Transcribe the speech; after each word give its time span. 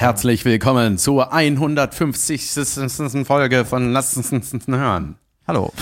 Herzlich 0.00 0.46
willkommen 0.46 0.96
zur 0.96 1.30
150. 1.30 3.26
Folge 3.26 3.66
von 3.66 3.92
Lass 3.92 4.16
uns 4.16 4.32
hören. 4.66 5.16
Hallo. 5.46 5.74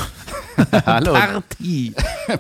Hallo. 0.87 1.13
Party. 1.13 1.95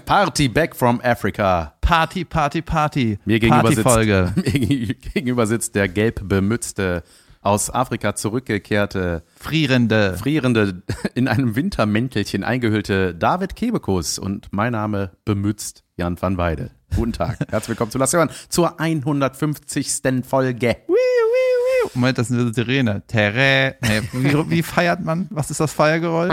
Party 0.05 0.49
back 0.49 0.75
from 0.75 1.01
Africa. 1.05 1.75
Party, 1.81 2.25
Party, 2.25 2.63
Party. 2.63 3.21
Mir 3.25 3.39
gegenüber, 3.39 3.69
sitzt, 3.69 3.85
Partyfolge. 3.85 4.33
mir 4.45 4.95
gegenüber 4.95 5.47
sitzt 5.47 5.77
der 5.77 5.87
gelb 5.87 6.29
bemützte, 6.29 7.05
aus 7.43 7.73
Afrika 7.73 8.17
zurückgekehrte, 8.17 9.23
Frierende. 9.37 10.17
frierende, 10.19 10.83
in 11.15 11.29
einem 11.29 11.55
Wintermäntelchen 11.55 12.43
eingehüllte 12.43 13.15
David 13.15 13.55
Kebekus 13.55 14.19
und 14.19 14.49
mein 14.51 14.73
Name 14.73 15.13
bemützt 15.25 15.85
Jan 15.97 16.21
van 16.21 16.39
Weide. 16.39 16.73
Guten 16.97 17.13
Tag. 17.13 17.39
Herzlich 17.49 17.69
willkommen 17.69 17.93
zu 17.93 17.99
Lass 17.99 18.13
hören 18.13 18.31
zur 18.49 18.81
150. 18.81 20.25
Folge. 20.29 20.79
Wiu, 20.89 20.95
wiu. 20.95 21.48
Moment, 21.95 22.19
das 22.19 22.31
ist 22.31 22.39
eine 22.39 22.53
Sirene. 22.53 23.03
Terre. 23.07 23.77
Nee, 23.83 24.03
wie, 24.13 24.51
wie 24.51 24.63
feiert 24.63 25.01
man? 25.05 25.27
Was 25.31 25.51
ist 25.51 25.61
das 25.61 25.73
Feiergeräusch? 25.73 26.31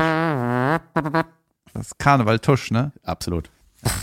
Das 1.73 1.87
ist 1.87 1.99
Karneval 1.99 2.39
Tusch, 2.39 2.71
ne? 2.71 2.91
Absolut. 3.03 3.49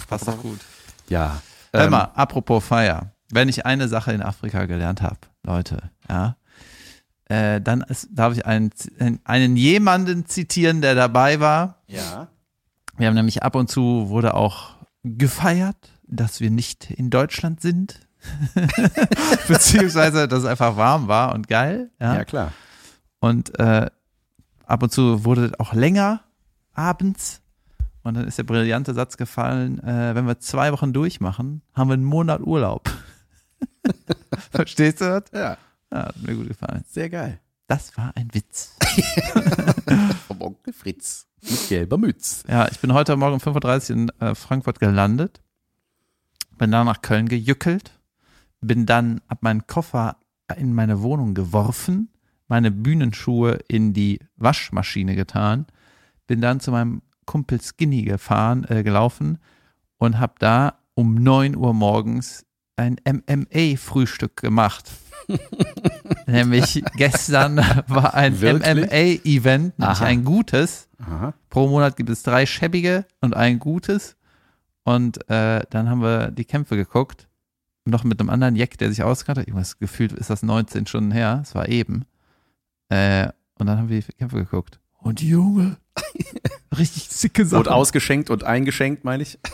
Passt 0.08 0.28
doch 0.28 0.40
gut. 0.40 0.60
Ja. 1.08 1.40
Hör 1.72 1.84
Ähm, 1.84 1.90
mal, 1.90 2.10
apropos 2.14 2.64
Feier. 2.64 3.12
Wenn 3.30 3.48
ich 3.48 3.64
eine 3.64 3.88
Sache 3.88 4.12
in 4.12 4.22
Afrika 4.22 4.66
gelernt 4.66 5.00
habe, 5.00 5.16
Leute, 5.42 5.90
ja, 6.08 6.36
äh, 7.26 7.60
dann 7.62 7.80
ist, 7.80 8.08
darf 8.12 8.34
ich 8.36 8.44
einen, 8.44 8.70
einen 9.24 9.56
jemanden 9.56 10.26
zitieren, 10.26 10.82
der 10.82 10.94
dabei 10.94 11.40
war. 11.40 11.82
Ja. 11.86 12.28
Wir 12.98 13.06
haben 13.06 13.14
nämlich 13.14 13.42
ab 13.42 13.54
und 13.54 13.70
zu 13.70 14.10
wurde 14.10 14.34
auch 14.34 14.76
gefeiert, 15.02 15.76
dass 16.06 16.40
wir 16.40 16.50
nicht 16.50 16.90
in 16.90 17.08
Deutschland 17.08 17.62
sind. 17.62 18.00
Beziehungsweise, 19.48 20.28
dass 20.28 20.40
es 20.40 20.44
einfach 20.44 20.76
warm 20.76 21.08
war 21.08 21.34
und 21.34 21.48
geil. 21.48 21.90
Ja. 22.00 22.16
Ja, 22.16 22.24
klar. 22.24 22.52
Und 23.20 23.58
äh, 23.58 23.90
ab 24.66 24.82
und 24.82 24.92
zu 24.92 25.24
wurde 25.24 25.52
auch 25.58 25.72
länger 25.74 26.22
abends. 26.72 27.40
Und 28.02 28.14
dann 28.14 28.26
ist 28.26 28.38
der 28.38 28.44
brillante 28.44 28.94
Satz 28.94 29.16
gefallen, 29.16 29.78
äh, 29.84 30.14
wenn 30.14 30.26
wir 30.26 30.40
zwei 30.40 30.72
Wochen 30.72 30.92
durchmachen, 30.92 31.62
haben 31.72 31.88
wir 31.88 31.94
einen 31.94 32.04
Monat 32.04 32.40
Urlaub. 32.40 32.90
Verstehst 34.50 35.00
du 35.00 35.04
das? 35.04 35.24
Ja. 35.32 35.56
Ja, 35.92 36.06
hat 36.06 36.22
mir 36.22 36.34
gut 36.34 36.48
gefallen. 36.48 36.84
Sehr 36.88 37.10
geil. 37.10 37.38
Das 37.68 37.96
war 37.96 38.12
ein 38.16 38.28
Witz. 38.32 38.76
Vom 40.26 40.40
Onkel 40.40 40.72
Fritz. 40.72 41.26
Mit 41.42 41.68
gelber 41.68 41.98
Mütze. 41.98 42.44
Ja, 42.48 42.68
ich 42.68 42.80
bin 42.80 42.92
heute 42.92 43.16
Morgen 43.16 43.34
um 43.34 43.40
5.30 43.40 43.90
Uhr 43.90 43.96
in 43.96 44.08
äh, 44.20 44.34
Frankfurt 44.34 44.78
gelandet, 44.78 45.40
bin 46.58 46.70
dann 46.70 46.86
nach 46.86 47.02
Köln 47.02 47.28
gejückelt, 47.28 47.92
bin 48.62 48.86
dann, 48.86 49.20
hab 49.28 49.42
meinen 49.42 49.66
Koffer 49.66 50.16
in 50.56 50.72
meine 50.74 51.02
Wohnung 51.02 51.34
geworfen, 51.34 52.08
meine 52.48 52.70
Bühnenschuhe 52.70 53.58
in 53.68 53.92
die 53.92 54.20
Waschmaschine 54.36 55.14
getan, 55.14 55.66
bin 56.26 56.40
dann 56.40 56.60
zu 56.60 56.70
meinem 56.70 57.02
Kumpel 57.26 57.60
Skinny 57.60 58.02
gefahren, 58.02 58.64
äh, 58.68 58.82
gelaufen 58.82 59.38
und 59.98 60.18
hab 60.18 60.38
da 60.38 60.78
um 60.94 61.14
9 61.14 61.56
Uhr 61.56 61.72
morgens 61.74 62.44
ein 62.76 62.96
MMA-Frühstück 63.06 64.36
gemacht. 64.36 64.90
Nämlich 66.26 66.82
gestern 66.96 67.56
war 67.86 68.14
ein? 68.14 68.34
MMA-Event, 68.34 69.78
nämlich 69.78 70.00
ein 70.00 70.24
gutes. 70.24 70.88
Aha. 70.98 71.34
Pro 71.48 71.68
Monat 71.68 71.96
gibt 71.96 72.10
es 72.10 72.22
drei 72.22 72.44
schäbige 72.46 73.06
und 73.20 73.34
ein 73.34 73.58
gutes. 73.58 74.16
Und 74.84 75.28
äh, 75.30 75.62
dann 75.70 75.88
haben 75.88 76.02
wir 76.02 76.30
die 76.30 76.44
Kämpfe 76.44 76.76
geguckt. 76.76 77.28
Noch 77.84 78.04
mit 78.04 78.20
einem 78.20 78.30
anderen 78.30 78.54
Jack, 78.56 78.78
der 78.78 78.90
sich 78.90 79.02
auskannte. 79.02 79.42
Irgendwas 79.42 79.78
gefühlt 79.78 80.12
ist 80.12 80.30
das 80.30 80.42
19 80.42 80.86
Stunden 80.86 81.10
her. 81.10 81.40
Es 81.42 81.54
war 81.54 81.68
eben. 81.68 82.04
Äh, 82.88 83.28
und 83.58 83.66
dann 83.66 83.78
haben 83.78 83.88
wir 83.88 84.00
die 84.00 84.12
Kämpfe 84.12 84.36
geguckt. 84.36 84.78
Und 84.98 85.20
Junge, 85.20 85.78
richtig 86.78 87.08
sicke 87.08 87.44
Sache. 87.44 87.60
Wurde 87.60 87.74
ausgeschenkt 87.74 88.30
und 88.30 88.44
eingeschenkt, 88.44 89.04
meine 89.04 89.22
ich. 89.22 89.38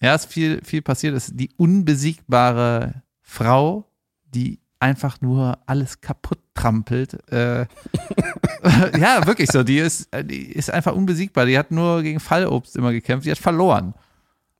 Ja, 0.00 0.14
ist 0.14 0.26
viel, 0.26 0.62
viel 0.62 0.82
passiert. 0.82 1.14
Es 1.14 1.28
ist 1.28 1.40
die 1.40 1.50
unbesiegbare 1.56 3.02
Frau, 3.22 3.86
die 4.26 4.60
einfach 4.78 5.22
nur 5.22 5.58
alles 5.64 6.02
kaputt 6.02 6.40
trampelt. 6.52 7.14
Äh, 7.32 7.60
ja, 8.98 9.26
wirklich 9.26 9.50
so. 9.50 9.62
Die 9.62 9.78
ist, 9.78 10.10
die 10.24 10.52
ist 10.52 10.70
einfach 10.70 10.94
unbesiegbar. 10.94 11.46
Die 11.46 11.56
hat 11.56 11.70
nur 11.70 12.02
gegen 12.02 12.20
Fallobst 12.20 12.76
immer 12.76 12.92
gekämpft. 12.92 13.24
Die 13.24 13.30
hat 13.30 13.38
verloren. 13.38 13.94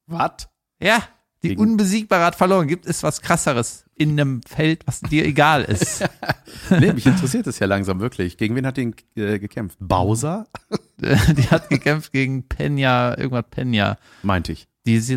Was? 0.06 0.48
Ja, 0.80 1.02
die 1.44 1.50
Gegen- 1.50 1.60
Unbesiegbare 1.60 2.24
hat 2.24 2.34
verloren. 2.34 2.66
Gibt 2.66 2.86
es 2.86 3.02
was 3.02 3.20
krasseres 3.22 3.84
in 3.94 4.12
einem 4.18 4.42
Feld, 4.42 4.86
was 4.86 5.00
dir 5.00 5.24
egal 5.24 5.62
ist? 5.64 6.04
Nee, 6.70 6.92
mich 6.92 7.04
interessiert 7.04 7.46
es 7.46 7.58
ja 7.58 7.66
langsam 7.66 8.00
wirklich. 8.00 8.36
Gegen 8.38 8.54
wen 8.54 8.66
hat 8.66 8.76
die 8.78 8.94
äh, 9.16 9.38
gekämpft? 9.38 9.76
Bowser? 9.80 10.46
die 10.98 11.48
hat 11.50 11.68
gekämpft 11.68 12.12
gegen 12.12 12.44
Pena, 12.48 13.18
irgendwas 13.18 13.44
Pena. 13.50 13.98
Meinte 14.22 14.52
ich. 14.52 14.66
Die 14.86 14.94
ist, 14.94 15.12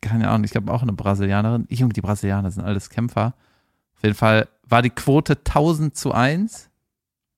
keine 0.00 0.28
Ahnung, 0.28 0.44
ich 0.44 0.50
glaube 0.50 0.72
auch 0.72 0.82
eine 0.82 0.92
Brasilianerin. 0.92 1.66
Ich 1.68 1.82
und 1.84 1.94
die 1.96 2.00
Brasilianer 2.00 2.50
sind 2.50 2.64
alles 2.64 2.90
Kämpfer. 2.90 3.34
Auf 3.96 4.02
jeden 4.02 4.16
Fall 4.16 4.48
war 4.68 4.82
die 4.82 4.90
Quote 4.90 5.34
1000 5.34 5.96
zu 5.96 6.12
1 6.12 6.70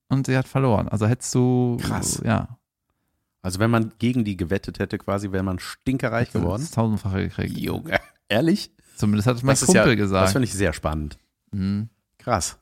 und 0.09 0.27
sie 0.27 0.37
hat 0.37 0.49
verloren. 0.49 0.89
Also 0.89 1.07
hättest 1.07 1.35
du, 1.35 1.77
Krass. 1.83 2.23
ja, 2.25 2.57
Also 3.43 3.59
wenn 3.59 3.71
man 3.71 3.93
gegen 3.99 4.25
die 4.25 4.37
gewettet 4.37 4.79
hätte, 4.79 4.97
quasi 4.99 5.33
wäre 5.33 5.43
man 5.43 5.59
stinkerreich 5.59 6.31
geworden. 6.33 6.63
das 6.63 6.71
tausendfache 6.71 7.23
gekriegt. 7.29 7.59
Junge. 7.59 7.99
Ehrlich? 8.29 8.71
Zumindest 8.97 9.27
hat 9.27 9.37
es 9.37 9.43
mein 9.43 9.55
Das 9.55 9.65
Kumpel 9.67 9.83
ja, 9.89 9.95
Das 9.95 9.97
gesagt. 9.97 10.33
finde 10.33 10.45
ich 10.47 10.53
sehr 10.55 10.73
spannend. 10.73 11.19
Mhm. 11.51 11.89
Krass. 12.19 12.59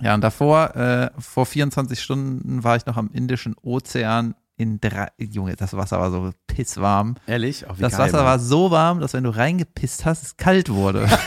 Ja, 0.00 0.14
und 0.14 0.20
davor, 0.22 0.74
äh, 0.76 1.10
vor 1.18 1.46
24 1.46 2.00
Stunden 2.00 2.64
war 2.64 2.76
ich 2.76 2.86
noch 2.86 2.96
am 2.96 3.10
Indischen 3.12 3.54
Ozean 3.62 4.34
in 4.56 4.80
drei, 4.80 5.08
Junge, 5.18 5.56
das 5.56 5.74
Wasser 5.74 5.98
war 6.00 6.10
so 6.10 6.32
pisswarm. 6.46 7.16
Ehrlich? 7.26 7.66
Auch 7.66 7.78
wie 7.78 7.82
Das 7.82 7.92
geil, 7.92 8.00
Wasser 8.06 8.16
Mann. 8.18 8.26
war 8.26 8.38
so 8.38 8.70
warm, 8.70 9.00
dass 9.00 9.14
wenn 9.14 9.24
du 9.24 9.30
reingepisst 9.30 10.04
hast, 10.04 10.22
es 10.22 10.36
kalt 10.36 10.68
wurde. 10.68 11.08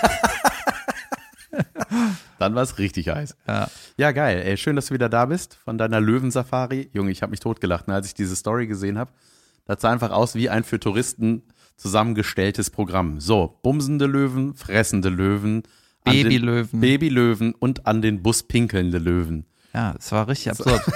Dann 2.39 2.55
war 2.55 2.63
es 2.63 2.77
richtig 2.77 3.09
heiß. 3.09 3.35
ja. 3.47 3.67
Ja, 3.97 4.11
geil. 4.11 4.41
Ey, 4.43 4.57
schön, 4.57 4.75
dass 4.75 4.87
du 4.87 4.93
wieder 4.93 5.09
da 5.09 5.25
bist 5.27 5.55
von 5.55 5.77
deiner 5.77 6.01
Löwensafari. 6.01 6.89
Junge, 6.93 7.11
ich 7.11 7.21
habe 7.21 7.29
mich 7.31 7.39
totgelacht, 7.39 7.87
ne, 7.87 7.93
als 7.93 8.07
ich 8.07 8.13
diese 8.15 8.35
Story 8.35 8.67
gesehen 8.67 8.97
habe. 8.97 9.11
Das 9.65 9.81
sah 9.81 9.91
einfach 9.91 10.11
aus 10.11 10.35
wie 10.35 10.49
ein 10.49 10.63
für 10.63 10.79
Touristen 10.79 11.43
zusammengestelltes 11.75 12.69
Programm. 12.69 13.19
So, 13.19 13.59
bumsende 13.63 14.05
Löwen, 14.05 14.53
fressende 14.55 15.09
Löwen, 15.09 15.63
Babylöwen. 16.03 16.81
Babylöwen 16.81 17.53
und 17.55 17.87
an 17.87 18.01
den 18.01 18.21
Bus 18.23 18.43
pinkelnde 18.43 18.97
Löwen. 18.97 19.45
Ja, 19.73 19.95
es 19.97 20.11
war 20.11 20.27
richtig 20.27 20.51
absurd. 20.51 20.81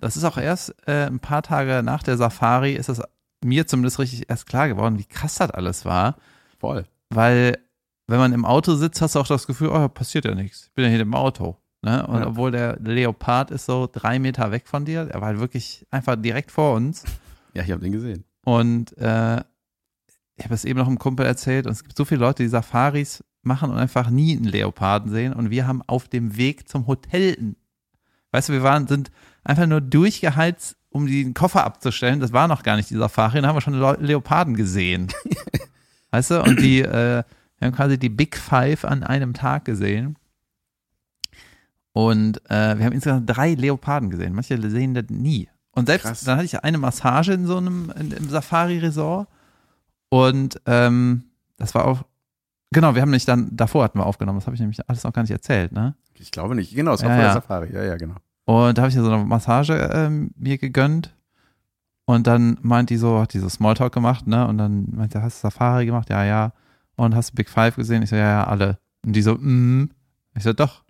Das 0.00 0.16
ist 0.16 0.24
auch 0.24 0.38
erst 0.38 0.74
äh, 0.86 1.04
ein 1.06 1.20
paar 1.20 1.42
Tage 1.42 1.82
nach 1.84 2.02
der 2.02 2.16
Safari 2.16 2.72
ist 2.72 2.88
es 2.88 3.02
mir 3.44 3.66
zumindest 3.66 3.98
richtig 3.98 4.30
erst 4.30 4.46
klar 4.46 4.66
geworden, 4.66 4.98
wie 4.98 5.04
krass 5.04 5.34
das 5.34 5.50
alles 5.50 5.84
war. 5.84 6.16
Voll. 6.58 6.86
Weil, 7.10 7.58
wenn 8.06 8.18
man 8.18 8.32
im 8.32 8.46
Auto 8.46 8.76
sitzt, 8.76 9.02
hast 9.02 9.14
du 9.14 9.18
auch 9.20 9.26
das 9.26 9.46
Gefühl, 9.46 9.68
oh, 9.68 9.88
passiert 9.88 10.24
ja 10.24 10.34
nichts. 10.34 10.68
Ich 10.68 10.72
bin 10.72 10.86
ja 10.86 10.90
hier 10.90 11.00
im 11.00 11.14
Auto. 11.14 11.58
Ne? 11.82 12.06
Und 12.06 12.20
Ja. 12.20 12.28
obwohl 12.28 12.50
der 12.50 12.78
Leopard 12.80 13.50
ist 13.50 13.66
so 13.66 13.86
drei 13.92 14.18
Meter 14.18 14.50
weg 14.52 14.68
von 14.68 14.86
dir, 14.86 15.06
er 15.10 15.20
war 15.20 15.28
halt 15.28 15.40
wirklich 15.40 15.86
einfach 15.90 16.16
direkt 16.16 16.50
vor 16.50 16.74
uns. 16.76 17.04
Ja, 17.52 17.62
ich 17.62 17.70
habe 17.70 17.82
den 17.82 17.92
gesehen. 17.92 18.24
Und 18.44 18.96
äh, 18.96 19.42
ich 20.40 20.44
habe 20.46 20.54
es 20.54 20.64
eben 20.64 20.78
noch 20.78 20.86
einem 20.86 20.98
Kumpel 20.98 21.26
erzählt 21.26 21.66
und 21.66 21.72
es 21.72 21.82
gibt 21.84 21.96
so 21.96 22.04
viele 22.06 22.20
Leute, 22.20 22.42
die 22.42 22.48
Safaris 22.48 23.22
machen 23.42 23.70
und 23.70 23.76
einfach 23.76 24.08
nie 24.10 24.34
einen 24.36 24.44
Leoparden 24.46 25.10
sehen. 25.12 25.32
Und 25.34 25.50
wir 25.50 25.66
haben 25.66 25.82
auf 25.86 26.08
dem 26.08 26.36
Weg 26.36 26.66
zum 26.68 26.86
Hotel, 26.86 27.54
weißt 28.32 28.48
du, 28.48 28.52
wir 28.54 28.62
waren, 28.62 28.86
sind 28.86 29.10
einfach 29.44 29.66
nur 29.66 29.80
durchgeheizt, 29.82 30.76
um 30.88 31.06
den 31.06 31.34
Koffer 31.34 31.64
abzustellen. 31.64 32.20
Das 32.20 32.32
war 32.32 32.48
noch 32.48 32.62
gar 32.62 32.76
nicht 32.76 32.88
die 32.90 32.96
Safari, 32.96 33.36
dann 33.36 33.46
haben 33.46 33.56
wir 33.56 33.60
schon 33.60 33.74
Leo- 33.78 34.00
Leoparden 34.00 34.54
gesehen. 34.56 35.08
weißt 36.10 36.30
du, 36.32 36.42
und 36.42 36.58
die, 36.60 36.80
äh, 36.80 37.22
wir 37.58 37.66
haben 37.66 37.74
quasi 37.74 37.98
die 37.98 38.08
Big 38.08 38.36
Five 38.36 38.84
an 38.86 39.02
einem 39.02 39.34
Tag 39.34 39.66
gesehen. 39.66 40.16
Und 41.92 42.38
äh, 42.50 42.78
wir 42.78 42.86
haben 42.86 42.92
insgesamt 42.92 43.28
drei 43.28 43.54
Leoparden 43.54 44.08
gesehen. 44.10 44.32
Manche 44.32 44.58
sehen 44.70 44.94
das 44.94 45.04
nie. 45.10 45.48
Und 45.72 45.86
selbst 45.86 46.04
Krass. 46.06 46.24
dann 46.24 46.36
hatte 46.36 46.46
ich 46.46 46.62
eine 46.62 46.78
Massage 46.78 47.32
in 47.32 47.46
so 47.46 47.56
einem 47.58 47.92
in, 47.98 48.12
im 48.12 48.28
Safari-Resort. 48.30 49.28
Und 50.10 50.60
ähm, 50.66 51.24
das 51.56 51.74
war 51.74 51.86
auch, 51.86 52.02
genau, 52.72 52.94
wir 52.94 53.02
haben 53.02 53.10
nicht 53.10 53.26
dann, 53.28 53.56
davor 53.56 53.84
hatten 53.84 53.98
wir 53.98 54.06
aufgenommen, 54.06 54.38
das 54.38 54.46
habe 54.46 54.54
ich 54.54 54.60
nämlich 54.60 54.86
alles 54.88 55.04
noch 55.04 55.12
gar 55.12 55.22
nicht 55.22 55.30
erzählt, 55.30 55.72
ne? 55.72 55.94
Ich 56.14 56.30
glaube 56.30 56.54
nicht. 56.54 56.74
Genau, 56.74 56.92
es 56.92 57.02
war 57.02 57.08
Ja, 57.10 57.14
vor 57.14 57.22
der 57.22 57.28
ja. 57.28 57.34
Safari. 57.34 57.72
Ja, 57.72 57.82
ja, 57.84 57.96
genau. 57.96 58.16
Und 58.44 58.76
da 58.76 58.82
habe 58.82 58.90
ich 58.90 58.96
ja 58.96 59.02
so 59.02 59.10
eine 59.10 59.24
Massage 59.24 59.74
ähm, 59.92 60.32
mir 60.36 60.58
gegönnt. 60.58 61.14
Und 62.04 62.26
dann 62.26 62.58
meint 62.62 62.90
die 62.90 62.96
so, 62.96 63.20
hat 63.20 63.32
die 63.32 63.38
so 63.38 63.48
Smalltalk 63.48 63.92
gemacht, 63.94 64.26
ne? 64.26 64.46
Und 64.46 64.58
dann 64.58 64.88
meinte, 64.90 65.22
hast 65.22 65.38
du 65.38 65.48
Safari 65.48 65.86
gemacht? 65.86 66.10
Ja, 66.10 66.24
ja. 66.24 66.52
Und 66.96 67.14
hast 67.14 67.30
du 67.30 67.36
Big 67.36 67.48
Five 67.48 67.76
gesehen? 67.76 68.02
Ich 68.02 68.10
so, 68.10 68.16
ja, 68.16 68.28
ja, 68.28 68.44
alle. 68.44 68.78
Und 69.06 69.14
die 69.14 69.22
so, 69.22 69.34
mm. 69.36 69.90
Ich 70.34 70.42
so, 70.42 70.52
doch. 70.52 70.82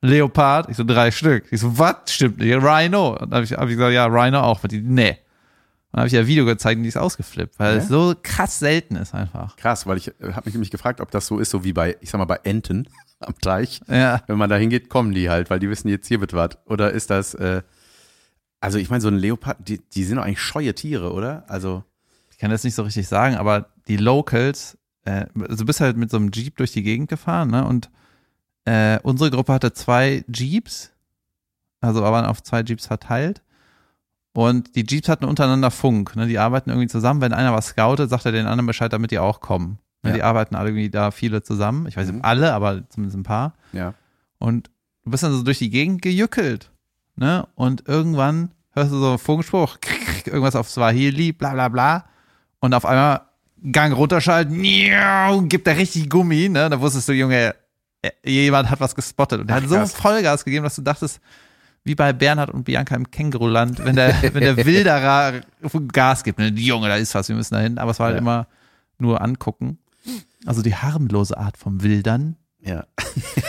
Leopard? 0.00 0.68
Ich 0.70 0.76
so, 0.78 0.84
drei 0.84 1.10
Stück. 1.10 1.44
Ich 1.50 1.60
so, 1.60 1.78
was? 1.78 1.96
Stimmt 2.06 2.38
nicht. 2.38 2.54
Rhino. 2.54 3.10
Und 3.10 3.30
dann 3.30 3.34
habe 3.34 3.44
ich, 3.44 3.52
hab 3.52 3.68
ich 3.68 3.76
gesagt, 3.76 3.92
ja, 3.92 4.06
Rhino 4.06 4.40
auch. 4.40 4.62
Und 4.62 4.72
die, 4.72 4.80
nee. 4.80 5.18
Und 5.92 5.98
dann 5.98 6.00
habe 6.00 6.06
ich 6.08 6.14
ja 6.14 6.20
ein 6.20 6.26
Video 6.26 6.46
gezeigt 6.46 6.78
und 6.78 6.82
die 6.84 6.88
ist 6.88 6.96
ausgeflippt, 6.96 7.58
weil 7.58 7.76
Ja? 7.76 7.82
es 7.82 7.88
so 7.88 8.14
krass 8.22 8.58
selten 8.58 8.96
ist 8.96 9.14
einfach. 9.14 9.56
Krass, 9.56 9.86
weil 9.86 9.98
ich 9.98 10.08
habe 10.22 10.42
mich 10.46 10.54
nämlich 10.54 10.70
gefragt, 10.70 11.00
ob 11.02 11.10
das 11.10 11.26
so 11.26 11.38
ist, 11.38 11.50
so 11.50 11.64
wie 11.64 11.72
bei, 11.74 11.96
ich 12.00 12.10
sag 12.10 12.18
mal, 12.18 12.24
bei 12.24 12.40
Enten. 12.44 12.88
am 13.20 13.38
Teich. 13.38 13.80
Ja. 13.88 14.20
Wenn 14.26 14.36
man 14.38 14.50
da 14.50 14.56
hingeht, 14.56 14.88
kommen 14.88 15.12
die 15.12 15.30
halt, 15.30 15.48
weil 15.48 15.60
die 15.60 15.70
wissen, 15.70 15.88
jetzt 15.88 16.08
hier 16.08 16.20
wird 16.20 16.32
was. 16.32 16.58
Oder 16.66 16.90
ist 16.90 17.08
das, 17.10 17.34
äh, 17.34 17.62
also 18.60 18.78
ich 18.78 18.90
meine, 18.90 19.00
so 19.00 19.08
ein 19.08 19.16
Leopard, 19.16 19.58
die, 19.68 19.78
die 19.78 20.02
sind 20.04 20.16
doch 20.16 20.24
eigentlich 20.24 20.40
scheue 20.40 20.74
Tiere, 20.74 21.12
oder? 21.12 21.44
Also, 21.48 21.84
Ich 22.32 22.38
kann 22.38 22.50
das 22.50 22.64
nicht 22.64 22.74
so 22.74 22.82
richtig 22.82 23.06
sagen, 23.06 23.36
aber 23.36 23.68
die 23.86 23.96
Locals, 23.96 24.76
äh, 25.04 25.26
also 25.38 25.58
du 25.58 25.66
bist 25.66 25.80
halt 25.80 25.96
mit 25.96 26.10
so 26.10 26.16
einem 26.16 26.30
Jeep 26.32 26.56
durch 26.56 26.72
die 26.72 26.82
Gegend 26.82 27.08
gefahren, 27.10 27.50
ne? 27.50 27.64
Und 27.64 27.90
äh, 28.64 28.98
unsere 29.04 29.30
Gruppe 29.30 29.52
hatte 29.52 29.72
zwei 29.72 30.24
Jeeps, 30.32 30.90
also 31.80 32.02
waren 32.02 32.24
auf 32.24 32.42
zwei 32.42 32.62
Jeeps 32.62 32.86
verteilt. 32.86 33.42
Und 34.34 34.74
die 34.76 34.84
Jeeps 34.88 35.08
hatten 35.08 35.24
untereinander 35.26 35.70
Funk, 35.70 36.16
ne? 36.16 36.26
Die 36.26 36.38
arbeiten 36.38 36.70
irgendwie 36.70 36.88
zusammen. 36.88 37.20
Wenn 37.20 37.32
einer 37.34 37.52
was 37.52 37.66
scoutet, 37.68 38.08
sagt 38.10 38.24
er 38.24 38.32
den 38.32 38.46
anderen 38.46 38.66
Bescheid, 38.66 38.92
damit 38.92 39.10
die 39.10 39.18
auch 39.18 39.40
kommen. 39.40 39.78
Ne? 40.02 40.10
Ja. 40.10 40.16
Die 40.16 40.22
arbeiten 40.22 40.54
alle 40.56 40.70
irgendwie 40.70 40.88
da 40.90 41.10
viele 41.10 41.42
zusammen. 41.42 41.86
Ich 41.86 41.96
weiß 41.96 42.06
nicht, 42.06 42.16
Mhm. 42.16 42.24
alle, 42.24 42.52
aber 42.54 42.88
zumindest 42.88 43.18
ein 43.18 43.22
paar. 43.24 43.54
ja. 43.72 43.94
Und 44.38 44.70
du 45.04 45.10
bist 45.12 45.22
dann 45.22 45.32
so 45.32 45.42
durch 45.44 45.58
die 45.58 45.70
Gegend 45.70 46.02
gejückelt. 46.02 46.70
Ne? 47.14 47.46
Und 47.54 47.86
irgendwann 47.86 48.50
hörst 48.72 48.90
du 48.90 48.98
so 48.98 49.08
einen 49.10 49.18
Funkspruch, 49.18 49.76
irgendwas 50.24 50.56
auf 50.56 50.68
Swahili, 50.68 51.32
bla 51.32 51.52
bla 51.52 51.68
bla. 51.68 52.04
Und 52.60 52.74
auf 52.74 52.84
einmal 52.86 53.20
Gang 53.70 53.94
runterschalten, 53.94 54.60
niau, 54.60 55.42
gibt 55.42 55.68
er 55.68 55.76
richtig 55.76 56.08
Gummi. 56.10 56.48
Ne? 56.48 56.68
Da 56.70 56.80
wusstest 56.80 57.08
du, 57.08 57.12
Junge, 57.12 57.54
äh, 58.00 58.10
jemand 58.24 58.70
hat 58.70 58.80
was 58.80 58.94
gespottet. 58.96 59.40
Und 59.42 59.48
er 59.50 59.56
hat 59.56 59.62
Ach, 59.66 59.68
so 59.68 59.74
krass. 59.76 59.92
Vollgas 59.92 60.44
gegeben, 60.44 60.64
dass 60.64 60.74
du 60.74 60.82
dachtest, 60.82 61.20
wie 61.84 61.94
bei 61.94 62.12
Bernhard 62.12 62.50
und 62.50 62.64
Bianca 62.64 62.94
im 62.94 63.10
Känguruland, 63.10 63.84
wenn 63.84 63.96
der, 63.96 64.14
wenn 64.34 64.42
der 64.42 64.56
Wilderer 64.64 65.40
Gas 65.92 66.22
gibt. 66.24 66.38
Ne? 66.38 66.48
Junge, 66.48 66.88
da 66.88 66.96
ist 66.96 67.14
was, 67.14 67.28
wir 67.28 67.36
müssen 67.36 67.54
da 67.54 67.60
hin. 67.60 67.78
Aber 67.78 67.90
es 67.90 67.98
war 67.98 68.06
halt 68.06 68.16
Ja. 68.16 68.20
immer 68.20 68.46
nur 68.98 69.20
angucken. 69.20 69.78
Also 70.46 70.62
die 70.62 70.74
harmlose 70.74 71.36
Art 71.36 71.56
vom 71.56 71.82
Wildern. 71.82 72.36
Ja. 72.60 72.84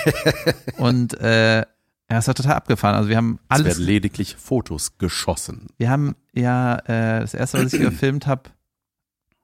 Und 0.77 1.19
äh, 1.19 1.59
ja, 1.59 2.17
es 2.19 2.27
war 2.27 2.35
total 2.35 2.53
abgefahren. 2.53 2.95
Also 2.95 3.09
wir 3.09 3.17
haben 3.17 3.39
Es 3.49 3.55
alles, 3.59 3.77
werden 3.77 3.85
lediglich 3.85 4.35
Fotos 4.35 4.97
geschossen. 4.97 5.67
wir 5.77 5.89
haben 5.89 6.15
ja 6.33 6.75
äh, 6.85 7.21
das 7.21 7.33
erste, 7.33 7.63
was 7.63 7.73
ich 7.73 7.81
gefilmt 7.81 8.27
habe 8.27 8.49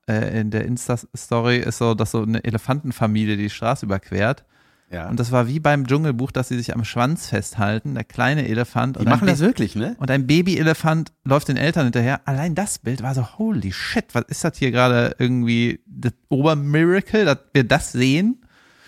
äh, 0.08 0.40
in 0.42 0.52
der 0.52 0.66
Insta-Story, 0.66 1.58
ist 1.58 1.78
so, 1.78 1.94
dass 1.94 2.12
so 2.12 2.22
eine 2.24 2.44
Elefantenfamilie 2.44 3.38
die 3.38 3.50
Straße 3.50 3.86
überquert. 3.86 4.44
Ja. 4.92 5.08
Und 5.08 5.20
das 5.20 5.32
war 5.32 5.48
wie 5.48 5.60
beim 5.60 5.86
Dschungelbuch, 5.86 6.32
dass 6.32 6.48
sie 6.48 6.58
sich 6.58 6.74
am 6.74 6.84
Schwanz 6.84 7.28
festhalten, 7.28 7.94
der 7.94 8.04
kleine 8.04 8.48
Elefant 8.48 8.96
die 8.96 9.02
und, 9.02 9.10
machen 9.10 9.28
ein, 9.28 9.34
das 9.34 9.40
wirklich, 9.40 9.76
ne? 9.76 9.96
und 10.00 10.10
ein 10.10 10.26
Babyelefant 10.26 11.12
läuft 11.24 11.48
den 11.48 11.58
Eltern 11.58 11.84
hinterher. 11.84 12.28
Allein 12.28 12.56
das 12.56 12.80
Bild 12.80 13.04
war 13.04 13.14
so, 13.14 13.38
holy 13.38 13.72
shit, 13.72 14.06
was 14.14 14.24
ist 14.30 14.44
das 14.44 14.58
hier 14.58 14.72
gerade 14.72 15.16
irgendwie 15.20 15.82
das 15.86 16.14
Obermiracle, 16.30 17.26
dass 17.26 17.38
wir 17.54 17.64
das 17.66 17.92
sehen? 17.92 18.44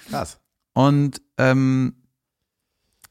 Krass. 0.09 0.39
Und 0.73 1.21
ähm, 1.37 1.93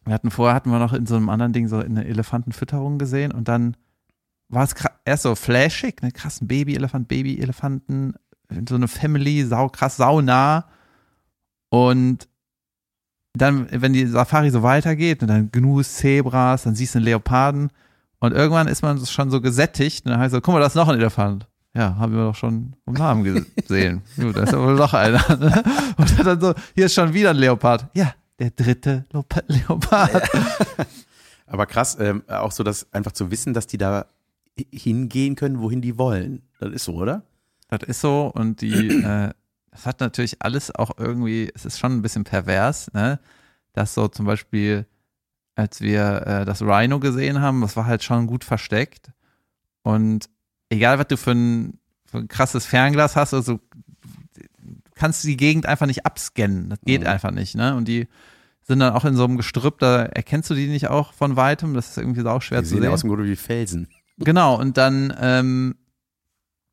wir 0.04 0.14
hatten 0.14 0.32
vorher 0.32 0.56
hatten 0.56 0.70
wir 0.70 0.80
noch 0.80 0.92
in 0.92 1.06
so 1.06 1.14
einem 1.14 1.28
anderen 1.28 1.52
Ding 1.52 1.68
so 1.68 1.76
eine 1.76 2.04
Elefantenfütterung 2.06 2.98
gesehen 2.98 3.30
und 3.30 3.46
dann 3.46 3.76
war 4.48 4.64
es 4.64 4.74
erst 5.04 5.22
so 5.22 5.36
flashig, 5.36 6.02
ne, 6.02 6.10
krass, 6.10 6.40
ein 6.40 6.48
Baby-Elefant, 6.48 7.06
Baby-Elefanten, 7.06 8.14
so 8.68 8.74
eine 8.74 8.88
Family, 8.88 9.44
sau 9.44 9.68
krass, 9.68 9.96
sau 9.96 10.20
nah. 10.20 10.66
Und 11.68 12.28
dann, 13.34 13.68
wenn 13.70 13.92
die 13.92 14.06
Safari 14.06 14.50
so 14.50 14.62
weitergeht, 14.62 15.22
und 15.22 15.28
dann 15.28 15.50
Gnus, 15.52 15.96
Zebras, 15.96 16.64
dann 16.64 16.74
siehst 16.74 16.94
du 16.94 16.98
einen 16.98 17.04
Leoparden 17.06 17.70
und 18.18 18.32
irgendwann 18.32 18.68
ist 18.68 18.82
man 18.82 19.04
schon 19.06 19.30
so 19.30 19.40
gesättigt 19.40 20.04
und 20.04 20.12
dann 20.12 20.20
heißt 20.20 20.32
so, 20.34 20.40
guck 20.40 20.54
mal, 20.54 20.60
da 20.60 20.66
ist 20.66 20.74
noch 20.74 20.88
ein 20.88 20.98
Elefant. 20.98 21.46
Ja, 21.72 21.94
haben 21.96 22.12
wir 22.12 22.24
doch 22.24 22.34
schon 22.34 22.74
vom 22.84 22.94
Namen 22.94 23.22
gesehen. 23.56 24.02
Gut, 24.16 24.36
da 24.36 24.42
ist 24.42 24.52
wohl 24.56 24.74
noch 24.74 24.92
einer. 24.92 25.22
Ne? 25.36 25.62
Und 25.96 26.26
dann 26.26 26.40
so, 26.40 26.54
hier 26.74 26.86
ist 26.86 26.94
schon 26.94 27.14
wieder 27.14 27.30
ein 27.30 27.36
Leopard. 27.36 27.86
Ja, 27.94 28.12
der 28.40 28.50
dritte 28.50 29.04
Leop- 29.12 29.44
Leopard. 29.46 30.28
Aber 31.46 31.66
krass, 31.66 31.96
ähm, 32.00 32.22
auch 32.28 32.50
so, 32.52 32.62
dass 32.64 32.92
einfach 32.92 33.12
zu 33.12 33.30
wissen, 33.30 33.54
dass 33.54 33.68
die 33.68 33.78
da 33.78 34.06
hi- 34.58 34.66
hingehen 34.72 35.36
können, 35.36 35.60
wohin 35.60 35.80
die 35.80 35.96
wollen. 35.96 36.42
Das 36.58 36.72
ist 36.72 36.84
so, 36.84 36.94
oder? 36.94 37.22
Das 37.68 37.82
ist 37.88 38.00
so 38.00 38.32
und 38.34 38.60
die, 38.62 38.88
äh, 39.04 39.30
das 39.70 39.86
hat 39.86 40.00
natürlich 40.00 40.42
alles 40.42 40.74
auch 40.74 40.92
irgendwie, 40.98 41.50
es 41.54 41.64
ist 41.64 41.78
schon 41.78 41.92
ein 41.92 42.02
bisschen 42.02 42.24
pervers, 42.24 42.92
ne? 42.92 43.20
Dass 43.72 43.94
so 43.94 44.08
zum 44.08 44.26
Beispiel, 44.26 44.86
als 45.54 45.80
wir 45.80 46.26
äh, 46.26 46.44
das 46.44 46.60
Rhino 46.62 46.98
gesehen 47.00 47.40
haben, 47.40 47.60
das 47.60 47.76
war 47.76 47.86
halt 47.86 48.02
schon 48.02 48.26
gut 48.26 48.44
versteckt 48.44 49.10
und 49.82 50.28
egal, 50.70 50.98
was 50.98 51.06
du 51.08 51.16
für 51.16 51.32
ein, 51.32 51.78
für 52.04 52.18
ein 52.18 52.28
krasses 52.28 52.66
Fernglas 52.66 53.14
hast, 53.16 53.32
also 53.34 53.60
du 54.58 54.90
kannst 54.94 55.22
die 55.24 55.36
Gegend 55.36 55.66
einfach 55.66 55.86
nicht 55.86 56.04
abscannen, 56.04 56.68
das 56.70 56.80
geht 56.84 57.02
Mhm. 57.02 57.06
einfach 57.06 57.30
nicht, 57.30 57.54
ne? 57.54 57.74
Und 57.76 57.86
die 57.88 58.08
sind 58.62 58.80
dann 58.80 58.92
auch 58.92 59.04
in 59.04 59.16
so 59.16 59.24
einem 59.24 59.36
Gestrüpp, 59.36 59.78
da 59.78 60.02
erkennst 60.02 60.50
du 60.50 60.54
die 60.54 60.66
nicht 60.68 60.88
auch 60.88 61.12
von 61.12 61.36
weitem, 61.36 61.74
das 61.74 61.90
ist 61.90 61.98
irgendwie 61.98 62.22
auch 62.24 62.42
schwer 62.42 62.60
Die 62.62 62.64
zu 62.68 62.74
sehen 62.74 62.82
sehen. 62.82 62.92
aus 62.92 63.00
dem 63.00 63.08
Grunde 63.10 63.24
wie 63.24 63.36
Felsen. 63.36 63.88
Genau, 64.18 64.58
und 64.60 64.76
dann 64.76 65.14
ähm, 65.18 65.76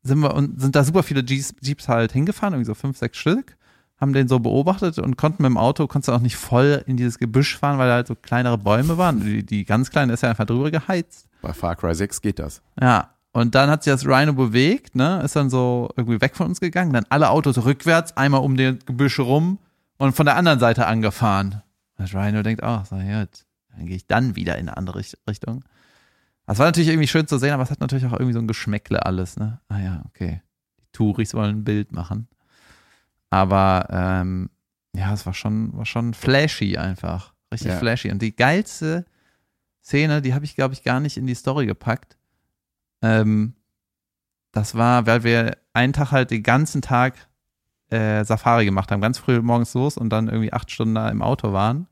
sind 0.02 0.18
wir 0.20 0.34
und 0.34 0.60
sind 0.60 0.76
da 0.76 0.84
super 0.84 1.02
viele 1.02 1.22
Jeeps, 1.24 1.54
Jeeps 1.60 1.88
halt 1.88 2.12
hingefahren, 2.12 2.54
irgendwie 2.54 2.66
so 2.68 2.74
fünf, 2.74 2.96
sechs 2.98 3.18
Stück, 3.18 3.56
haben 4.00 4.12
den 4.12 4.28
so 4.28 4.38
beobachtet 4.38 4.98
und 4.98 5.16
konnten 5.16 5.42
mit 5.42 5.50
dem 5.50 5.56
Auto, 5.58 5.86
konntest 5.86 6.08
du 6.08 6.12
auch 6.12 6.20
nicht 6.20 6.36
voll 6.36 6.82
in 6.86 6.96
dieses 6.96 7.18
Gebüsch 7.18 7.56
fahren, 7.58 7.78
weil 7.78 7.88
da 7.88 7.94
halt 7.94 8.06
so 8.06 8.14
kleinere 8.14 8.56
Bäume 8.58 8.96
waren. 8.96 9.20
Die, 9.20 9.44
die 9.44 9.64
ganz 9.64 9.90
kleine 9.90 10.12
ist 10.12 10.22
ja 10.22 10.30
einfach 10.30 10.44
drüber 10.46 10.70
geheizt. 10.70 11.26
Bei 11.42 11.52
Far 11.52 11.76
Cry 11.76 11.94
6 11.94 12.20
geht 12.22 12.38
das. 12.38 12.62
Ja. 12.80 13.10
Und 13.32 13.54
dann 13.54 13.70
hat 13.70 13.82
sich 13.84 13.92
das 13.92 14.06
Rhino 14.06 14.32
bewegt, 14.32 14.96
ne, 14.96 15.20
ist 15.22 15.36
dann 15.36 15.50
so 15.50 15.90
irgendwie 15.96 16.20
weg 16.20 16.34
von 16.34 16.46
uns 16.46 16.60
gegangen, 16.60 16.92
dann 16.92 17.04
alle 17.10 17.28
Autos 17.30 17.62
rückwärts, 17.64 18.16
einmal 18.16 18.40
um 18.40 18.56
den 18.56 18.78
Gebüsch 18.86 19.18
rum 19.20 19.58
und 19.98 20.16
von 20.16 20.24
der 20.26 20.36
anderen 20.36 20.58
Seite 20.58 20.86
angefahren. 20.86 21.62
Das 21.96 22.14
Rhino 22.14 22.42
denkt, 22.42 22.62
ach, 22.62 22.86
so, 22.86 22.96
ja, 22.96 23.20
jetzt- 23.20 23.44
dann 23.76 23.86
gehe 23.86 23.96
ich 23.96 24.06
dann 24.06 24.34
wieder 24.34 24.56
in 24.56 24.68
eine 24.68 24.76
andere 24.76 24.98
Richt- 24.98 25.18
Richtung. 25.28 25.62
Das 26.48 26.58
war 26.58 26.66
natürlich 26.66 26.88
irgendwie 26.88 27.08
schön 27.08 27.26
zu 27.26 27.38
sehen, 27.38 27.52
aber 27.52 27.62
es 27.62 27.70
hat 27.70 27.80
natürlich 27.80 28.06
auch 28.06 28.12
irgendwie 28.12 28.32
so 28.32 28.38
ein 28.38 28.46
Geschmäckle 28.48 29.04
alles, 29.04 29.36
ne? 29.36 29.60
Ah 29.68 29.78
ja, 29.80 30.02
okay. 30.06 30.42
Die 30.80 30.86
Touris 30.92 31.34
wollen 31.34 31.58
ein 31.58 31.64
Bild 31.64 31.92
machen. 31.92 32.26
Aber 33.30 33.86
ähm, 33.90 34.50
ja, 34.94 35.12
es 35.12 35.26
war 35.26 35.34
schon, 35.34 35.76
war 35.76 35.84
schon 35.84 36.14
flashy 36.14 36.76
einfach. 36.78 37.34
Richtig 37.52 37.72
Ja. 37.72 37.78
flashy. 37.78 38.10
Und 38.10 38.22
die 38.22 38.34
geilste 38.34 39.04
Szene, 39.82 40.22
die 40.22 40.34
habe 40.34 40.44
ich, 40.46 40.54
glaube 40.54 40.74
ich, 40.74 40.82
gar 40.82 41.00
nicht 41.00 41.16
in 41.18 41.26
die 41.26 41.34
Story 41.34 41.66
gepackt. 41.66 42.16
Ähm, 43.02 43.54
das 44.52 44.74
war, 44.74 45.06
weil 45.06 45.24
wir 45.24 45.56
einen 45.74 45.92
Tag 45.92 46.10
halt 46.12 46.30
den 46.30 46.42
ganzen 46.42 46.80
Tag 46.82 47.28
äh, 47.90 48.24
Safari 48.24 48.64
gemacht 48.64 48.90
haben, 48.90 49.00
ganz 49.00 49.18
früh 49.18 49.40
morgens 49.40 49.74
los 49.74 49.96
und 49.98 50.10
dann 50.10 50.28
irgendwie 50.28 50.52
acht 50.52 50.70
Stunden 50.70 50.94
da 50.94 51.08
im 51.10 51.22
Auto 51.22 51.52
waren 51.52 51.86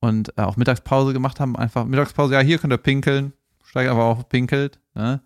und 0.00 0.36
äh, 0.38 0.42
auch 0.42 0.56
Mittagspause 0.56 1.12
gemacht 1.12 1.40
haben. 1.40 1.56
Einfach 1.56 1.84
Mittagspause, 1.86 2.34
ja, 2.34 2.40
hier 2.40 2.58
könnt 2.58 2.72
ihr 2.72 2.78
pinkeln, 2.78 3.32
steig 3.66 3.88
einfach 3.88 4.02
auf, 4.02 4.28
pinkelt, 4.28 4.80
ne? 4.94 5.20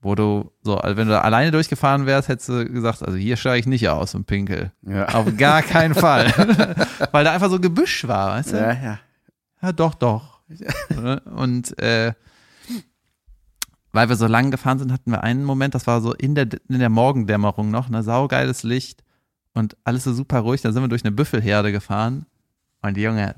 Wo 0.00 0.14
du 0.14 0.52
so, 0.62 0.76
also 0.76 0.98
wenn 0.98 1.08
du 1.08 1.14
da 1.14 1.22
alleine 1.22 1.50
durchgefahren 1.50 2.04
wärst, 2.04 2.28
hättest 2.28 2.50
du 2.50 2.66
gesagt, 2.66 3.02
also 3.02 3.16
hier 3.16 3.36
steige 3.36 3.60
ich 3.60 3.66
nicht 3.66 3.88
aus 3.88 4.14
und 4.14 4.26
pinkel. 4.26 4.70
Ja. 4.82 5.06
Auf 5.08 5.34
gar 5.38 5.62
keinen 5.62 5.94
Fall. 5.94 6.26
Weil 7.12 7.24
da 7.24 7.32
einfach 7.32 7.48
so 7.48 7.58
Gebüsch 7.58 8.06
war, 8.06 8.32
weißt 8.32 8.52
du? 8.52 8.56
Ja, 8.58 8.72
ja. 8.72 8.98
Ja, 9.62 9.72
doch, 9.72 9.94
doch. 9.94 10.40
Ne? 10.90 11.22
und 11.24 11.78
äh, 11.78 12.12
weil 13.92 14.08
wir 14.08 14.16
so 14.16 14.26
lang 14.26 14.50
gefahren 14.50 14.78
sind, 14.78 14.92
hatten 14.92 15.10
wir 15.10 15.22
einen 15.22 15.44
Moment, 15.44 15.74
das 15.74 15.86
war 15.86 16.00
so 16.00 16.12
in 16.12 16.34
der, 16.34 16.48
in 16.68 16.80
der 16.80 16.90
Morgendämmerung 16.90 17.70
noch, 17.70 17.88
ne, 17.88 18.02
saugeiles 18.02 18.64
Licht 18.64 19.04
und 19.54 19.76
alles 19.84 20.04
so 20.04 20.12
super 20.12 20.40
ruhig. 20.40 20.60
Da 20.62 20.72
sind 20.72 20.82
wir 20.82 20.88
durch 20.88 21.04
eine 21.04 21.12
Büffelherde 21.12 21.72
gefahren 21.72 22.26
und 22.82 22.96
die 22.96 23.02
Junge, 23.02 23.36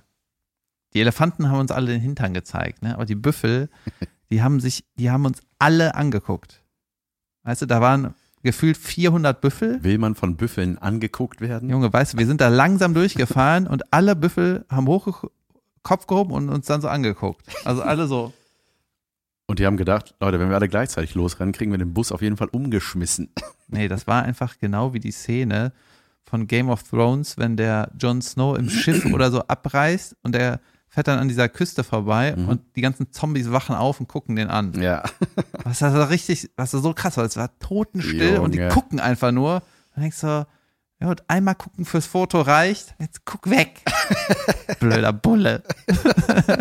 die 0.94 1.00
Elefanten 1.00 1.48
haben 1.48 1.60
uns 1.60 1.70
alle 1.70 1.88
den 1.88 2.00
Hintern 2.00 2.32
gezeigt, 2.32 2.82
ne? 2.82 2.94
aber 2.94 3.04
die 3.04 3.14
Büffel, 3.14 3.68
die 4.30 4.42
haben 4.42 4.60
sich, 4.60 4.84
die 4.96 5.10
haben 5.10 5.24
uns 5.24 5.40
alle 5.58 5.94
angeguckt. 5.94 6.62
Weißt 7.44 7.62
du, 7.62 7.66
da 7.66 7.80
waren 7.80 8.14
gefühlt 8.42 8.76
400 8.76 9.40
Büffel. 9.40 9.82
Will 9.82 9.98
man 9.98 10.14
von 10.14 10.36
Büffeln 10.36 10.78
angeguckt 10.78 11.40
werden? 11.40 11.70
Junge, 11.70 11.92
weißt 11.92 12.14
du, 12.14 12.18
wir 12.18 12.26
sind 12.26 12.40
da 12.40 12.48
langsam 12.48 12.94
durchgefahren 12.94 13.66
und 13.66 13.92
alle 13.92 14.16
Büffel 14.16 14.64
haben 14.68 14.86
hoch 14.86 15.24
Kopf 15.82 16.06
gehoben 16.06 16.32
und 16.32 16.48
uns 16.48 16.66
dann 16.66 16.80
so 16.80 16.88
angeguckt. 16.88 17.46
Also 17.64 17.82
alle 17.82 18.08
so. 18.08 18.32
Und 19.46 19.60
die 19.60 19.66
haben 19.66 19.76
gedacht, 19.76 20.14
Leute, 20.20 20.40
wenn 20.40 20.48
wir 20.48 20.56
alle 20.56 20.68
gleichzeitig 20.68 21.14
losrennen, 21.14 21.52
kriegen 21.52 21.70
wir 21.70 21.78
den 21.78 21.94
Bus 21.94 22.10
auf 22.10 22.22
jeden 22.22 22.36
Fall 22.36 22.48
umgeschmissen. 22.48 23.30
Nee, 23.68 23.88
das 23.88 24.06
war 24.06 24.22
einfach 24.22 24.58
genau 24.58 24.94
wie 24.94 25.00
die 25.00 25.10
Szene 25.10 25.72
von 26.22 26.46
Game 26.46 26.68
of 26.68 26.84
Thrones, 26.84 27.36
wenn 27.36 27.56
der 27.56 27.90
Jon 27.98 28.22
Snow 28.22 28.56
im 28.56 28.68
Schiff 28.68 29.04
oder 29.12 29.30
so 29.30 29.42
abreißt 29.42 30.16
und 30.22 30.36
der 30.36 30.60
fährt 30.96 31.08
dann 31.08 31.18
an 31.18 31.28
dieser 31.28 31.50
Küste 31.50 31.84
vorbei 31.84 32.34
Mhm. 32.34 32.48
und 32.48 32.62
die 32.74 32.80
ganzen 32.80 33.12
Zombies 33.12 33.50
wachen 33.52 33.76
auf 33.76 34.00
und 34.00 34.08
gucken 34.08 34.34
den 34.34 34.48
an. 34.48 34.72
Ja. 34.80 35.02
Was 35.64 35.80
das 35.80 35.92
war 35.92 36.08
richtig, 36.08 36.48
was 36.56 36.70
das 36.70 36.80
so 36.80 36.94
krass 36.94 37.18
war, 37.18 37.24
es 37.26 37.36
war 37.36 37.50
totenstill 37.58 38.38
und 38.38 38.52
die 38.54 38.58
Junge. 38.58 38.70
gucken 38.70 38.98
einfach 38.98 39.30
nur. 39.30 39.62
Dann 39.94 40.04
denkst 40.04 40.22
du, 40.22 40.46
ja, 40.98 41.08
und 41.08 41.22
einmal 41.28 41.54
gucken 41.54 41.84
fürs 41.84 42.06
Foto 42.06 42.40
reicht, 42.40 42.94
jetzt 42.98 43.26
guck 43.26 43.50
weg. 43.50 43.82
Blöder 44.80 45.12
Bulle. 45.12 45.62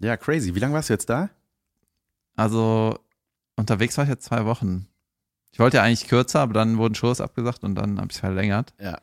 Ja, 0.00 0.16
crazy. 0.16 0.54
Wie 0.54 0.60
lange 0.60 0.74
warst 0.74 0.90
du 0.90 0.92
jetzt 0.94 1.10
da? 1.10 1.28
Also 2.36 2.96
unterwegs 3.56 3.96
war 3.98 4.04
ich 4.04 4.10
jetzt 4.10 4.24
zwei 4.26 4.44
Wochen. 4.44 4.86
Ich 5.50 5.58
wollte 5.58 5.78
ja 5.78 5.82
eigentlich 5.82 6.06
kürzer, 6.06 6.38
aber 6.38 6.52
dann 6.54 6.78
wurden 6.78 6.94
Shows 6.94 7.20
abgesagt 7.20 7.64
und 7.64 7.74
dann 7.74 7.98
habe 7.98 8.08
ich 8.12 8.18
verlängert. 8.18 8.74
Ja. 8.78 8.98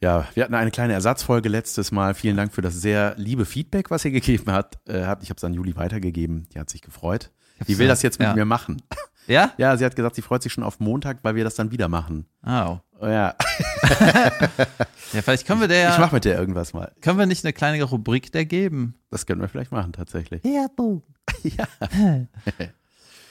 Ja, 0.00 0.26
wir 0.34 0.44
hatten 0.44 0.54
eine 0.54 0.70
kleine 0.70 0.92
Ersatzfolge 0.92 1.48
letztes 1.48 1.90
Mal. 1.90 2.14
Vielen 2.14 2.36
Dank 2.36 2.52
für 2.52 2.60
das 2.60 2.74
sehr 2.80 3.14
liebe 3.16 3.46
Feedback, 3.46 3.90
was 3.90 4.04
ihr 4.04 4.10
gegeben 4.10 4.52
habt. 4.52 4.78
Äh, 4.88 5.04
habt. 5.04 5.22
Ich 5.22 5.30
habe 5.30 5.38
es 5.38 5.44
an 5.44 5.54
Juli 5.54 5.74
weitergegeben. 5.76 6.48
Die 6.54 6.58
hat 6.58 6.68
sich 6.68 6.82
gefreut. 6.82 7.30
Die 7.66 7.78
will 7.78 7.88
das 7.88 8.02
jetzt 8.02 8.18
mit 8.18 8.28
ja. 8.28 8.34
mir 8.34 8.44
machen. 8.44 8.82
Ja? 9.28 9.52
Ja, 9.56 9.76
sie 9.76 9.84
hat 9.84 9.96
gesagt, 9.96 10.14
sie 10.14 10.22
freut 10.22 10.40
sich 10.40 10.52
schon 10.52 10.62
auf 10.62 10.78
Montag, 10.78 11.18
weil 11.22 11.34
wir 11.34 11.42
das 11.42 11.56
dann 11.56 11.72
wieder 11.72 11.88
machen. 11.88 12.26
Oh. 12.46 12.78
Oh, 13.00 13.08
ja, 13.08 13.34
Ja, 15.12 15.22
vielleicht 15.22 15.46
können 15.48 15.60
wir 15.60 15.66
der, 15.68 15.90
ich 15.90 15.98
mache 15.98 16.14
mit 16.14 16.24
der 16.24 16.38
irgendwas 16.38 16.72
mal. 16.72 16.92
können 17.00 17.18
wir 17.18 17.26
nicht 17.26 17.44
eine 17.44 17.52
kleine 17.52 17.82
Rubrik 17.82 18.30
der 18.30 18.46
geben? 18.46 18.94
Das 19.10 19.26
können 19.26 19.40
wir 19.40 19.48
vielleicht 19.48 19.72
machen, 19.72 19.92
tatsächlich. 19.92 20.44
Ja, 20.44 20.68
du. 20.76 21.02
Ja. 21.42 21.66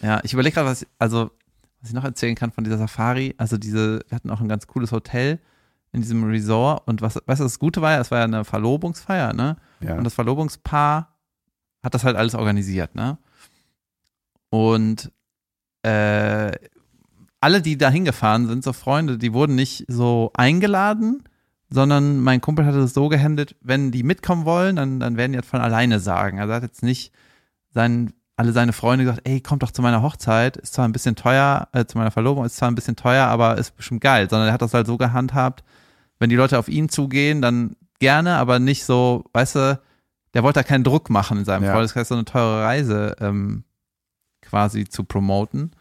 Ja, 0.01 0.19
ich 0.24 0.34
überlege 0.34 0.55
gerade, 0.55 0.67
was, 0.67 0.86
also, 1.00 1.31
was 1.79 1.89
ich 1.89 1.95
noch 1.95 2.03
erzählen 2.03 2.36
kann 2.36 2.51
von 2.51 2.65
dieser 2.65 2.77
Safari. 2.77 3.34
Also 3.38 3.57
diese, 3.57 4.01
wir 4.07 4.15
hatten 4.15 4.29
auch 4.29 4.41
ein 4.41 4.50
ganz 4.50 4.67
cooles 4.67 4.91
Hotel 4.91 5.39
in 5.96 6.02
diesem 6.02 6.25
Resort 6.25 6.88
und 6.88 7.02
was, 7.02 7.16
weißt 7.25 7.40
du, 7.40 7.46
das 7.46 7.58
Gute 7.58 7.82
war 7.82 7.94
ja, 7.94 8.02
es 8.02 8.12
war 8.12 8.20
ja 8.20 8.25
eine 8.25 8.44
Verlobungsfeier, 8.44 9.34
ne? 9.34 9.56
Ja. 9.80 9.96
Und 9.96 10.04
das 10.04 10.14
Verlobungspaar 10.14 11.16
hat 11.82 11.94
das 11.94 12.04
halt 12.04 12.18
alles 12.18 12.36
organisiert, 12.36 12.96
ne? 12.96 13.18
Und 14.50 15.12
äh, 15.84 16.52
alle, 17.40 17.62
die 17.62 17.78
da 17.78 17.90
hingefahren 17.90 18.48
sind, 18.48 18.64
so 18.64 18.74
Freunde, 18.74 19.18
die 19.18 19.32
wurden 19.32 19.56
nicht 19.56 19.86
so 19.88 20.32
eingeladen, 20.34 21.24
sondern 21.70 22.20
mein 22.20 22.42
Kumpel 22.42 22.66
hatte 22.66 22.80
es 22.80 22.94
so 22.94 23.08
gehandelt, 23.08 23.56
wenn 23.62 23.92
die 23.92 24.04
mitkommen 24.04 24.44
wollen, 24.44 24.75
dann, 24.75 25.00
dann 25.00 25.16
werden 25.16 25.32
die 25.32 25.38
halt 25.38 25.46
von 25.46 25.62
alleine 25.62 26.00
sagen. 26.02 26.40
Also 26.40 26.52
er 26.52 26.58
hat 26.58 26.64
jetzt 26.64 26.84
nicht 26.84 27.14
seinen, 27.70 28.14
alle 28.36 28.52
seine 28.52 28.74
Freunde 28.74 29.06
gesagt, 29.06 29.28
ey, 29.28 29.40
kommt 29.40 29.64
doch 29.64 29.72
zu 29.72 29.82
meiner 29.82 30.02
Hochzeit, 30.02 30.58
ist 30.58 30.74
zwar 30.74 30.86
ein 30.86 30.92
bisschen 30.92 31.16
teuer, 31.16 31.70
äh, 31.72 31.86
zu 31.86 31.98
meiner 31.98 32.12
Verlobung 32.12 32.44
ist 32.44 32.58
zwar 32.58 32.70
ein 32.70 32.75
bisschen 32.75 32.98
teuer, 32.98 33.28
aber 33.28 33.58
ist 33.58 33.78
bestimmt 33.78 34.02
geil, 34.02 34.30
sondern 34.30 34.50
er 34.50 34.54
hat 34.54 34.62
das 34.62 34.74
halt 34.74 34.88
so 34.88 34.98
gehandhabt, 34.98 35.64
wenn 36.19 36.29
die 36.29 36.36
Leute 36.36 36.57
auf 36.60 36.67
ihn 36.67 36.89
zugehen, 36.89 37.41
dann 37.41 37.75
gerne, 38.00 38.36
aber 38.38 38.60
nicht 38.60 38.86
so, 38.86 39.25
weißt 39.34 39.55
du, 39.55 39.79
der 40.34 40.43
wollte 40.43 40.60
da 40.60 40.63
keinen 40.63 40.84
Druck 40.84 41.10
machen 41.10 41.39
in 41.39 41.45
seinem 41.45 41.63
Ja. 41.63 41.72
Freundeskreis, 41.74 42.10
so 42.10 42.15
eine 42.15 42.25
teure 42.25 42.63
Reise 42.63 43.15
ähm, 43.19 43.63
quasi 44.41 44.86
zu 44.86 45.03
promoten. 45.03 45.72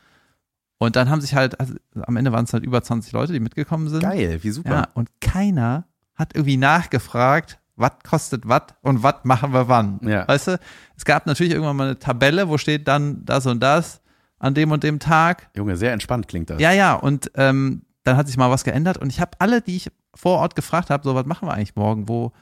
Und 0.78 0.96
dann 0.96 1.08
haben 1.08 1.20
sich 1.20 1.34
halt, 1.34 1.58
also 1.60 1.74
am 2.02 2.16
Ende 2.16 2.32
waren 2.32 2.44
es 2.44 2.52
halt 2.52 2.64
über 2.64 2.82
20 2.82 3.12
Leute, 3.12 3.32
die 3.32 3.40
mitgekommen 3.40 3.88
sind. 3.88 4.00
Geil, 4.02 4.38
wie 4.42 4.50
super. 4.50 4.70
Ja, 4.70 4.88
und 4.94 5.08
keiner 5.20 5.86
hat 6.14 6.34
irgendwie 6.34 6.56
nachgefragt, 6.56 7.58
was 7.76 7.92
kostet 8.08 8.46
was 8.46 8.62
und 8.82 9.02
was 9.02 9.16
machen 9.24 9.52
wir 9.52 9.68
wann. 9.68 9.98
Ja. 10.02 10.28
Weißt 10.28 10.48
du, 10.48 10.60
es 10.96 11.04
gab 11.04 11.26
natürlich 11.26 11.52
irgendwann 11.52 11.76
mal 11.76 11.84
eine 11.86 11.98
Tabelle, 11.98 12.48
wo 12.48 12.58
steht 12.58 12.86
dann 12.86 13.24
das 13.24 13.46
und 13.46 13.60
das 13.60 14.00
an 14.38 14.54
dem 14.54 14.70
und 14.70 14.84
dem 14.84 14.98
Tag. 15.00 15.48
Junge, 15.56 15.76
sehr 15.76 15.92
entspannt 15.92 16.28
klingt 16.28 16.50
das. 16.50 16.60
Ja, 16.60 16.72
ja, 16.72 16.94
und 16.94 17.30
ähm, 17.34 17.82
dann 18.04 18.16
hat 18.16 18.26
sich 18.28 18.36
mal 18.36 18.50
was 18.50 18.62
geändert 18.64 18.98
und 18.98 19.10
ich 19.10 19.20
habe 19.20 19.32
alle, 19.38 19.60
die 19.62 19.76
ich 19.76 19.90
vor 20.14 20.38
Ort 20.38 20.54
gefragt 20.54 20.90
habe, 20.90 21.04
so, 21.04 21.14
was 21.14 21.26
machen 21.26 21.49
wir 21.49 21.54
eigentlich 21.54 21.76
morgen, 21.76 22.09
wo, 22.09 22.33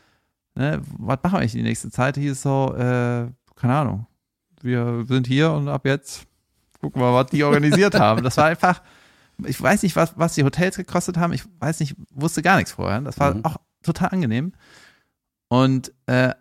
ne, 0.55 0.81
was 0.99 1.19
machen 1.23 1.35
wir 1.35 1.39
eigentlich 1.41 1.53
die 1.53 1.63
nächste 1.63 1.91
Zeit, 1.91 2.17
hieß 2.17 2.33
es 2.33 2.43
so, 2.43 2.75
äh, 2.75 3.27
keine 3.57 3.75
Ahnung, 3.75 4.07
wir 4.61 5.05
sind 5.09 5.27
hier 5.27 5.51
und 5.53 5.69
ab 5.69 5.85
jetzt 5.87 6.27
gucken 6.81 7.01
wir, 7.01 7.13
was 7.15 7.27
die 7.31 7.45
organisiert 7.45 7.95
haben. 7.99 8.23
Das 8.25 8.37
war 8.37 8.47
einfach, 8.47 8.83
ich 9.45 9.61
weiß 9.61 9.83
nicht, 9.83 9.97
was, 9.97 10.13
was 10.17 10.35
die 10.35 10.45
Hotels 10.45 10.77
gekostet 10.77 11.17
haben, 11.17 11.33
ich 11.33 11.45
weiß 11.61 11.81
nicht, 11.81 11.95
wusste 12.11 12.43
gar 12.43 12.57
nichts 12.57 12.73
vorher. 12.73 13.01
Das 13.01 13.19
war 13.19 13.35
Mhm. 13.35 13.45
auch 13.45 13.57
total 13.83 14.11
angenehm. 14.11 14.53
Und 15.49 15.93
äh, 16.07 16.33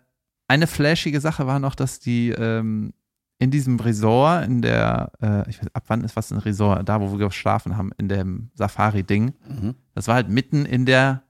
eine 0.48 0.66
flashige 0.66 1.20
Sache 1.20 1.46
war 1.46 1.58
noch, 1.58 1.74
dass 1.74 1.98
die 2.00 2.30
ähm, 2.30 2.92
in 3.42 3.50
diesem 3.50 3.78
Resort, 3.80 4.46
in 4.46 4.62
der, 4.62 5.10
äh, 5.20 5.48
ich 5.50 5.58
weiß, 5.60 5.68
ab 5.74 5.84
wann 5.88 6.04
ist 6.04 6.14
was 6.16 6.30
ein 6.30 6.38
Resort, 6.38 6.88
da 6.88 7.00
wo 7.00 7.10
wir 7.18 7.26
geschlafen 7.26 7.76
haben, 7.76 7.90
in 7.98 8.08
dem 8.08 8.50
Safari-Ding, 8.54 9.32
Mhm. 9.48 9.74
das 9.94 10.06
war 10.08 10.14
halt 10.14 10.28
mitten 10.28 10.64
in 10.64 10.86
der 10.86 11.22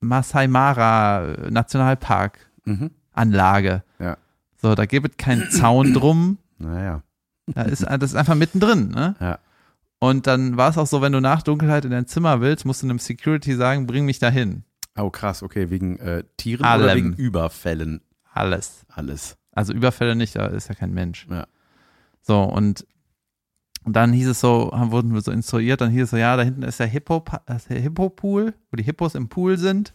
Masai 0.00 0.46
Mara 0.48 1.34
Nationalpark 1.50 2.38
Mhm. 2.64 2.90
Anlage. 3.12 3.82
Ja. 3.98 4.16
So, 4.60 4.74
da 4.74 4.84
gibt 4.86 5.08
es 5.10 5.16
keinen 5.16 5.50
Zaun 5.50 5.94
drum. 5.94 6.38
Naja. 6.58 7.02
Da 7.46 7.62
ist, 7.62 7.82
das 7.82 8.02
ist 8.10 8.14
einfach 8.16 8.34
mittendrin, 8.34 8.88
ne? 8.90 9.16
Ja. 9.20 9.38
Und 10.00 10.26
dann 10.26 10.56
war 10.56 10.68
es 10.70 10.76
auch 10.78 10.86
so, 10.86 11.00
wenn 11.00 11.12
du 11.12 11.20
nach 11.20 11.42
Dunkelheit 11.42 11.84
in 11.86 11.90
dein 11.90 12.06
Zimmer 12.06 12.40
willst, 12.40 12.64
musst 12.66 12.82
du 12.82 12.86
einem 12.86 12.98
Security 12.98 13.54
sagen, 13.54 13.86
bring 13.86 14.04
mich 14.04 14.18
dahin. 14.18 14.64
Oh, 14.96 15.08
krass, 15.10 15.42
okay, 15.42 15.70
wegen 15.70 15.98
äh, 15.98 16.24
Tieren 16.36 16.60
oder 16.60 16.70
Allem. 16.70 16.96
wegen 16.96 17.12
Überfällen? 17.14 18.02
Alles. 18.32 18.84
Alles. 18.88 19.37
Also 19.58 19.72
Überfälle 19.72 20.14
nicht, 20.14 20.36
da 20.36 20.46
ist 20.46 20.68
ja 20.68 20.76
kein 20.76 20.94
Mensch. 20.94 21.26
Ja. 21.28 21.48
So, 22.22 22.40
und 22.44 22.86
dann 23.84 24.12
hieß 24.12 24.28
es 24.28 24.38
so, 24.38 24.70
wurden 24.72 25.12
wir 25.12 25.20
so 25.20 25.32
instruiert, 25.32 25.80
dann 25.80 25.90
hieß 25.90 26.04
es 26.04 26.10
so, 26.10 26.16
ja, 26.16 26.36
da 26.36 26.44
hinten 26.44 26.62
ist 26.62 26.78
der 26.78 26.86
Hippo, 26.86 27.24
das 27.44 27.64
der 27.64 27.80
Hippo-Pool, 27.80 28.54
wo 28.70 28.76
die 28.76 28.84
Hippos 28.84 29.16
im 29.16 29.28
Pool 29.28 29.58
sind. 29.58 29.94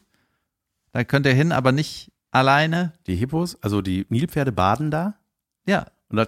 Da 0.91 1.05
könnt 1.05 1.25
ihr 1.25 1.33
hin, 1.33 1.53
aber 1.53 1.71
nicht 1.71 2.11
alleine. 2.29 2.91
Die 3.07 3.15
Hippos, 3.15 3.57
also 3.63 3.81
die 3.81 4.05
Nilpferde 4.09 4.51
baden 4.51 4.91
da 4.91 5.15
Ja, 5.65 5.85
und 6.09 6.17
das, 6.17 6.27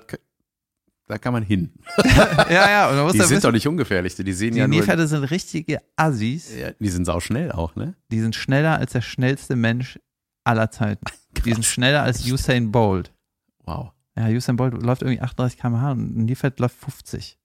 da 1.07 1.17
kann 1.17 1.33
man 1.33 1.43
hin. 1.43 1.73
ja, 2.49 2.69
ja. 2.69 2.89
Und 2.89 2.95
man 2.95 3.03
muss 3.03 3.11
Die 3.11 3.17
ja 3.17 3.25
sind 3.25 3.35
wissen, 3.35 3.47
doch 3.47 3.51
nicht 3.51 3.67
ungefährlich, 3.67 4.15
die 4.15 4.31
sehen 4.31 4.53
die 4.53 4.59
ja 4.59 4.67
nur. 4.69 4.77
Nilpferde 4.77 5.07
sind 5.07 5.25
richtige 5.25 5.81
Assis. 5.97 6.55
Ja, 6.55 6.71
die 6.79 6.89
sind 6.89 7.03
sau 7.03 7.19
schnell 7.19 7.51
auch, 7.51 7.75
ne? 7.75 7.95
Die 8.11 8.21
sind 8.21 8.33
schneller 8.33 8.77
als 8.77 8.93
der 8.93 9.01
schnellste 9.01 9.57
Mensch 9.57 9.99
aller 10.45 10.71
Zeiten. 10.71 11.03
Die 11.45 11.53
sind 11.53 11.65
schneller 11.65 12.01
als 12.01 12.25
Usain 12.25 12.71
Bolt. 12.71 13.11
Wow. 13.65 13.91
Ja, 14.17 14.27
Usain 14.27 14.55
Bolt 14.55 14.73
läuft 14.81 15.01
irgendwie 15.01 15.21
38 15.21 15.59
km/h 15.59 15.91
und 15.91 16.17
ein 16.17 16.25
Nilpferd 16.25 16.59
läuft 16.59 16.77
50. 16.77 17.37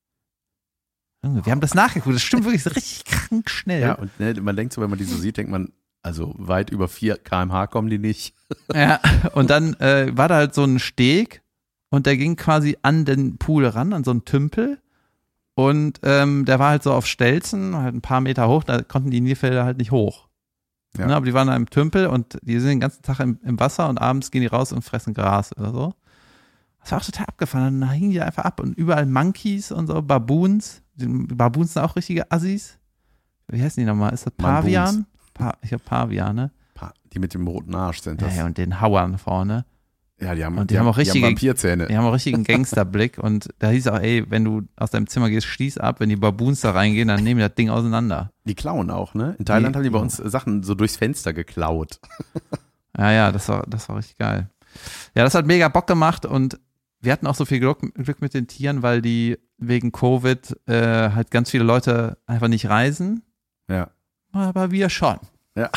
Junge, 1.24 1.44
Wir 1.44 1.52
haben 1.52 1.60
das 1.60 1.74
nachgeguckt, 1.74 2.14
das 2.14 2.22
stimmt 2.22 2.44
wirklich 2.44 2.62
so 2.62 2.70
richtig 2.70 3.04
krank 3.04 3.50
schnell. 3.50 3.82
Ja, 3.82 3.94
und 3.94 4.18
ne, 4.20 4.34
man 4.40 4.56
denkt 4.56 4.72
so, 4.72 4.80
wenn 4.80 4.90
man 4.90 4.98
die 4.98 5.04
so 5.04 5.16
sieht, 5.16 5.36
denkt 5.36 5.50
man, 5.50 5.72
also 6.02 6.34
weit 6.38 6.70
über 6.70 6.88
4 6.88 7.18
kmh 7.18 7.66
kommen 7.66 7.90
die 7.90 7.98
nicht. 7.98 8.34
Ja, 8.74 9.00
und 9.34 9.50
dann 9.50 9.74
äh, 9.74 10.16
war 10.16 10.28
da 10.28 10.36
halt 10.36 10.54
so 10.54 10.64
ein 10.64 10.78
Steg 10.78 11.42
und 11.90 12.06
der 12.06 12.16
ging 12.16 12.36
quasi 12.36 12.76
an 12.82 13.04
den 13.04 13.36
Pool 13.36 13.66
ran, 13.66 13.92
an 13.92 14.04
so 14.04 14.10
einen 14.10 14.24
Tümpel. 14.24 14.80
Und 15.54 16.00
ähm, 16.04 16.44
der 16.46 16.58
war 16.58 16.70
halt 16.70 16.82
so 16.82 16.92
auf 16.92 17.06
Stelzen, 17.06 17.76
halt 17.76 17.94
ein 17.94 18.00
paar 18.00 18.20
Meter 18.20 18.48
hoch, 18.48 18.64
da 18.64 18.82
konnten 18.82 19.10
die 19.10 19.20
Nilpferde 19.20 19.64
halt 19.64 19.78
nicht 19.78 19.90
hoch. 19.90 20.28
Ja. 20.96 21.06
Ne, 21.06 21.16
aber 21.16 21.26
die 21.26 21.34
waren 21.34 21.48
da 21.48 21.54
im 21.54 21.68
Tümpel 21.68 22.06
und 22.06 22.38
die 22.42 22.58
sind 22.58 22.70
den 22.70 22.80
ganzen 22.80 23.02
Tag 23.02 23.20
im, 23.20 23.38
im 23.44 23.60
Wasser 23.60 23.88
und 23.88 23.98
abends 23.98 24.30
gehen 24.30 24.40
die 24.40 24.46
raus 24.46 24.72
und 24.72 24.82
fressen 24.82 25.14
Gras 25.14 25.56
oder 25.56 25.72
so. 25.72 25.94
Das 26.82 26.92
war 26.92 26.98
auch 26.98 27.04
total 27.04 27.26
abgefahren. 27.26 27.80
Dann 27.80 27.90
hingen 27.90 28.10
die 28.10 28.20
einfach 28.20 28.44
ab 28.44 28.60
und 28.60 28.76
überall 28.76 29.06
Monkeys 29.06 29.70
und 29.72 29.86
so, 29.86 30.00
Baboons. 30.02 30.82
Die 30.94 31.06
Baboons 31.06 31.74
sind 31.74 31.82
auch 31.82 31.96
richtige 31.96 32.30
Assis. 32.30 32.78
Wie 33.48 33.62
heißen 33.62 33.80
die 33.80 33.86
nochmal? 33.86 34.12
Ist 34.12 34.26
das. 34.26 34.32
Pavian? 34.34 35.06
Pa 35.34 35.54
ich 35.62 35.68
glaube 35.70 35.84
Pavian, 35.84 36.36
ne? 36.36 36.50
Pa- 36.74 36.94
Die 37.12 37.18
mit 37.18 37.34
dem 37.34 37.46
roten 37.46 37.74
Arsch 37.74 38.00
sind 38.02 38.22
das. 38.22 38.36
ja, 38.36 38.46
und 38.46 38.56
den 38.58 38.80
Hauern 38.80 39.18
vorne. 39.18 39.64
Ja, 40.22 40.34
die 40.34 40.44
haben, 40.44 40.58
Und 40.58 40.70
die 40.70 40.78
haben 40.78 40.86
auch 40.86 40.98
richtige- 40.98 41.26
Vampirzähne. 41.26 41.86
Die 41.86 41.96
haben 41.96 42.04
auch 42.04 42.12
richtigen 42.12 42.44
Gangsterblick 42.44 43.18
und 43.22 43.48
da 43.58 43.70
hieß 43.70 43.86
auch, 43.88 43.98
ey, 43.98 44.24
wenn 44.30 44.44
du 44.44 44.62
aus 44.76 44.90
deinem 44.90 45.06
Zimmer 45.06 45.30
gehst, 45.30 45.46
schließ 45.46 45.78
ab, 45.78 46.00
wenn 46.00 46.10
die 46.10 46.16
Baboons 46.16 46.60
da 46.60 46.72
reingehen, 46.72 47.08
dann 47.08 47.24
nehmen 47.24 47.40
die 47.40 47.46
das 47.46 47.54
Ding 47.54 47.70
auseinander. 47.70 48.30
Die 48.44 48.54
klauen 48.54 48.90
auch, 48.90 49.14
ne? 49.14 49.34
In 49.38 49.46
Thailand 49.46 49.74
Die- 49.74 49.78
haben 49.78 49.82
die 49.84 49.90
bei 49.90 49.98
uns 49.98 50.16
Sachen 50.16 50.62
so 50.62 50.74
durchs 50.74 50.96
Fenster 50.96 51.32
geklaut. 51.32 52.00
Ja, 52.98 53.12
ja, 53.12 53.32
das 53.32 53.48
war, 53.48 53.64
das 53.68 53.88
war 53.88 53.96
richtig 53.96 54.18
geil. 54.18 54.50
Ja, 55.14 55.22
das 55.24 55.34
hat 55.34 55.46
mega 55.46 55.68
Bock 55.68 55.86
gemacht 55.86 56.26
und 56.26 56.58
wir 57.00 57.12
hatten 57.12 57.26
auch 57.26 57.34
so 57.34 57.44
viel 57.44 57.60
Glück, 57.60 57.80
Glück 57.94 58.20
mit 58.20 58.34
den 58.34 58.46
Tieren, 58.46 58.82
weil 58.82 59.02
die 59.02 59.38
wegen 59.58 59.92
Covid 59.92 60.56
äh, 60.66 61.10
halt 61.10 61.30
ganz 61.30 61.50
viele 61.50 61.64
Leute 61.64 62.18
einfach 62.26 62.48
nicht 62.48 62.68
reisen. 62.68 63.22
Ja. 63.68 63.90
Aber 64.32 64.70
wir 64.70 64.90
schon. 64.90 65.18
Ja. 65.56 65.70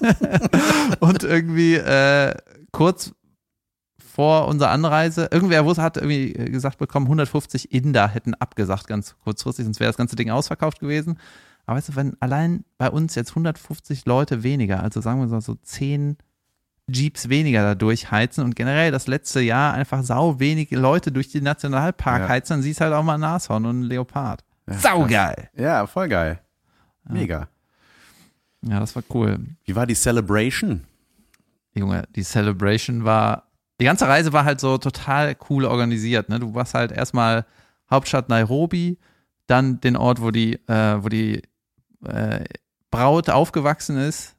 und 1.00 1.22
irgendwie 1.22 1.74
äh, 1.74 2.34
kurz 2.72 3.12
vor 3.98 4.48
unserer 4.48 4.70
Anreise, 4.70 5.28
irgendwer 5.30 5.66
wusste, 5.66 5.82
hat 5.82 5.98
irgendwie 5.98 6.32
gesagt 6.32 6.78
bekommen, 6.78 7.06
150 7.06 7.72
Inder 7.72 8.08
hätten 8.08 8.34
abgesagt, 8.34 8.86
ganz 8.86 9.14
kurzfristig, 9.18 9.66
sonst 9.66 9.78
wäre 9.78 9.90
das 9.90 9.98
ganze 9.98 10.16
Ding 10.16 10.30
ausverkauft 10.30 10.80
gewesen. 10.80 11.18
Aber 11.66 11.76
weißt 11.76 11.90
du, 11.90 11.96
wenn 11.96 12.16
allein 12.20 12.64
bei 12.78 12.88
uns 12.88 13.14
jetzt 13.14 13.30
150 13.32 14.06
Leute 14.06 14.42
weniger, 14.42 14.82
also 14.82 15.02
sagen 15.02 15.20
wir 15.20 15.28
so, 15.28 15.40
so 15.40 15.54
10 15.54 16.16
Jeeps 16.88 17.28
weniger 17.28 17.62
da 17.62 17.74
durchheizen 17.74 18.44
und 18.44 18.54
generell 18.54 18.92
das 18.92 19.06
letzte 19.08 19.40
Jahr 19.40 19.74
einfach 19.74 20.02
sau 20.04 20.38
wenige 20.38 20.76
Leute 20.78 21.10
durch 21.10 21.28
die 21.28 21.40
Nationalpark 21.40 22.22
Ja. 22.22 22.28
heizen, 22.28 22.54
dann 22.54 22.62
siehst 22.62 22.80
halt 22.80 22.92
auch 22.92 23.02
mal 23.02 23.14
ein 23.14 23.20
Nashorn 23.20 23.66
und 23.66 23.80
ein 23.80 23.82
Leopard. 23.82 24.44
Ja, 24.68 24.74
Saugeil! 24.78 25.48
Ja, 25.56 25.86
voll 25.86 26.08
geil. 26.08 26.40
Mega. 27.08 27.48
Ja, 28.62 28.80
das 28.80 28.94
war 28.96 29.02
cool. 29.14 29.38
Wie 29.64 29.74
war 29.76 29.86
die 29.86 29.94
Celebration? 29.94 30.84
Junge, 31.74 32.04
die 32.14 32.22
Celebration 32.22 33.04
war, 33.04 33.44
die 33.80 33.84
ganze 33.84 34.06
Reise 34.08 34.32
war 34.32 34.44
halt 34.44 34.60
so 34.60 34.78
total 34.78 35.36
cool 35.50 35.64
organisiert. 35.64 36.28
Ne? 36.28 36.38
Du 36.40 36.54
warst 36.54 36.74
halt 36.74 36.90
erstmal 36.92 37.44
Hauptstadt 37.90 38.28
Nairobi, 38.28 38.98
dann 39.46 39.80
den 39.80 39.96
Ort, 39.96 40.20
wo 40.20 40.30
die, 40.30 40.54
äh, 40.68 41.02
wo 41.02 41.08
die 41.08 41.42
äh, 42.04 42.44
Braut 42.90 43.28
aufgewachsen 43.28 43.96
ist, 43.96 44.35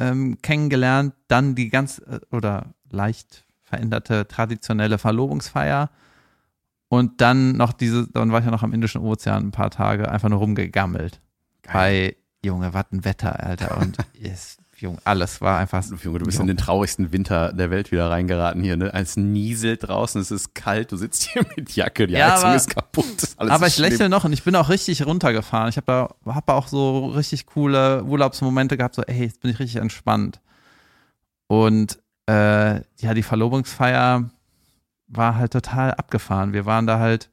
ähm, 0.00 0.38
kennengelernt, 0.42 1.14
dann 1.28 1.54
die 1.54 1.68
ganz 1.68 1.98
äh, 1.98 2.20
oder 2.32 2.74
leicht 2.90 3.44
veränderte 3.62 4.26
traditionelle 4.26 4.98
Verlobungsfeier 4.98 5.90
und 6.88 7.20
dann 7.20 7.52
noch 7.52 7.72
diese, 7.72 8.08
dann 8.08 8.32
war 8.32 8.40
ich 8.40 8.44
ja 8.44 8.50
noch 8.50 8.64
am 8.64 8.72
Indischen 8.72 9.00
Ozean 9.00 9.46
ein 9.46 9.50
paar 9.52 9.70
Tage 9.70 10.10
einfach 10.10 10.28
nur 10.28 10.40
rumgegammelt. 10.40 11.20
bei 11.72 12.16
Junge, 12.44 12.74
was 12.74 12.86
ein 12.90 13.04
Wetter, 13.04 13.38
Alter. 13.44 13.78
Und 13.78 13.96
yes, 14.14 14.56
Junge, 14.80 14.98
alles 15.04 15.40
war 15.40 15.58
einfach. 15.58 15.84
Junge, 16.02 16.20
du 16.20 16.24
bist 16.24 16.40
in 16.40 16.46
den 16.46 16.56
traurigsten 16.56 17.12
Winter 17.12 17.52
der 17.52 17.70
Welt 17.70 17.92
wieder 17.92 18.10
reingeraten 18.10 18.62
hier, 18.62 18.76
ne? 18.76 18.92
Es 18.94 19.16
nieselt 19.16 19.86
draußen, 19.88 20.20
es 20.20 20.30
ist 20.30 20.54
kalt, 20.54 20.90
du 20.92 20.96
sitzt 20.96 21.24
hier 21.24 21.44
mit 21.56 21.74
Jacke, 21.76 22.06
die 22.06 22.14
Ja, 22.14 22.32
Heizung 22.32 22.46
aber- 22.46 22.56
ist 22.56 22.70
kaputt. 22.70 23.06
Aber 23.36 23.66
ist 23.66 23.74
ich 23.74 23.78
lächle 23.78 24.08
noch 24.08 24.24
und 24.24 24.32
ich 24.32 24.42
bin 24.42 24.56
auch 24.56 24.68
richtig 24.70 25.04
runtergefahren. 25.04 25.68
Ich 25.68 25.76
habe 25.76 25.86
da 26.24 26.32
hab 26.32 26.48
auch 26.48 26.66
so 26.68 27.08
richtig 27.08 27.46
coole 27.46 28.02
Urlaubsmomente 28.04 28.76
gehabt, 28.76 28.94
so, 28.94 29.02
ey, 29.02 29.24
jetzt 29.24 29.40
bin 29.40 29.50
ich 29.50 29.58
richtig 29.58 29.80
entspannt. 29.80 30.40
Und 31.46 31.98
äh, 32.26 32.76
ja, 33.00 33.14
die 33.14 33.22
Verlobungsfeier 33.22 34.30
war 35.08 35.34
halt 35.34 35.52
total 35.52 35.92
abgefahren. 35.94 36.52
Wir 36.52 36.64
waren 36.64 36.86
da 36.86 36.98
halt, 36.98 37.28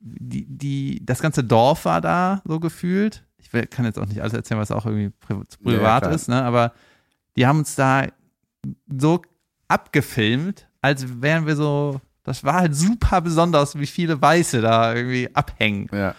die, 0.00 0.46
die, 0.46 1.04
das 1.04 1.20
ganze 1.20 1.42
Dorf 1.42 1.84
war 1.84 2.00
da 2.00 2.40
so 2.44 2.60
gefühlt. 2.60 3.24
Ich 3.38 3.52
will, 3.52 3.66
kann 3.66 3.84
jetzt 3.84 3.98
auch 3.98 4.06
nicht 4.06 4.20
alles 4.20 4.34
erzählen, 4.34 4.60
was 4.60 4.70
auch 4.70 4.86
irgendwie 4.86 5.12
Ja, 5.28 5.36
ja, 5.36 5.42
privat 5.62 6.02
klar. 6.02 6.14
ist, 6.14 6.28
ne? 6.28 6.42
Aber 6.42 6.72
die 7.36 7.46
haben 7.46 7.60
uns 7.60 7.74
da 7.74 8.06
so 8.88 9.22
abgefilmt, 9.68 10.68
als 10.80 11.22
wären 11.22 11.46
wir 11.46 11.56
so, 11.56 12.00
das 12.24 12.44
war 12.44 12.54
halt 12.54 12.74
super 12.74 13.20
besonders, 13.20 13.78
wie 13.78 13.86
viele 13.86 14.20
Weiße 14.20 14.60
da 14.60 14.94
irgendwie 14.94 15.34
abhängen. 15.34 15.88
Ja. 15.92 16.14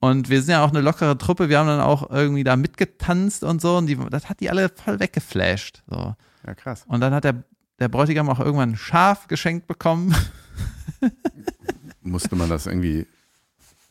Und 0.00 0.28
wir 0.30 0.42
sind 0.42 0.52
ja 0.52 0.64
auch 0.64 0.70
eine 0.70 0.80
lockere 0.80 1.16
Truppe, 1.16 1.48
wir 1.48 1.58
haben 1.58 1.68
dann 1.68 1.80
auch 1.80 2.10
irgendwie 2.10 2.42
da 2.42 2.56
mitgetanzt 2.56 3.44
und 3.44 3.60
so 3.60 3.76
und 3.76 3.86
die, 3.86 3.96
das 4.10 4.28
hat 4.28 4.40
die 4.40 4.50
alle 4.50 4.68
voll 4.68 4.98
weggeflasht. 4.98 5.82
So. 5.88 6.16
ja, 6.46 6.54
krass. 6.54 6.84
Und 6.88 7.00
dann 7.00 7.14
hat 7.14 7.24
der, 7.24 7.44
der 7.78 7.88
Bräutigam 7.88 8.28
auch 8.28 8.40
irgendwann 8.40 8.70
ein 8.70 8.76
Schaf 8.76 9.28
geschenkt 9.28 9.68
bekommen. 9.68 10.14
Musste 12.02 12.34
man 12.34 12.48
das 12.48 12.66
irgendwie, 12.66 13.06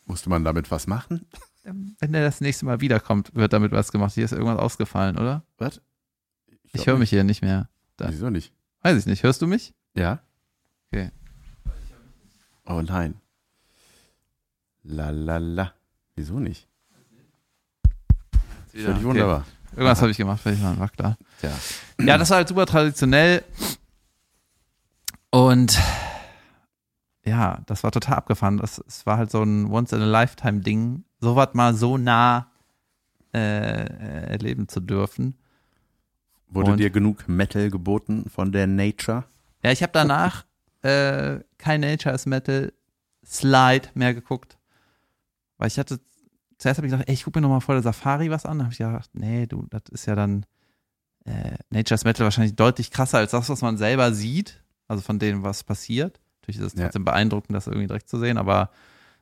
musste 0.04 0.28
man 0.28 0.44
damit 0.44 0.70
was 0.70 0.86
machen? 0.86 1.26
Wenn 1.64 2.12
der 2.12 2.24
das 2.24 2.40
nächste 2.40 2.64
Mal 2.64 2.80
wiederkommt, 2.80 3.34
wird 3.34 3.52
damit 3.52 3.72
was 3.72 3.92
gemacht. 3.92 4.14
Hier 4.14 4.24
ist 4.24 4.32
irgendwas 4.32 4.58
ausgefallen, 4.58 5.16
oder? 5.18 5.44
Was? 5.58 5.80
Ich 6.64 6.72
glaub 6.72 6.86
höre 6.86 6.98
mich 6.98 7.10
hier 7.10 7.24
nicht 7.24 7.42
mehr. 7.42 7.68
da. 7.96 8.08
Wieso 8.10 8.30
nicht? 8.30 8.52
Weiß 8.82 8.98
ich 8.98 9.06
nicht. 9.06 9.22
Hörst 9.22 9.42
du 9.42 9.46
mich? 9.46 9.74
Ja? 9.94 10.20
Okay. 10.90 11.10
Oh 12.66 12.80
nein. 12.82 13.14
La 14.82 15.10
la 15.10 15.38
la. 15.38 15.72
Wieso 16.16 16.40
nicht? 16.40 16.66
Ja, 18.72 18.86
Völlig 18.86 19.04
wunderbar. 19.04 19.44
Irgendwas 19.72 20.00
habe 20.00 20.10
ich 20.10 20.16
gemacht, 20.16 20.40
vielleicht 20.42 20.62
war 20.62 20.78
Wackler. 20.78 21.16
Tja. 21.40 21.50
Ja, 22.00 22.18
das 22.18 22.30
war 22.30 22.38
halt 22.38 22.48
super 22.48 22.66
traditionell. 22.66 23.44
Und 25.30 25.78
ja, 27.24 27.60
das 27.66 27.84
war 27.84 27.90
total 27.92 28.16
abgefahren. 28.16 28.58
Das, 28.58 28.82
es 28.86 29.06
war 29.06 29.16
halt 29.18 29.30
so 29.30 29.42
ein 29.42 29.66
Once-in-a-Lifetime-Ding, 29.70 31.04
sowas 31.20 31.50
mal 31.54 31.74
so 31.74 31.96
nah 31.98 32.50
äh, 33.32 34.28
erleben 34.30 34.68
zu 34.68 34.80
dürfen. 34.80 35.36
Wurde 36.48 36.72
Und- 36.72 36.78
dir 36.78 36.90
genug 36.90 37.28
Metal 37.28 37.70
geboten 37.70 38.28
von 38.28 38.52
der 38.52 38.66
Nature? 38.66 39.24
Ja, 39.62 39.70
ich 39.70 39.82
habe 39.82 39.92
danach 39.92 40.44
äh, 40.82 41.38
kein 41.58 41.80
Nature 41.80 42.14
is 42.14 42.26
Metal 42.26 42.72
Slide 43.24 43.88
mehr 43.94 44.12
geguckt. 44.14 44.58
Weil 45.58 45.68
ich 45.68 45.78
hatte, 45.78 46.00
zuerst 46.58 46.78
habe 46.78 46.86
ich 46.88 46.92
gedacht, 46.92 47.08
ey, 47.08 47.14
ich 47.14 47.22
gucke 47.24 47.38
mir 47.38 47.42
nochmal 47.42 47.60
vor 47.60 47.76
der 47.76 47.82
Safari 47.82 48.30
was 48.30 48.44
an. 48.44 48.58
Da 48.58 48.64
habe 48.64 48.72
ich 48.72 48.78
gedacht, 48.78 49.10
nee, 49.14 49.46
du, 49.46 49.64
das 49.70 49.82
ist 49.92 50.06
ja 50.06 50.16
dann 50.16 50.44
äh, 51.24 51.56
Nature 51.70 51.94
is 51.94 52.04
Metal 52.04 52.24
wahrscheinlich 52.24 52.56
deutlich 52.56 52.90
krasser 52.90 53.18
als 53.18 53.30
das, 53.30 53.48
was 53.48 53.62
man 53.62 53.76
selber 53.78 54.12
sieht. 54.12 54.62
Also 54.88 55.02
von 55.02 55.20
dem, 55.20 55.44
was 55.44 55.62
passiert. 55.62 56.18
Natürlich 56.42 56.60
ist 56.60 56.74
es 56.74 56.78
Ja. 56.78 56.86
trotzdem 56.86 57.04
beeindruckend, 57.04 57.54
das 57.56 57.66
irgendwie 57.66 57.86
direkt 57.86 58.08
zu 58.08 58.18
sehen, 58.18 58.36
aber 58.38 58.70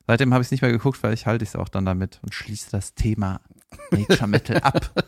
seitdem 0.07 0.33
habe 0.33 0.41
ich 0.41 0.47
es 0.47 0.51
nicht 0.51 0.61
mehr 0.61 0.71
geguckt, 0.71 1.01
weil 1.03 1.13
ich 1.13 1.25
halte 1.27 1.43
es 1.45 1.55
auch 1.55 1.69
dann 1.69 1.85
damit 1.85 2.19
und 2.23 2.33
schließe 2.33 2.69
das 2.71 2.93
Thema 2.95 3.41
Nature 3.91 4.27
Metal 4.27 4.57
ab. 4.61 4.91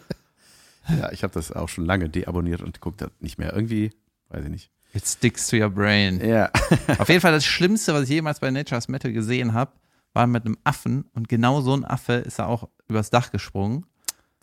Ja, 0.99 1.13
ich 1.13 1.23
habe 1.23 1.33
das 1.33 1.49
auch 1.53 1.69
schon 1.69 1.85
lange 1.85 2.09
deabonniert 2.09 2.61
und 2.61 2.81
gucke 2.81 2.97
das 2.97 3.09
nicht 3.21 3.37
mehr. 3.39 3.53
Irgendwie, 3.53 3.91
weiß 4.27 4.43
ich 4.43 4.49
nicht. 4.51 4.69
It 4.93 5.07
sticks 5.07 5.47
to 5.47 5.55
your 5.55 5.69
brain. 5.69 6.19
Ja. 6.19 6.51
Auf 6.97 7.07
jeden 7.07 7.21
Fall 7.21 7.31
das 7.31 7.45
Schlimmste, 7.45 7.93
was 7.93 8.03
ich 8.03 8.09
jemals 8.09 8.41
bei 8.41 8.51
Nature's 8.51 8.89
Metal 8.89 9.13
gesehen 9.13 9.53
habe, 9.53 9.71
war 10.11 10.27
mit 10.27 10.45
einem 10.45 10.57
Affen 10.65 11.05
und 11.13 11.29
genau 11.29 11.61
so 11.61 11.73
ein 11.73 11.85
Affe 11.85 12.13
ist 12.15 12.37
er 12.39 12.49
auch 12.49 12.67
übers 12.89 13.09
Dach 13.11 13.31
gesprungen. 13.31 13.85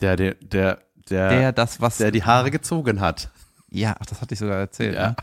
Der, 0.01 0.15
der, 0.15 0.33
der, 0.33 0.81
der, 1.11 1.29
Der 1.29 1.51
das, 1.51 1.79
was. 1.79 1.99
der 1.99 2.09
die 2.09 2.23
Haare 2.23 2.49
gezogen 2.49 3.01
hat. 3.01 3.29
Ja, 3.69 3.95
ach, 3.99 4.07
das 4.07 4.19
hatte 4.19 4.33
ich 4.33 4.39
sogar 4.39 4.57
erzählt. 4.57 4.95
Ja. 4.95 5.09
Ne? 5.09 5.15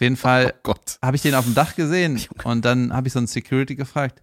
Auf 0.00 0.02
jeden 0.02 0.16
Fall 0.16 0.54
Oh 0.66 0.74
habe 1.02 1.14
ich 1.16 1.20
den 1.20 1.34
auf 1.34 1.44
dem 1.44 1.52
Dach 1.54 1.76
gesehen 1.76 2.18
und 2.44 2.64
dann 2.64 2.90
habe 2.90 3.06
ich 3.06 3.12
so 3.12 3.18
einen 3.18 3.26
Security 3.26 3.76
gefragt 3.76 4.22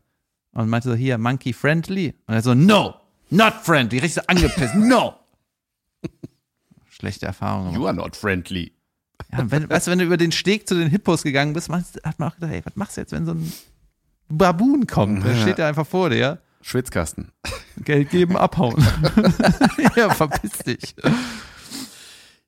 und 0.54 0.70
meinte 0.70 0.90
so, 0.90 0.96
hier, 0.96 1.20
monkey 1.20 1.54
friendly? 1.54 2.16
Und 2.26 2.34
er 2.34 2.42
so, 2.42 2.56
no, 2.56 2.96
not 3.30 3.54
friendly. 3.62 4.00
Richtig 4.00 4.16
so 4.16 4.22
angepisst, 4.26 4.74
no. 4.76 5.14
Schlechte 6.90 7.28
Erfahrung. 7.28 7.76
You 7.76 7.86
are 7.86 7.94
not 7.94 8.16
friendly. 8.16 8.72
Ja, 9.32 9.52
wenn, 9.52 9.70
weißt 9.70 9.86
du, 9.86 9.92
wenn 9.92 10.00
du 10.00 10.06
über 10.06 10.18
den 10.18 10.32
Steg 10.32 10.68
zu 10.68 10.74
den 10.74 10.90
Hippos 10.90 11.22
gegangen 11.22 11.54
bist, 11.54 11.70
hat 11.70 12.18
man 12.18 12.32
auch 12.32 12.34
gedacht, 12.34 12.54
ey, 12.54 12.66
was 12.66 12.76
machst 12.76 12.98
du 12.98 13.02
jetzt, 13.02 13.12
wenn 13.12 13.28
so 13.28 13.34
ein 13.34 13.54
Baboon 14.30 14.88
kommt? 14.88 15.24
Der 15.24 15.36
Ja. 15.36 15.42
steht 15.44 15.60
ja 15.60 15.68
einfach 15.68 15.86
vor 15.86 16.10
dir. 16.10 16.42
Schwitzkasten. 16.64 17.32
Geld 17.86 18.10
geben, 18.10 18.36
abhauen. 18.36 18.84
ja, 19.96 20.10
verpiss 20.10 20.58
dich. 20.66 20.96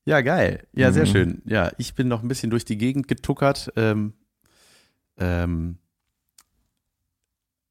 Ja, 0.10 0.22
geil. 0.22 0.66
Ja, 0.74 0.92
sehr 0.92 1.06
Mhm. 1.06 1.12
schön. 1.12 1.42
Ja, 1.46 1.72
ich 1.78 1.94
bin 1.94 2.08
noch 2.08 2.24
ein 2.24 2.28
bisschen 2.28 2.50
durch 2.50 2.66
die 2.66 2.78
Gegend 2.80 3.08
getuckert. 3.08 3.72
Ähm, 3.76 4.14
ähm, 5.18 5.78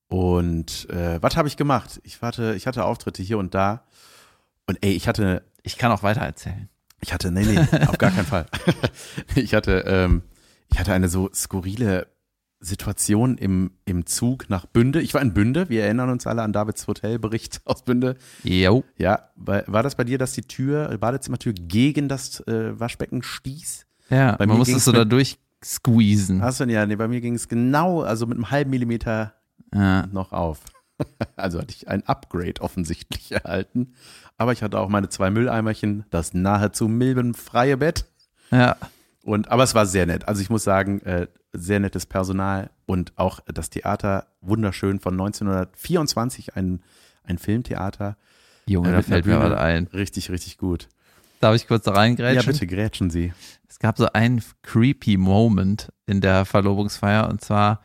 und 0.08 0.88
äh, 0.90 1.20
was 1.20 1.36
habe 1.36 1.48
ich 1.48 1.56
gemacht? 1.56 2.00
Ich 2.04 2.22
hatte, 2.22 2.54
ich 2.54 2.66
hatte 2.68 2.84
Auftritte 2.84 3.22
hier 3.22 3.38
und 3.38 3.54
da. 3.54 3.84
Und 4.66 4.78
ey, 4.82 4.92
ich 4.92 5.08
hatte, 5.08 5.42
Ich 5.64 5.76
kann 5.78 5.90
auch 5.92 6.02
weiter 6.02 6.20
erzählen. 6.20 6.68
ich 7.00 7.12
hatte, 7.12 7.30
nee, 7.32 7.42
nee, 7.44 7.58
auf 7.88 7.98
gar 7.98 8.10
keinen 8.12 8.26
Fall. 8.26 8.46
Ich 9.34 9.52
hatte, 9.54 9.84
ähm, 9.86 10.22
ich 10.70 10.78
hatte 10.78 10.92
eine 10.92 11.08
so 11.08 11.30
skurrile 11.34 12.06
Situation 12.60 13.38
im, 13.38 13.70
im 13.84 14.06
Zug 14.06 14.50
nach 14.50 14.66
Bünde. 14.66 15.00
Ich 15.00 15.14
war 15.14 15.22
in 15.22 15.32
Bünde. 15.34 15.68
Wir 15.68 15.84
erinnern 15.84 16.10
uns 16.10 16.26
alle 16.26 16.42
an 16.42 16.52
Davids 16.52 16.86
Hotelbericht 16.86 17.60
aus 17.64 17.84
Bünde. 17.84 18.16
Jo. 18.42 18.84
Ja, 18.96 19.30
war 19.36 19.82
das 19.82 19.94
bei 19.94 20.04
dir, 20.04 20.18
dass 20.18 20.32
die 20.32 20.42
Tür, 20.42 20.96
Badezimmertür 20.98 21.52
gegen 21.52 22.08
das 22.08 22.40
äh, 22.48 22.78
Waschbecken 22.78 23.22
stieß? 23.22 23.86
Ja, 24.10 24.32
Bei 24.36 24.46
man 24.46 24.54
mir 24.54 24.58
muss 24.58 24.66
ging's 24.68 24.78
es 24.78 24.84
so 24.86 24.92
mit- 24.92 25.00
da 25.00 25.04
durchsqueezen. 25.04 26.42
Hast 26.42 26.60
du 26.60 26.64
ja, 26.64 26.84
nee, 26.86 26.96
bei 26.96 27.08
mir 27.08 27.20
ging 27.20 27.34
es 27.34 27.48
genau, 27.48 28.02
also 28.02 28.26
mit 28.26 28.36
einem 28.36 28.50
halben 28.50 28.70
Millimeter 28.70 29.34
Ja. 29.74 30.06
noch 30.06 30.32
auf. 30.32 30.60
Also 31.36 31.60
hatte 31.60 31.72
ich 31.76 31.86
ein 31.86 32.04
Upgrade 32.08 32.60
offensichtlich 32.60 33.30
erhalten. 33.44 33.92
Aber 34.36 34.52
ich 34.52 34.62
hatte 34.64 34.80
auch 34.80 34.88
meine 34.88 35.08
zwei 35.08 35.30
Mülleimerchen, 35.30 36.04
das 36.10 36.34
nahezu 36.34 36.88
milbenfreie 36.88 37.76
Bett. 37.76 38.06
ja. 38.50 38.76
Und, 39.22 39.48
aber 39.50 39.62
es 39.62 39.74
war 39.74 39.84
sehr 39.84 40.06
nett. 40.06 40.26
Also 40.26 40.40
ich 40.40 40.48
muss 40.48 40.64
sagen, 40.64 41.00
äh, 41.02 41.26
sehr 41.52 41.80
nettes 41.80 42.06
Personal 42.06 42.70
und 42.86 43.12
auch 43.16 43.40
das 43.46 43.70
Theater 43.70 44.26
wunderschön 44.40 45.00
von 45.00 45.14
1924, 45.14 46.56
ein, 46.56 46.80
ein 47.24 47.38
Filmtheater. 47.38 48.16
Junge, 48.66 48.94
Äh, 48.96 49.02
fällt 49.02 49.26
mir 49.26 49.38
was 49.40 49.58
ein. 49.58 49.86
Richtig, 49.92 50.30
richtig 50.30 50.58
gut. 50.58 50.88
Darf 51.40 51.54
ich 51.54 51.66
kurz 51.68 51.84
da 51.84 51.92
Ja, 51.92 51.98
reingrätschen? 51.98 52.52
bitte 52.52 52.66
grätschen 52.66 53.10
Sie. 53.10 53.32
Es 53.68 53.78
gab 53.78 53.96
so 53.96 54.06
einen 54.12 54.42
creepy 54.62 55.16
Moment 55.16 55.90
in 56.06 56.20
der 56.20 56.44
Verlobungsfeier 56.44 57.28
und 57.28 57.40
zwar, 57.40 57.80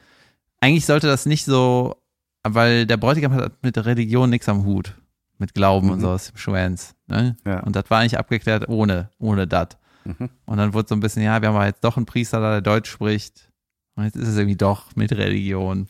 eigentlich 0.59 0.85
sollte 0.85 1.07
das 1.07 1.25
nicht 1.25 1.45
so, 1.45 1.95
weil 2.43 2.85
der 2.85 2.97
Bräutigam 2.97 3.33
hat 3.33 3.53
mit 3.63 3.75
der 3.75 3.85
Religion 3.85 4.29
nichts 4.29 4.49
am 4.49 4.65
Hut. 4.65 4.95
Mit 5.37 5.53
Glauben 5.53 5.89
und 5.89 5.97
Mhm. 5.97 6.01
so 6.01 6.09
aus 6.09 6.27
dem 6.27 6.37
Schwänz. 6.37 6.95
Ne? 7.07 7.35
Ja. 7.45 7.61
Und 7.61 7.75
das 7.75 7.89
war 7.89 7.99
eigentlich 7.99 8.17
abgeklärt 8.17 8.69
ohne, 8.69 9.09
ohne 9.19 9.47
das. 9.47 9.69
Mhm. 10.05 10.29
Und 10.45 10.57
dann 10.57 10.73
wurde 10.73 10.87
so 10.89 10.95
ein 10.95 10.99
bisschen, 10.99 11.23
ja, 11.23 11.41
wir 11.41 11.51
haben 11.53 11.65
jetzt 11.65 11.83
doch 11.83 11.97
einen 11.97 12.05
Priester 12.05 12.39
da, 12.39 12.51
der 12.51 12.61
Deutsch 12.61 12.89
spricht. 12.91 13.49
Und 13.95 14.05
jetzt 14.05 14.15
ist 14.15 14.27
es 14.27 14.37
irgendwie 14.37 14.57
doch 14.57 14.95
mit 14.95 15.11
Religion. 15.11 15.87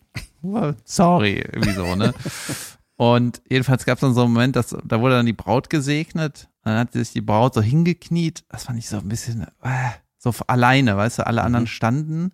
Sorry, 0.84 1.38
irgendwie 1.40 1.72
so, 1.72 1.96
ne? 1.96 2.14
Und 2.96 3.42
jedenfalls 3.50 3.86
gab 3.86 3.98
es 3.98 4.02
dann 4.02 4.14
so 4.14 4.24
einen 4.24 4.34
Moment, 4.34 4.56
dass, 4.56 4.76
da 4.84 5.02
wurde 5.02 5.16
dann 5.16 5.26
die 5.26 5.34
Braut 5.34 5.70
gesegnet. 5.70 6.50
Dann 6.64 6.78
hat 6.78 6.94
sich 6.94 7.12
die 7.12 7.22
Braut 7.22 7.54
so 7.54 7.62
hingekniet. 7.62 8.44
Das 8.50 8.66
fand 8.66 8.80
ich 8.80 8.88
so 8.88 8.98
ein 8.98 9.10
bisschen 9.10 9.44
äh, 9.64 9.90
so 10.18 10.34
alleine, 10.48 10.96
weißt 10.96 11.20
du, 11.20 11.28
alle 11.28 11.44
anderen 11.44 11.68
standen. 11.68 12.32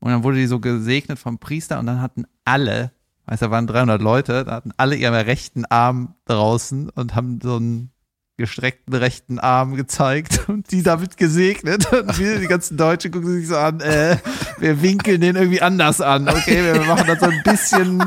Und 0.00 0.10
dann 0.10 0.22
wurde 0.22 0.36
die 0.36 0.46
so 0.46 0.60
gesegnet 0.60 1.18
vom 1.18 1.38
Priester 1.38 1.78
und 1.78 1.86
dann 1.86 2.00
hatten 2.00 2.24
alle, 2.44 2.92
weißt 3.26 3.42
du, 3.42 3.46
da 3.46 3.50
waren 3.50 3.66
300 3.66 4.00
Leute, 4.00 4.44
da 4.44 4.52
hatten 4.52 4.72
alle 4.76 4.96
ihren 4.96 5.14
rechten 5.14 5.64
Arm 5.66 6.14
draußen 6.26 6.88
und 6.90 7.14
haben 7.14 7.40
so 7.42 7.56
einen 7.56 7.90
gestreckten 8.38 8.94
rechten 8.94 9.38
Arm 9.38 9.74
gezeigt 9.74 10.40
und 10.48 10.70
die 10.70 10.82
damit 10.82 11.16
gesegnet. 11.18 11.92
Und 11.92 12.18
wir, 12.18 12.38
die 12.38 12.46
ganzen 12.46 12.76
Deutschen 12.78 13.10
gucken 13.10 13.32
sich 13.38 13.48
so 13.48 13.56
an, 13.56 13.80
äh, 13.80 14.16
wir 14.58 14.80
winkeln 14.80 15.20
den 15.20 15.36
irgendwie 15.36 15.60
anders 15.60 16.00
an. 16.00 16.28
Okay, 16.28 16.64
wir 16.72 16.80
machen 16.84 17.06
das 17.06 17.18
so 17.20 17.26
ein 17.26 17.42
bisschen 17.42 18.02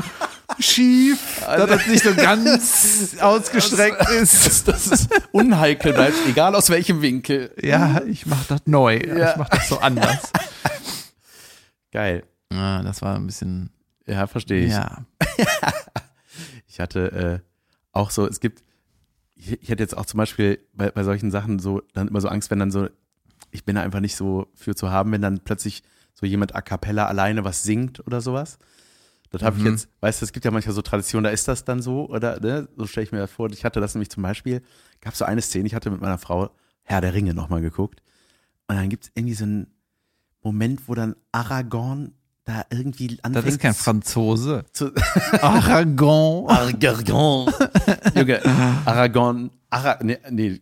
schief, 0.58 1.18
dass 1.40 1.68
das 1.68 1.86
nicht 1.86 2.02
so 2.02 2.14
ganz 2.14 3.16
ausgestreckt 3.20 4.08
ist. 4.10 4.66
Das 4.66 4.86
ist 4.86 5.08
unheikel 5.32 5.92
bleibt, 5.92 6.16
egal 6.26 6.54
aus 6.54 6.68
welchem 6.70 7.00
Winkel. 7.02 7.54
Ja, 7.62 8.02
ich 8.06 8.26
mach 8.26 8.44
das 8.46 8.60
neu. 8.66 8.98
Ja. 8.98 9.30
Ich 9.30 9.36
mach 9.36 9.48
das 9.48 9.68
so 9.68 9.78
anders. 9.78 10.32
Geil. 11.92 12.24
Ja, 12.52 12.82
das 12.82 13.02
war 13.02 13.16
ein 13.16 13.26
bisschen, 13.26 13.70
Ja, 14.06 14.26
verstehe 14.26 14.64
ich. 14.64 14.72
ja. 14.72 15.04
Ich 16.66 16.80
hatte 16.80 17.42
äh, 17.44 17.48
auch 17.92 18.10
so, 18.10 18.26
es 18.26 18.40
gibt, 18.40 18.62
ich, 19.42 19.62
ich 19.62 19.68
hätte 19.68 19.82
jetzt 19.82 19.96
auch 19.96 20.06
zum 20.06 20.18
Beispiel 20.18 20.60
bei, 20.72 20.90
bei 20.90 21.04
solchen 21.04 21.30
Sachen 21.30 21.58
so 21.58 21.82
dann 21.94 22.08
immer 22.08 22.20
so 22.20 22.28
Angst, 22.28 22.50
wenn 22.50 22.58
dann 22.58 22.70
so, 22.70 22.88
ich 23.50 23.64
bin 23.64 23.74
da 23.74 23.82
einfach 23.82 24.00
nicht 24.00 24.16
so 24.16 24.46
für 24.54 24.74
zu 24.74 24.90
haben, 24.90 25.12
wenn 25.12 25.22
dann 25.22 25.40
plötzlich 25.40 25.82
so 26.14 26.26
jemand 26.26 26.54
a 26.54 26.62
cappella 26.62 27.06
alleine 27.06 27.44
was 27.44 27.62
singt 27.62 28.06
oder 28.06 28.20
sowas. 28.20 28.58
Das 29.30 29.42
habe 29.42 29.56
ich 29.56 29.64
Mhm. 29.64 29.70
jetzt, 29.70 29.88
weißt 30.00 30.20
du, 30.20 30.24
es 30.26 30.32
gibt 30.32 30.44
ja 30.44 30.50
manchmal 30.50 30.74
so 30.74 30.82
Traditionen, 30.82 31.24
da 31.24 31.30
ist 31.30 31.48
das 31.48 31.64
dann 31.64 31.80
so, 31.80 32.08
oder, 32.08 32.38
ne? 32.40 32.68
So 32.76 32.86
stelle 32.86 33.04
ich 33.04 33.12
mir 33.12 33.18
das 33.18 33.30
vor. 33.30 33.50
Ich 33.50 33.64
hatte 33.64 33.80
das 33.80 33.94
nämlich 33.94 34.10
zum 34.10 34.22
Beispiel, 34.22 34.62
gab 35.00 35.16
so 35.16 35.24
eine 35.24 35.40
Szene, 35.40 35.66
ich 35.66 35.74
hatte 35.74 35.90
mit 35.90 36.00
meiner 36.00 36.18
Frau 36.18 36.50
Herr 36.82 37.00
der 37.00 37.14
Ringe 37.14 37.32
nochmal 37.34 37.62
geguckt. 37.62 38.02
Und 38.68 38.76
dann 38.76 38.90
gibt 38.90 39.04
es 39.04 39.10
irgendwie 39.14 39.34
so 39.34 39.44
einen 39.44 39.68
Moment, 40.42 40.86
wo 40.88 40.94
dann 40.94 41.16
Aragorn 41.32 42.12
da 42.44 42.64
irgendwie 42.70 43.18
anfängt. 43.22 43.46
Das 43.46 43.54
ist 43.54 43.60
kein 43.60 43.74
Franzose. 43.74 44.64
zu, 44.72 44.92
Aragon. 45.40 46.48
Aragorn. 46.48 47.52
Junge, 48.14 48.40
Aragorn. 48.84 49.50
Ara, 49.70 49.98
nee, 50.02 50.18
nee. 50.30 50.60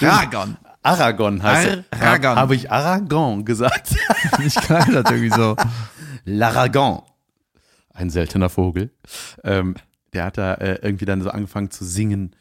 Aragon. 0.00 0.56
Aragon 0.82 1.42
heißt. 1.42 1.78
Aragon. 1.90 2.36
Habe 2.36 2.54
ich 2.54 2.70
Aragon 2.70 3.44
gesagt? 3.44 3.94
Ich 4.44 4.54
klang 4.54 4.92
das 4.92 5.10
irgendwie 5.10 5.30
so. 5.30 5.56
L'Aragon. 6.24 7.02
Ein 7.92 8.10
seltener 8.10 8.48
Vogel. 8.48 8.90
Ähm, 9.44 9.74
der 10.12 10.24
hat 10.24 10.38
da 10.38 10.54
äh, 10.54 10.78
irgendwie 10.82 11.04
dann 11.04 11.22
so 11.22 11.30
angefangen 11.30 11.70
zu 11.70 11.84
singen, 11.84 12.34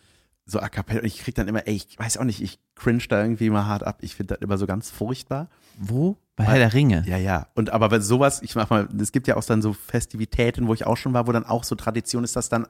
so 0.46 0.60
a 0.60 0.70
cappella. 0.70 1.02
Und 1.02 1.08
ich 1.08 1.20
krieg 1.20 1.36
dann 1.36 1.48
immer, 1.48 1.68
ey, 1.68 1.76
ich 1.76 2.00
weiß 2.00 2.18
auch 2.18 2.24
nicht, 2.24 2.42
ich 2.42 2.60
cringe 2.76 3.04
da 3.10 3.22
irgendwie 3.22 3.48
immer 3.48 3.66
hart 3.66 3.84
ab. 3.84 4.00
Ich 4.02 4.16
finde 4.16 4.36
das 4.36 4.42
immer 4.42 4.58
so 4.58 4.66
ganz 4.66 4.90
furchtbar. 4.90 5.50
Wo? 5.78 6.18
Bei 6.40 6.46
Herr 6.46 6.58
der 6.58 6.74
Ringe. 6.74 7.04
Ja, 7.06 7.18
ja. 7.18 7.48
Und 7.54 7.70
aber 7.72 7.92
wenn 7.92 8.02
sowas, 8.02 8.42
ich 8.42 8.56
mach 8.56 8.70
mal, 8.70 8.88
es 9.00 9.12
gibt 9.12 9.28
ja 9.28 9.36
auch 9.36 9.44
dann 9.44 9.62
so 9.62 9.74
Festivitäten, 9.74 10.68
wo 10.68 10.74
ich 10.74 10.86
auch 10.88 10.96
schon 10.96 11.14
war, 11.14 11.28
wo 11.28 11.32
dann 11.34 11.46
auch 11.46 11.66
so 11.66 11.76
Tradition 11.76 12.24
ist, 12.24 12.36
dass 12.38 12.48
dann 12.48 12.66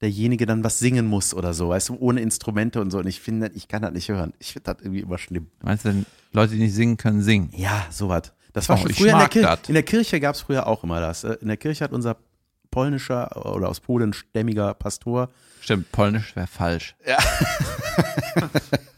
derjenige 0.00 0.46
dann 0.46 0.62
was 0.62 0.78
singen 0.78 1.06
muss 1.06 1.34
oder 1.34 1.54
so, 1.54 1.70
weißt 1.70 1.88
du, 1.88 1.96
ohne 1.98 2.20
Instrumente 2.20 2.80
und 2.80 2.90
so. 2.92 2.98
Und 2.98 3.06
ich 3.08 3.20
finde, 3.20 3.50
ich 3.54 3.66
kann 3.66 3.82
das 3.82 3.92
nicht 3.92 4.08
hören. 4.10 4.32
Ich 4.38 4.52
finde 4.52 4.72
das 4.72 4.82
irgendwie 4.82 5.00
immer 5.00 5.18
schlimm. 5.18 5.48
Meinst 5.62 5.84
du 5.84 5.88
denn, 5.90 6.06
Leute, 6.32 6.52
die 6.54 6.60
nicht 6.60 6.74
singen 6.74 6.96
können, 6.96 7.20
singen? 7.20 7.50
Ja, 7.56 7.84
sowas. 7.90 8.32
Das 8.52 8.68
war 8.68 8.76
Oh, 8.76 8.82
schon 8.82 8.94
früher 8.94 9.12
in 9.12 9.18
der 9.18 9.28
Kirche. 9.28 9.58
In 9.68 9.74
der 9.74 9.82
Kirche 9.82 10.20
gab 10.20 10.36
es 10.36 10.42
früher 10.42 10.66
auch 10.68 10.84
immer 10.84 11.00
das. 11.00 11.24
Äh, 11.24 11.36
In 11.40 11.48
der 11.48 11.56
Kirche 11.56 11.82
hat 11.82 11.92
unser 11.92 12.16
polnischer 12.70 13.44
oder 13.54 13.68
aus 13.68 13.80
Polen 13.80 14.12
stämmiger 14.12 14.72
Pastor 14.74 15.30
Stimmt, 15.60 15.90
Polnisch 15.90 16.36
wäre 16.36 16.46
falsch. 16.46 16.94
Ja. 17.04 17.18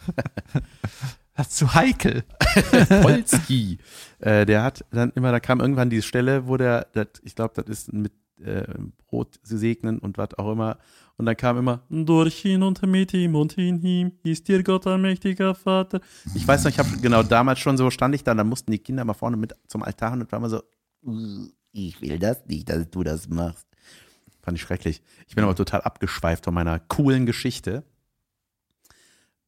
das 1.37 1.49
ist 1.49 1.57
zu 1.57 1.75
heikel. 1.75 2.25
Polski. 3.03 3.79
äh, 4.21 4.47
der 4.47 4.63
hat 4.63 4.85
dann 4.91 5.13
immer, 5.15 5.33
da 5.33 5.41
kam 5.41 5.61
irgendwann 5.61 5.91
die 5.91 6.03
Stelle, 6.03 6.47
wo 6.49 6.57
der, 6.57 6.87
das, 6.93 7.09
ich 7.23 7.35
glaube, 7.35 7.55
das 7.55 7.67
ist 7.67 7.93
mit 7.93 8.13
äh, 8.43 8.65
Brot 9.07 9.39
segnen 9.43 9.99
und 9.99 10.19
was 10.19 10.35
auch 10.39 10.53
immer. 10.53 10.79
Und 11.19 11.25
dann 11.27 11.37
kam 11.37 11.57
immer, 11.59 11.83
durch 11.89 12.45
ihn 12.45 12.63
und 12.63 12.83
mit 12.83 13.15
ihm 13.15 13.35
und 13.35 13.57
in 13.57 13.81
ihm 13.83 14.13
ist 14.23 14.49
dir 14.49 14.63
Gott 14.63 14.87
ein 14.87 15.01
mächtiger 15.01 15.55
Vater. 15.55 16.01
Ich 16.35 16.47
weiß 16.47 16.65
noch, 16.65 16.71
ich 16.71 16.79
habe 16.79 16.91
genau 17.01 17.23
damals 17.23 17.59
schon 17.59 17.79
so, 17.79 17.91
stand 17.91 18.15
ich 18.15 18.23
da, 18.23 18.35
dann 18.35 18.49
mussten 18.49 18.71
die 18.71 18.79
Kinder 18.79 19.05
mal 19.05 19.15
vorne 19.15 19.39
mit 19.39 19.55
zum 19.67 19.83
Altar 19.83 20.13
und 20.13 20.31
war 20.31 20.39
immer 20.39 20.51
so, 20.51 20.63
"Uh, 21.03 21.49
ich 21.73 22.01
will 22.03 22.19
das 22.19 22.45
nicht, 22.47 22.69
dass 22.69 22.91
du 22.91 23.03
das 23.03 23.29
machst. 23.29 23.67
Fand 24.43 24.57
ich 24.59 24.63
schrecklich. 24.63 25.03
Ich 25.27 25.35
bin 25.35 25.45
aber 25.45 25.55
total 25.55 25.81
abgeschweift 25.83 26.45
von 26.45 26.55
meiner 26.55 26.79
coolen 26.79 27.27
Geschichte. 27.27 27.83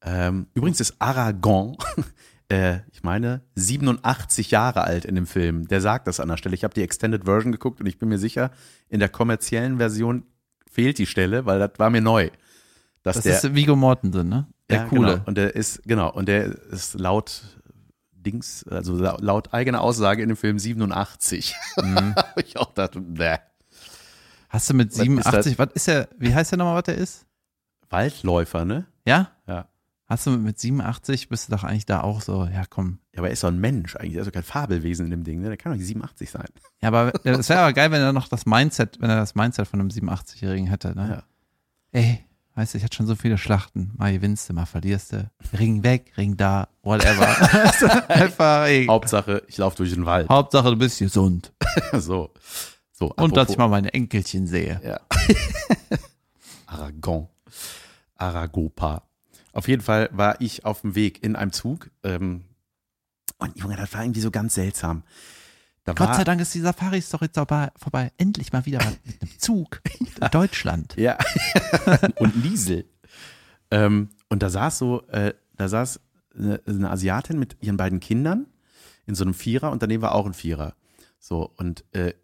Ähm, 0.03 0.47
übrigens 0.55 0.81
ist 0.81 0.95
Aragon, 0.99 1.77
äh, 2.49 2.79
ich 2.93 3.03
meine, 3.03 3.43
87 3.57 4.51
Jahre 4.51 4.83
alt 4.85 5.05
in 5.05 5.15
dem 5.15 5.27
Film. 5.27 5.69
Der 5.69 5.81
sagt 5.81 6.07
das 6.07 6.21
an 6.21 6.29
der 6.29 6.37
Stelle. 6.37 6.55
Ich 6.55 6.65
habe 6.65 6.75
die 6.75 6.83
Extended 6.83 7.25
Version 7.25 7.53
geguckt 7.53 7.81
und 7.81 7.87
ich 7.87 7.99
bin 7.99 8.09
mir 8.09 8.19
sicher, 8.19 8.51
in 8.89 9.01
der 9.01 9.09
kommerziellen 9.09 9.79
Version 9.79 10.25
fehlt 10.71 10.99
die 10.99 11.07
Stelle, 11.07 11.47
weil 11.47 11.59
das 11.59 11.73
war 11.79 11.91
mir 11.91 12.01
neu. 12.01 12.31
Dass 13.03 13.17
Das 13.17 13.25
der, 13.25 13.37
ist 13.37 13.55
Vigo 13.55 13.77
Mortensen, 13.77 14.29
ne? 14.29 14.47
Der 14.71 14.79
ja, 14.79 14.85
coole. 14.85 15.13
Genau. 15.13 15.23
Und 15.27 15.39
der 15.39 15.55
ist, 15.55 15.83
genau, 15.85 16.13
und 16.13 16.29
der 16.29 16.47
ist 16.71 16.95
laut 16.95 17.43
Dings, 18.13 18.65
also 18.69 18.97
laut, 18.97 19.55
eigener 19.55 19.81
Aussage 19.81 20.23
in 20.23 20.29
dem 20.29 20.37
Film 20.37 20.59
87. 20.59 21.55
Mhm. 21.83 22.15
ich 22.37 22.59
auch 22.59 22.73
dachte, 22.75 23.01
bäh. 23.01 23.37
Hast 24.49 24.71
du 24.71 24.75
mit 24.75 24.91
ist 24.91 24.99
87, 24.99 25.59
was 25.59 25.69
ist 25.75 25.87
der, 25.87 26.09
wie 26.19 26.35
heißt 26.35 26.53
der 26.53 26.59
nochmal, 26.59 26.77
was 26.77 26.85
der 26.85 26.97
ist? 26.97 27.27
Waldläufer, 27.91 28.65
ne? 28.65 28.87
Ja? 29.07 29.31
Hast 30.09 30.27
du 30.27 30.31
mit 30.31 30.59
87, 30.59 31.29
bist 31.29 31.49
du 31.49 31.53
doch 31.55 31.65
eigentlich 31.65 31.85
da 31.85 32.01
auch 32.01 32.23
so, 32.23 32.47
ja 32.47 32.65
komm. 32.69 32.99
Ja, 33.13 33.19
aber 33.19 33.29
er 33.29 33.35
ist 33.35 33.45
doch 33.45 33.49
ein 33.49 33.59
Mensch 33.61 33.95
eigentlich, 33.97 34.15
er 34.15 34.23
ist 34.23 34.27
doch 34.29 34.33
kein 34.33 34.43
Fabelwesen 34.43 35.05
in 35.07 35.11
dem 35.11 35.25
Ding, 35.25 35.41
ne? 35.41 35.49
Der 35.49 35.57
kann 35.59 35.71
doch 35.73 35.77
nicht 35.79 35.87
87 35.87 36.31
sein. 36.31 36.47
Ja, 36.81 36.89
aber 36.89 37.13
es 37.25 37.49
wäre 37.51 37.61
aber 37.61 37.73
geil, 37.75 37.91
wenn 37.91 38.01
er 38.01 38.13
noch 38.15 38.29
das 38.29 38.47
Mindset, 38.47 39.01
wenn 39.01 39.11
er 39.11 39.17
das 39.17 39.35
Mindset 39.35 39.69
von 39.69 39.81
einem 39.81 39.91
87-Jährigen 39.91 40.67
hätte, 40.67 40.95
ne? 40.95 41.23
Ja. 41.93 42.01
Ey, 42.01 42.25
weißt 42.55 42.73
du, 42.73 42.79
ich 42.79 42.85
hatte 42.85 42.97
schon 42.97 43.07
so 43.07 43.17
viele 43.17 43.37
Schlachten. 43.37 43.93
Mal 43.99 44.13
gewinnst 44.15 44.49
du, 44.49 44.55
mal 44.55 44.65
verlierst 44.65 45.13
du. 45.13 45.31
Ring 45.59 45.83
weg, 45.83 46.13
Ring 46.17 46.39
da, 46.39 46.69
whatever. 46.83 47.29
Einfach, 48.09 48.65
ey. 48.67 48.87
Hauptsache, 48.87 49.43
ich 49.47 49.59
laufe 49.59 49.77
durch 49.77 49.93
den 49.93 50.07
Wald. 50.07 50.31
Hauptsache, 50.31 50.71
du 50.71 50.77
bist 50.77 50.99
gesund. 51.01 51.53
so. 51.93 52.31
So, 52.93 53.13
Und 53.15 53.37
dass 53.37 53.43
apropos- 53.49 53.51
ich 53.53 53.59
mal 53.59 53.69
meine 53.69 53.93
Enkelchen 53.95 54.47
sehe. 54.47 54.81
Ja. 54.83 55.01
Aragon. 56.67 57.29
Aragopa. 58.17 59.03
Auf 59.59 59.67
jeden 59.67 59.83
Fall 59.83 60.09
war 60.13 60.41
ich 60.41 60.65
auf 60.65 60.83
dem 60.83 60.95
Weg 60.95 61.25
in 61.25 61.35
einem 61.35 61.51
Zug. 61.51 61.91
Ähm, 62.05 62.45
und 63.39 63.59
Junge, 63.59 63.75
das 63.75 63.93
war 63.93 64.05
irgendwie 64.05 64.21
so 64.21 64.31
ganz 64.31 64.55
seltsam. 64.55 65.03
Da 65.83 65.95
Gott 65.95 66.11
war, 66.11 66.15
sei 66.15 66.23
Dank 66.23 66.41
ist 66.41 66.55
die 66.55 66.61
Safari 66.61 66.99
ist 66.99 67.13
doch 67.13 67.23
jetzt 67.23 67.35
vorbei. 67.35 68.13
Endlich 68.19 68.53
mal 68.53 68.65
wieder 68.67 68.79
mit 68.79 69.01
einem 69.21 69.39
Zug 69.41 69.83
in 69.99 70.31
Deutschland. 70.31 70.95
Ja. 70.97 71.19
und 72.21 72.37
Liesel. 72.37 72.89
Ähm, 73.73 74.11
und 74.29 74.45
da 74.45 74.49
saß 74.49 74.79
so, 74.79 75.03
äh, 75.09 75.35
da 75.57 75.69
saß 75.69 76.03
eine, 76.37 76.61
eine 76.65 76.91
Asiatin 76.93 77.41
mit 77.41 77.57
ihren 77.61 77.77
beiden 77.77 77.99
Kindern 77.99 78.47
in 79.07 79.17
so 79.17 79.25
einem 79.25 79.35
Vierer 79.35 79.73
und 79.73 79.83
daneben 79.83 80.03
war 80.03 80.15
auch 80.15 80.27
ein 80.27 80.35
Vierer. 80.35 80.77
So, 81.19 81.51
und 81.57 81.85
äh, 81.91 82.15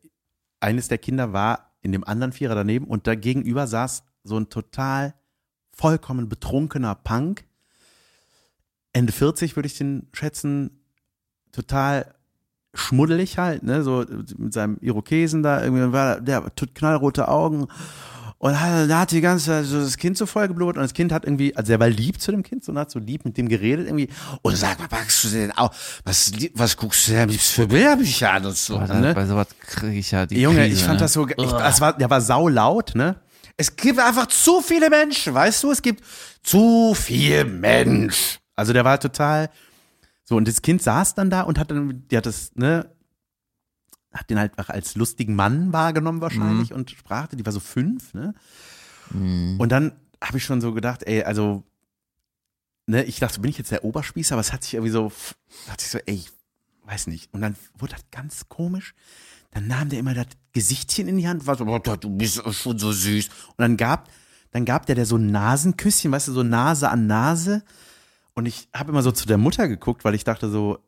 eines 0.61 0.87
der 0.87 0.99
Kinder 0.99 1.33
war 1.33 1.75
in 1.83 1.91
dem 1.91 2.05
anderen 2.05 2.33
Vierer 2.33 2.55
daneben 2.55 2.87
und 2.87 3.09
da 3.09 3.17
gegenüber 3.17 3.67
saß 3.67 4.05
so 4.23 4.39
ein 4.39 4.51
total 4.51 5.15
vollkommen 5.77 6.29
betrunkener 6.29 6.95
Punk. 6.95 7.45
Ende 8.93 9.13
40 9.13 9.57
würde 9.57 9.67
ich 9.67 9.77
den 9.77 10.09
schätzen, 10.13 10.71
total 11.53 12.15
schmuddelig 12.75 13.39
halt, 13.39 13.63
ne, 13.63 13.83
so 13.83 14.05
mit 14.37 14.53
seinem 14.53 14.79
Irokesen 14.81 15.43
da, 15.43 15.63
irgendwie 15.63 15.93
war 15.93 16.21
der 16.21 16.45
hat 16.45 16.75
knallrote 16.75 17.29
Augen 17.29 17.69
und 18.39 18.61
hat, 18.61 18.91
da 18.91 19.01
hat 19.01 19.13
die 19.13 19.21
ganze 19.21 19.47
Zeit 19.47 19.65
so 19.65 19.81
das 19.81 19.97
Kind 19.97 20.19
so 20.19 20.27
voll 20.27 20.49
geblutet 20.49 20.77
und 20.77 20.83
das 20.83 20.93
Kind 20.93 21.13
hat 21.13 21.25
irgendwie, 21.25 21.57
also 21.57 21.73
er 21.73 21.81
war 21.81 21.89
lieb 21.89 22.21
zu 22.21 22.33
dem 22.33 22.43
Kind, 22.43 22.65
so 22.65 22.73
und 22.73 22.79
hat 22.79 22.91
so 22.91 22.99
lieb 22.99 23.25
mit 23.25 23.39
dem 23.39 23.49
geredet 23.49 23.87
irgendwie 23.87 24.09
und 24.43 24.57
sag 24.57 24.79
mal, 24.79 24.89
was 24.91 25.01
guckst 25.01 25.25
du 25.25 25.29
denn 25.29 25.53
auch, 25.53 25.73
was, 26.05 26.33
was 26.55 26.77
guckst 26.77 27.07
du 27.07 27.13
denn 27.13 27.23
am 27.23 27.29
liebsten 27.29 27.63
für 27.63 27.69
Bilderbücher 27.69 28.33
an 28.33 28.47
und 28.47 28.57
so, 28.57 28.79
Boah, 28.79 28.89
ne? 28.89 29.15
Bei 29.15 29.27
sowas 29.27 29.47
kriege 29.61 29.99
ich 29.99 30.11
ja 30.11 30.27
die 30.27 30.41
Junge, 30.41 30.61
Krise, 30.61 30.77
ich 30.77 30.83
fand 30.83 30.95
ne? 30.95 31.01
das 31.01 31.13
so, 31.13 31.29
ich, 31.29 31.53
das 31.53 31.81
war, 31.81 31.97
der 31.97 32.11
war 32.11 32.21
saulaut, 32.21 32.95
ne? 32.95 33.17
Es 33.57 33.77
gibt 33.77 33.99
einfach 33.99 34.27
zu 34.27 34.61
viele 34.61 34.91
Menschen, 34.91 35.35
weißt 35.35 35.63
du? 35.63 35.71
Es 35.71 35.81
gibt 35.81 36.03
zu 36.43 36.95
viel 36.95 37.45
Mensch. 37.45 38.41
Also 38.57 38.73
der 38.73 38.85
war 38.85 38.99
total 38.99 39.51
so 40.25 40.37
und 40.37 40.49
das 40.49 40.63
Kind 40.63 40.83
saß 40.83 41.15
dann 41.15 41.31
da 41.31 41.43
und 41.43 41.59
hat 41.59 41.71
dann, 41.71 42.07
die 42.09 42.17
hat 42.17 42.27
das, 42.27 42.53
ne, 42.55 42.91
hat 44.13 44.31
den 44.31 44.39
halt 44.39 44.53
als 44.71 44.95
lustigen 44.95 45.35
Mann 45.35 45.73
wahrgenommen 45.73 46.21
wahrscheinlich 46.21 46.73
und 46.73 46.91
sprach, 46.91 47.29
die 47.29 47.45
war 47.45 47.53
so 47.53 47.61
fünf, 47.61 48.15
ne? 48.15 48.35
Mhm. 49.11 49.61
Und 49.61 49.71
dann 49.71 49.93
habe 50.23 50.39
ich 50.39 50.45
schon 50.45 50.61
so 50.61 50.73
gedacht, 50.73 51.03
ey, 51.03 51.25
also, 51.25 51.65
ne, 52.87 53.05
ich 53.05 53.19
dachte, 53.19 53.41
bin 53.41 53.51
ich 53.51 53.59
jetzt 53.59 53.71
der 53.71 53.85
Oberspießer, 53.85 54.35
aber 54.35 54.41
es 54.41 54.53
hat 54.53 54.65
sich 54.65 54.75
irgendwie 54.75 54.93
so, 54.93 55.13
hat 55.69 55.81
sich 55.81 55.91
so, 55.91 55.99
ey, 55.99 56.15
ich 56.15 56.31
weiß 56.85 57.09
nicht. 57.09 57.33
Und 57.35 57.43
dann 57.43 57.57
wurde 57.77 57.95
das 57.95 58.05
ganz 58.11 58.49
komisch. 58.49 58.95
Dann 59.55 59.69
nahm 59.69 59.89
der 59.89 60.01
immer 60.01 60.15
das 60.15 60.27
Gesichtchen 60.53 61.09
in 61.09 61.17
die 61.17 61.29
Hand, 61.29 61.47
war 61.47 61.57
so, 61.57 61.65
oh, 61.65 61.79
du 61.79 62.11
bist 62.11 62.43
schon 62.55 62.79
so 62.79 62.93
süß. 62.93 63.29
Und 63.29 63.55
dann 63.59 63.77
gab, 63.77 64.09
dann 64.51 64.65
gab 64.65 64.87
der 64.87 64.97
der 64.97 65.07
so 65.07 65.17
ein 65.17 65.31
Nasenküsschen, 65.31 66.11
weißt 66.13 66.29
du, 66.29 66.33
so 66.33 66.43
Nase 66.43 66.91
an 66.91 67.07
Nase. 67.07 67.63
Und 68.35 68.47
ich 68.47 68.69
habe 68.75 68.91
immer 68.91 69.03
so 69.03 69.13
zu 69.13 69.27
der 69.27 69.39
Mutter 69.39 69.69
geguckt, 69.69 70.05
weil 70.05 70.15
ich 70.15 70.25
dachte 70.25 70.51
so, 70.51 70.79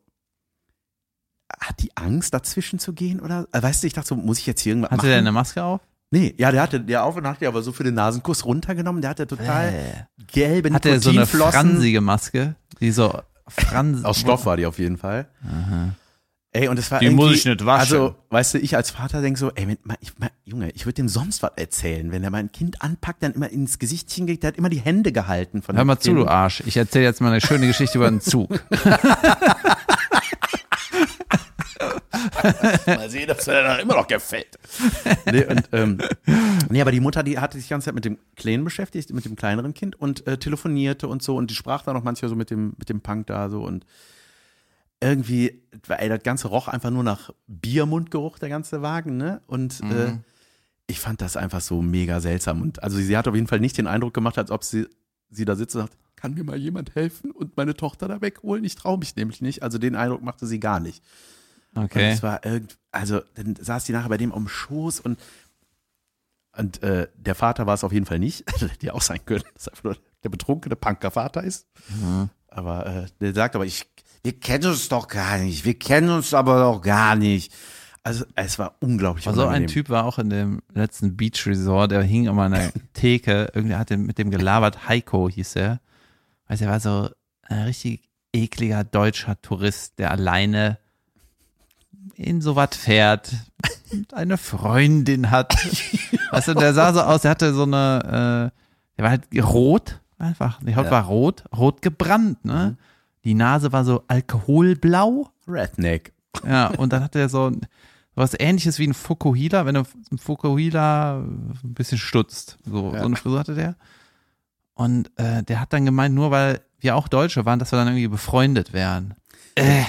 hat 1.59 1.81
die 1.81 1.95
Angst, 1.95 2.33
dazwischen 2.33 2.77
zu 2.77 2.91
gehen? 2.93 3.21
Oder, 3.21 3.47
äh, 3.53 3.61
weißt 3.63 3.81
du, 3.83 3.87
ich 3.87 3.93
dachte 3.93 4.09
so, 4.09 4.15
muss 4.15 4.39
ich 4.39 4.45
jetzt 4.45 4.61
hier 4.61 4.71
irgendwas 4.71 4.91
Hatte 4.91 4.97
machen? 4.97 5.09
der 5.09 5.17
eine 5.19 5.31
Maske 5.31 5.63
auf? 5.63 5.79
Nee, 6.11 6.33
ja, 6.37 6.51
der 6.51 6.61
hatte 6.61 6.79
der 6.81 7.03
auf 7.03 7.15
und 7.17 7.27
hat 7.27 7.41
der 7.41 7.49
aber 7.49 7.61
so 7.61 7.71
für 7.73 7.83
den 7.83 7.93
Nasenkuss 7.93 8.45
runtergenommen. 8.45 9.01
Der 9.01 9.11
hatte 9.11 9.27
total 9.27 9.73
Äh. 9.73 10.23
gelbe 10.27 10.73
Hat 10.73 10.85
er 10.85 11.01
so 11.01 11.09
eine 11.09 11.25
fransige 11.25 11.99
Maske? 12.01 12.55
Die 12.79 12.91
so 12.91 13.21
Frans 13.47 14.03
Aus 14.03 14.19
Stoff 14.19 14.45
war 14.45 14.57
die 14.57 14.65
auf 14.65 14.77
jeden 14.79 14.97
Fall. 14.97 15.27
Ey, 16.57 16.69
und 16.69 16.79
es 16.79 16.89
war 16.89 16.97
Die 16.99 17.05
irgendwie, 17.05 17.23
muss 17.23 17.35
ich 17.35 17.45
nicht 17.45 17.65
waschen. 17.67 17.97
Also, 17.97 18.15
weißt 18.31 18.55
du, 18.55 18.57
ich 18.57 18.75
als 18.75 18.89
Vater 18.89 19.21
denk 19.21 19.37
so, 19.37 19.51
ey, 19.53 19.67
mein, 19.67 19.97
ich, 20.01 20.13
mein, 20.17 20.31
Junge, 20.43 20.71
ich 20.71 20.87
würde 20.87 20.95
dem 20.95 21.07
sonst 21.07 21.43
was 21.43 21.51
erzählen, 21.55 22.11
wenn 22.11 22.23
er 22.23 22.31
mein 22.31 22.51
Kind 22.51 22.81
anpackt, 22.81 23.21
dann 23.21 23.33
immer 23.33 23.49
ins 23.49 23.77
Gesichtchen 23.77 24.25
geht, 24.25 24.41
der 24.41 24.47
hat 24.47 24.57
immer 24.57 24.69
die 24.69 24.79
Hände 24.79 25.11
gehalten 25.11 25.61
von 25.61 25.75
Hör 25.75 25.83
dem 25.83 25.87
mal 25.87 25.99
zu, 25.99 26.15
Kind. 26.15 26.21
du 26.21 26.27
Arsch. 26.27 26.63
Ich 26.65 26.75
erzähle 26.75 27.05
jetzt 27.05 27.21
mal 27.21 27.29
eine 27.31 27.41
schöne 27.41 27.67
Geschichte 27.67 27.99
über 27.99 28.07
einen 28.07 28.21
Zug. 28.21 28.49
Mal 32.87 33.09
sehen, 33.09 33.29
ob 33.29 33.37
es 33.37 33.47
mir 33.47 33.61
dann 33.61 33.79
immer 33.79 33.95
noch 33.95 34.07
gefällt. 34.07 34.57
Nee, 35.31 35.45
und, 35.45 35.69
ähm, 35.73 35.99
nee, 36.69 36.81
aber 36.81 36.91
die 36.91 36.99
Mutter, 36.99 37.21
die 37.21 37.37
hatte 37.37 37.57
sich 37.57 37.67
die 37.67 37.69
ganze 37.71 37.85
Zeit 37.85 37.95
mit 37.95 38.05
dem 38.05 38.17
Kleinen 38.35 38.63
beschäftigt, 38.63 39.13
mit 39.13 39.25
dem 39.25 39.35
kleineren 39.35 39.73
Kind 39.73 39.99
und 39.99 40.25
äh, 40.25 40.37
telefonierte 40.37 41.07
und 41.07 41.21
so 41.21 41.35
und 41.35 41.51
die 41.51 41.55
sprach 41.55 41.83
dann 41.83 41.95
auch 41.95 42.03
manchmal 42.03 42.29
so 42.29 42.35
mit 42.35 42.49
dem, 42.49 42.73
mit 42.77 42.89
dem 42.89 43.01
Punk 43.01 43.27
da 43.27 43.49
so 43.49 43.61
und 43.63 43.85
irgendwie, 44.99 45.61
ey, 45.87 46.09
das 46.09 46.23
Ganze 46.23 46.47
roch 46.47 46.67
einfach 46.67 46.89
nur 46.89 47.03
nach 47.03 47.31
Biermundgeruch, 47.47 48.39
der 48.39 48.49
ganze 48.49 48.81
Wagen, 48.81 49.17
ne? 49.17 49.41
Und 49.47 49.83
Mhm. 49.83 49.91
äh, 49.91 50.17
ich 50.87 50.99
fand 50.99 51.21
das 51.21 51.35
einfach 51.37 51.61
so 51.61 51.81
mega 51.81 52.19
seltsam. 52.21 52.61
Und 52.61 52.81
also 52.81 52.97
sie 52.97 53.17
hat 53.17 53.27
auf 53.27 53.35
jeden 53.35 53.47
Fall 53.47 53.59
nicht 53.59 53.77
den 53.77 53.87
Eindruck 53.87 54.13
gemacht, 54.13 54.37
als 54.37 54.51
ob 54.51 54.63
sie, 54.63 54.87
sie 55.29 55.43
da 55.45 55.55
sitzt 55.55 55.75
und 55.75 55.81
sagt, 55.81 55.97
kann 56.15 56.33
mir 56.33 56.43
mal 56.43 56.57
jemand 56.57 56.95
helfen 56.95 57.31
und 57.31 57.57
meine 57.57 57.75
Tochter 57.75 58.07
da 58.07 58.21
wegholen? 58.21 58.63
Ich 58.63 58.75
traue 58.75 58.97
mich 58.97 59.15
nämlich 59.15 59.41
nicht. 59.41 59.61
Also 59.63 59.77
den 59.77 59.95
Eindruck 59.95 60.21
machte 60.23 60.47
sie 60.47 60.59
gar 60.59 60.79
nicht. 60.79 61.03
Und 61.75 61.83
Okay. 61.83 62.11
es 62.11 62.23
war 62.23 62.43
irgend, 62.45 62.77
also 62.91 63.21
dann 63.35 63.55
saß 63.55 63.83
die 63.83 63.91
nachher 63.91 64.09
bei 64.09 64.17
dem 64.17 64.31
am 64.31 64.47
Schoß 64.47 64.99
und 65.01 65.19
und 66.57 66.81
äh, 66.81 67.07
der 67.15 67.35
Vater 67.35 67.67
war 67.67 67.75
es 67.75 67.83
auf 67.83 67.91
jeden 67.91 68.07
Fall 68.07 68.17
nicht. 68.17 68.43
Also, 68.51 68.67
hätte 68.71 68.87
ja 68.87 68.93
auch 68.93 69.01
sein 69.01 69.23
können, 69.25 69.43
dass 69.53 69.67
einfach 69.67 69.83
nur 69.83 69.97
der 70.23 70.29
betrunkene 70.29 70.75
Punker-Vater 70.75 71.43
ist. 71.43 71.67
Mhm. 71.89 72.29
Aber 72.47 72.85
äh, 72.87 73.05
der 73.21 73.33
sagt 73.35 73.55
aber, 73.55 73.65
ich, 73.65 73.85
wir 74.23 74.39
kennen 74.39 74.65
uns 74.67 74.89
doch 74.89 75.07
gar 75.07 75.37
nicht. 75.37 75.65
Wir 75.65 75.77
kennen 75.77 76.09
uns 76.09 76.33
aber 76.33 76.59
doch 76.59 76.81
gar 76.81 77.15
nicht. 77.15 77.53
Also 78.03 78.25
es 78.35 78.57
war 78.57 78.75
unglaublich 78.79 79.27
Aber 79.27 79.35
so 79.35 79.41
ein 79.41 79.47
unangenehm. 79.47 79.67
Typ 79.73 79.89
war 79.89 80.05
auch 80.05 80.17
in 80.17 80.29
dem 80.29 80.61
letzten 80.73 81.17
Beach 81.17 81.45
Resort, 81.45 81.91
der 81.91 82.03
hing 82.03 82.25
immer 82.27 82.43
an 82.43 82.53
der 82.53 82.71
Theke, 82.93 83.51
irgendwie 83.53 83.75
hat 83.75 83.91
er 83.91 83.97
mit 83.97 84.17
dem 84.17 84.31
gelabert, 84.31 84.87
Heiko 84.87 85.29
hieß 85.29 85.55
er. 85.57 85.79
Weißt 86.47 86.61
du, 86.61 86.65
er 86.65 86.71
war 86.71 86.79
so 86.79 87.09
ein 87.43 87.63
richtig 87.63 88.03
ekliger 88.33 88.83
deutscher 88.85 89.41
Tourist, 89.41 89.99
der 89.99 90.11
alleine 90.11 90.77
in 92.15 92.41
so 92.41 92.55
was 92.55 92.75
fährt, 92.77 93.33
und 93.91 94.13
eine 94.13 94.37
Freundin 94.37 95.29
hat. 95.29 95.53
Weißt 96.31 96.47
du, 96.47 96.53
der 96.53 96.73
sah 96.73 96.93
so 96.93 97.01
aus, 97.01 97.21
der 97.23 97.31
hatte 97.31 97.53
so 97.53 97.63
eine, 97.63 98.51
äh, 98.53 98.57
der 98.97 99.03
war 99.03 99.09
halt 99.09 99.23
rot, 99.43 99.99
einfach, 100.17 100.59
die 100.63 100.75
Haut 100.75 100.85
Ja. 100.85 100.91
war 100.91 101.05
rot, 101.05 101.43
rot 101.55 101.81
gebrannt, 101.81 102.43
ne? 102.45 102.77
Die 103.27 103.33
Nase 103.33 103.73
war 103.73 103.83
so 103.83 104.05
alkoholblau. 104.07 105.27
Redneck. 105.49 106.13
Ja, 106.47 106.67
und 106.67 106.93
dann 106.93 107.03
hatte 107.03 107.19
er 107.19 107.27
so 107.27 107.51
was 108.15 108.39
ähnliches 108.39 108.79
wie 108.79 108.87
ein 108.87 108.93
Fukuhila, 108.93 109.65
wenn 109.65 109.75
du 109.75 109.83
ein 110.13 110.17
Fukuhila 110.17 111.17
ein 111.17 111.73
bisschen 111.73 111.97
stutzt. 111.97 112.57
So, 112.63 112.93
Ja. 112.93 112.99
so 113.01 113.05
eine 113.05 113.17
Frisur 113.17 113.37
hatte 113.37 113.53
der. 113.53 113.75
Und 114.75 115.11
äh, 115.17 115.43
der 115.43 115.59
hat 115.59 115.73
dann 115.73 115.83
gemeint, 115.83 116.15
nur 116.15 116.31
weil 116.31 116.61
wir 116.79 116.95
auch 116.95 117.09
Deutsche 117.09 117.45
waren, 117.45 117.59
dass 117.59 117.73
wir 117.73 117.77
dann 117.79 117.89
irgendwie 117.89 118.07
befreundet 118.07 118.71
wären. 118.71 119.13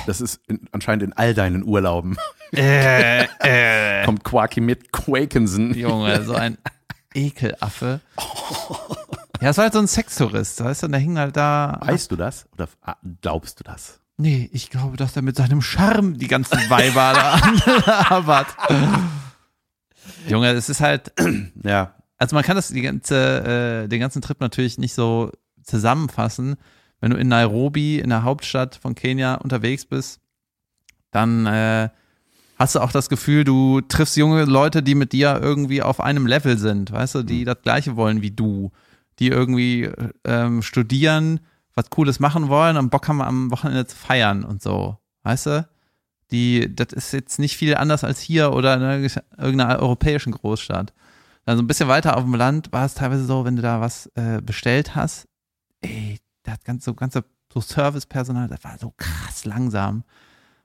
Das 0.07 0.21
ist 0.21 0.41
in, 0.49 0.67
anscheinend 0.73 1.05
in 1.05 1.13
all 1.13 1.33
deinen 1.33 1.63
Urlauben. 1.63 2.17
Äh, 2.57 3.23
äh. 3.41 4.05
Kommt 4.05 4.25
Quarky 4.25 4.61
mit 4.61 4.91
Quakensen. 4.91 5.75
Junge, 5.75 6.25
so 6.25 6.35
ein 6.35 6.59
Ekelaffe. 7.15 8.01
Ja, 9.41 9.51
es 9.51 9.57
war 9.57 9.65
halt 9.65 9.73
so 9.73 9.79
ein 9.79 9.87
Sextourist, 9.87 10.65
weißt 10.65 10.83
du, 10.83 10.87
und 10.87 10.93
der 10.93 11.01
hing 11.01 11.17
halt 11.17 11.37
da. 11.37 11.79
Weißt 11.81 12.11
du 12.11 12.17
das? 12.17 12.47
Oder 12.55 12.69
ah, 12.83 12.97
glaubst 13.21 13.61
du 13.61 13.65
das? 13.65 14.01
Nee, 14.17 14.51
ich 14.53 14.69
glaube, 14.69 14.97
dass 14.97 15.15
er 15.15 15.23
mit 15.23 15.37
seinem 15.37 15.63
Charme 15.63 16.19
die 16.19 16.27
ganzen 16.27 16.59
Weiber 16.69 17.13
da 17.15 17.33
anlabert. 18.15 18.49
Junge, 20.29 20.51
es 20.51 20.69
ist 20.69 20.81
halt, 20.81 21.13
Ja. 21.63 21.95
Also 22.19 22.35
man 22.35 22.43
kann 22.43 22.57
das 22.57 22.69
die 22.69 22.83
ganze, 22.83 23.85
äh, 23.85 23.89
den 23.89 24.01
ganzen 24.01 24.21
Trip 24.21 24.41
natürlich 24.41 24.77
nicht 24.77 24.93
so 24.93 25.31
zusammenfassen. 25.63 26.57
Wenn 27.01 27.13
du 27.13 27.17
in 27.17 27.29
Nairobi, 27.29 28.01
in 28.01 28.11
der 28.11 28.25
Hauptstadt 28.25 28.75
von 28.75 28.97
Kenia 28.97 29.37
unterwegs 29.37 29.85
bist, 29.85 30.21
dann 31.13 31.47
äh, 31.47 31.91
hast 32.59 32.75
du 32.75 32.81
auch 32.81 32.91
das 32.91 33.09
Gefühl, 33.09 33.45
du 33.45 33.81
triffst 33.83 34.17
junge 34.17 34.45
Leute, 34.47 34.83
die 34.83 34.97
mit 34.97 35.13
dir 35.13 35.39
irgendwie 35.41 35.81
auf 35.81 36.01
einem 36.01 36.27
Level 36.27 36.59
sind, 36.59 36.91
weißt 36.91 37.15
du, 37.15 37.23
die 37.23 37.45
das 37.45 37.63
Gleiche 37.63 37.95
wollen 37.95 38.21
wie 38.21 38.33
du, 38.33 38.73
die 39.19 39.29
irgendwie 39.29 39.91
ähm, 40.25 40.63
studieren, 40.63 41.41
was 41.75 41.91
Cooles 41.91 42.21
machen 42.21 42.49
wollen 42.49 42.77
und 42.77 42.91
Bock 42.91 43.09
haben 43.09 43.23
am 43.23 43.51
Wochenende 43.51 43.87
zu 43.87 43.97
feiern 43.97 44.45
und 44.45 44.63
so, 44.63 44.99
weißt 45.23 45.47
du? 45.47 45.69
Die, 46.31 46.75
das 46.75 46.93
ist 46.93 47.13
jetzt 47.13 47.39
nicht 47.39 47.57
viel 47.57 47.75
anders 47.75 48.05
als 48.05 48.21
hier 48.21 48.53
oder 48.53 48.75
in 48.75 48.83
einer- 48.83 49.23
irgendeiner 49.39 49.79
europäischen 49.79 50.33
Großstadt. 50.33 50.93
Dann 51.47 51.57
so 51.57 51.63
ein 51.63 51.67
bisschen 51.67 51.89
weiter 51.89 52.17
auf 52.19 52.25
dem 52.25 52.35
Land 52.35 52.71
war 52.73 52.85
es 52.85 52.95
teilweise 52.95 53.25
so, 53.25 53.45
wenn 53.47 53.57
du 53.57 53.63
da 53.63 53.81
was 53.81 54.11
äh, 54.15 54.43
bestellt 54.43 54.95
hast, 54.95 55.27
ey, 55.81 56.19
das 56.43 56.63
ganze, 56.65 56.85
so 56.85 56.95
ganze 56.95 57.25
so 57.53 57.61
Servicepersonal, 57.63 58.49
das 58.49 58.63
war 58.63 58.77
so 58.77 58.93
krass 58.97 59.47
langsam. 59.47 60.05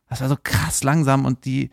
Das 0.10 0.20
war 0.20 0.28
so 0.28 0.38
krass 0.44 0.84
langsam 0.84 1.24
und 1.26 1.46
die, 1.46 1.70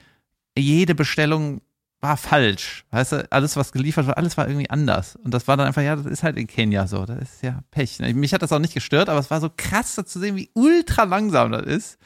jede 0.57 0.95
Bestellung 0.95 1.61
war 2.01 2.17
falsch. 2.17 2.85
Weißt 2.91 3.13
du, 3.13 3.31
alles, 3.33 3.57
was 3.57 3.73
geliefert 3.73 4.07
war, 4.07 4.17
alles 4.17 4.37
war 4.39 4.49
irgendwie 4.49 4.71
anders. 4.71 5.17
Und 5.17 5.33
das 5.35 5.47
war 5.49 5.57
dann 5.57 5.67
einfach, 5.67 5.83
ja, 5.83 5.97
das 5.97 6.07
ist 6.07 6.23
halt 6.23 6.37
in 6.39 6.47
Kenia 6.47 6.87
so. 6.87 7.05
Das 7.05 7.21
ist 7.21 7.43
ja 7.43 7.61
Pech. 7.71 7.99
ne? 8.01 8.13
Mich 8.15 8.33
hat 8.33 8.43
das 8.43 8.53
auch 8.53 8.59
nicht 8.59 8.73
gestört, 8.75 9.09
aber 9.11 9.19
es 9.21 9.31
war 9.31 9.41
so 9.41 9.51
krass 9.55 9.95
da 9.97 10.07
zu 10.07 10.19
sehen, 10.19 10.35
wie 10.37 10.51
ultra 10.55 11.05
langsam 11.05 11.53
das 11.53 11.67
ist. 11.67 11.99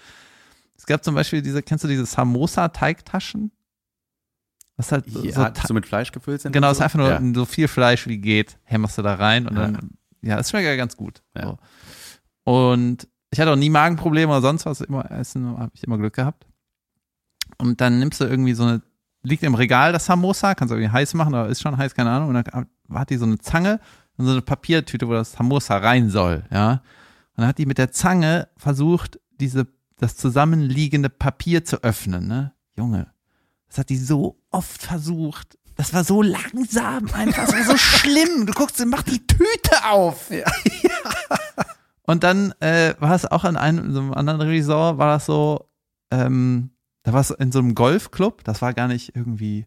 Es 0.77 0.87
gab 0.87 1.05
zum 1.05 1.15
Beispiel 1.15 1.43
diese, 1.43 1.63
kennst 1.63 1.85
du 1.85 1.89
diese 1.89 2.07
Samosa-Teigtaschen? 2.07 3.53
Was 4.77 4.91
halt 4.91 5.09
so, 5.09 5.23
Ja, 5.25 5.53
so 5.67 5.73
mit 5.73 5.87
Fleisch 5.87 6.11
gefüllt 6.11 6.41
sind. 6.41 6.51
Genau, 6.53 6.67
es 6.69 6.73
ist 6.73 6.79
so? 6.79 6.85
einfach 6.85 6.99
nur 6.99 7.09
Ja. 7.11 7.21
so 7.35 7.45
viel 7.45 7.69
Fleisch 7.69 8.09
wie 8.09 8.19
geht, 8.19 8.59
hämmerst 8.65 8.99
du 8.99 9.03
da 9.03 9.15
rein 9.15 9.47
und 9.47 9.57
Ja. 9.57 9.69
dann, 9.69 9.91
ja, 10.23 10.39
es 10.41 10.51
schmeckt 10.51 10.67
ja 10.67 10.75
ganz 10.75 10.97
gut. 10.97 11.23
So. 11.41 11.59
Und 12.43 13.07
ich 13.31 13.39
hatte 13.41 13.53
auch 13.53 13.57
nie 13.57 13.71
Magenprobleme 13.71 14.33
oder 14.33 14.43
sonst 14.43 14.67
was, 14.67 14.81
immer 14.81 15.09
essen, 15.13 15.57
habe 15.57 15.71
ich 15.75 15.85
immer 15.85 15.99
Glück 15.99 16.15
gehabt. 16.15 16.47
Und 17.59 17.81
dann 17.81 18.01
nimmst 18.01 18.21
du 18.21 18.25
irgendwie 18.25 18.55
so 18.55 18.65
eine, 18.65 18.83
liegt 19.25 19.43
im 19.43 19.55
Regal 19.55 19.93
das 19.93 20.07
Samosa, 20.07 20.55
kannst 20.55 20.71
du 20.71 20.77
irgendwie 20.77 20.93
heiß 20.93 21.15
machen, 21.15 21.35
aber 21.35 21.49
ist 21.49 21.63
schon 21.63 21.77
heiß, 21.77 21.95
keine 21.95 22.11
Ahnung. 22.11 22.29
Und 22.29 22.35
dann 22.35 22.69
hat 22.93 23.11
die 23.11 23.17
so 23.17 23.25
eine 23.25 23.39
Zange 23.39 23.81
und 24.17 24.27
so 24.27 24.33
eine 24.33 24.43
Papiertüte, 24.43 25.09
wo 25.09 25.13
das 25.13 25.33
Samosa 25.33 25.79
rein 25.79 26.11
soll, 26.11 26.45
ja. 26.51 26.83
Und 27.37 27.41
dann 27.41 27.49
hat 27.49 27.59
die 27.59 27.67
mit 27.67 27.79
der 27.79 27.91
Zange 27.91 28.49
versucht, 28.57 29.19
diese, 29.41 29.67
das 29.99 30.17
zusammenliegende 30.17 31.09
Papier 31.09 31.65
zu 31.65 31.83
öffnen, 31.83 32.29
ne? 32.29 32.53
Junge, 32.77 33.09
das 33.69 33.79
hat 33.79 33.89
die 33.89 33.97
so 33.97 34.41
oft 34.51 34.83
versucht. 34.83 35.59
Das 35.77 35.93
war 35.93 36.05
so 36.05 36.23
langsam 36.23 37.11
einfach. 37.13 37.47
Das 37.47 37.53
war 37.53 37.65
so 37.65 37.77
schlimm. 37.77 38.47
Du 38.47 38.53
guckst, 38.53 38.77
sie 38.77 38.87
macht 38.87 39.11
die 39.11 39.27
Tüte 39.27 39.85
auf. 39.91 40.31
Und 42.07 42.23
dann 42.23 42.53
äh, 42.61 42.95
war 43.01 43.15
es 43.15 43.27
auch 43.27 43.45
in 43.45 43.57
einem 43.57 43.87
in 43.87 43.93
so 43.93 44.01
einem 44.01 44.15
anderen 44.15 44.43
Resort, 44.43 44.99
war 44.99 45.09
das 45.09 45.27
so, 45.27 45.69
ähm, 46.11 46.71
da 47.05 47.13
war 47.13 47.21
es 47.21 47.31
in 47.31 47.53
so 47.53 47.61
einem 47.61 47.75
Golfclub, 47.75 48.43
das 48.43 48.61
war 48.61 48.75
gar 48.75 48.89
nicht 48.89 49.15
irgendwie 49.15 49.67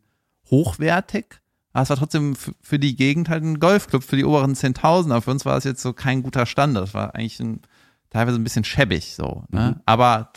hochwertig, 0.49 1.41
aber 1.71 1.83
es 1.83 1.89
war 1.89 1.97
trotzdem 1.97 2.35
für 2.35 2.79
die 2.79 2.95
Gegend 2.95 3.29
halt 3.29 3.43
ein 3.43 3.59
Golfclub, 3.59 4.03
für 4.03 4.17
die 4.17 4.25
oberen 4.25 4.53
10.000, 4.53 5.11
aber 5.11 5.21
für 5.21 5.31
uns 5.31 5.45
war 5.45 5.57
es 5.57 5.63
jetzt 5.63 5.81
so 5.81 5.93
kein 5.93 6.23
guter 6.23 6.45
Standard, 6.45 6.83
das 6.83 6.93
war 6.93 7.15
eigentlich 7.15 7.39
ein, 7.39 7.61
teilweise 8.09 8.37
ein 8.37 8.43
bisschen 8.43 8.63
schäbig 8.63 9.15
so, 9.15 9.43
ne? 9.49 9.75
Mhm. 9.75 9.81
aber 9.85 10.33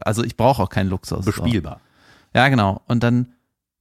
also 0.00 0.24
ich 0.24 0.36
brauche 0.36 0.62
auch 0.62 0.68
keinen 0.68 0.88
Luxus. 0.88 1.24
So. 1.24 1.30
Bespielbar. 1.30 1.80
Ja, 2.34 2.48
genau. 2.48 2.82
Und 2.86 3.02
dann 3.02 3.32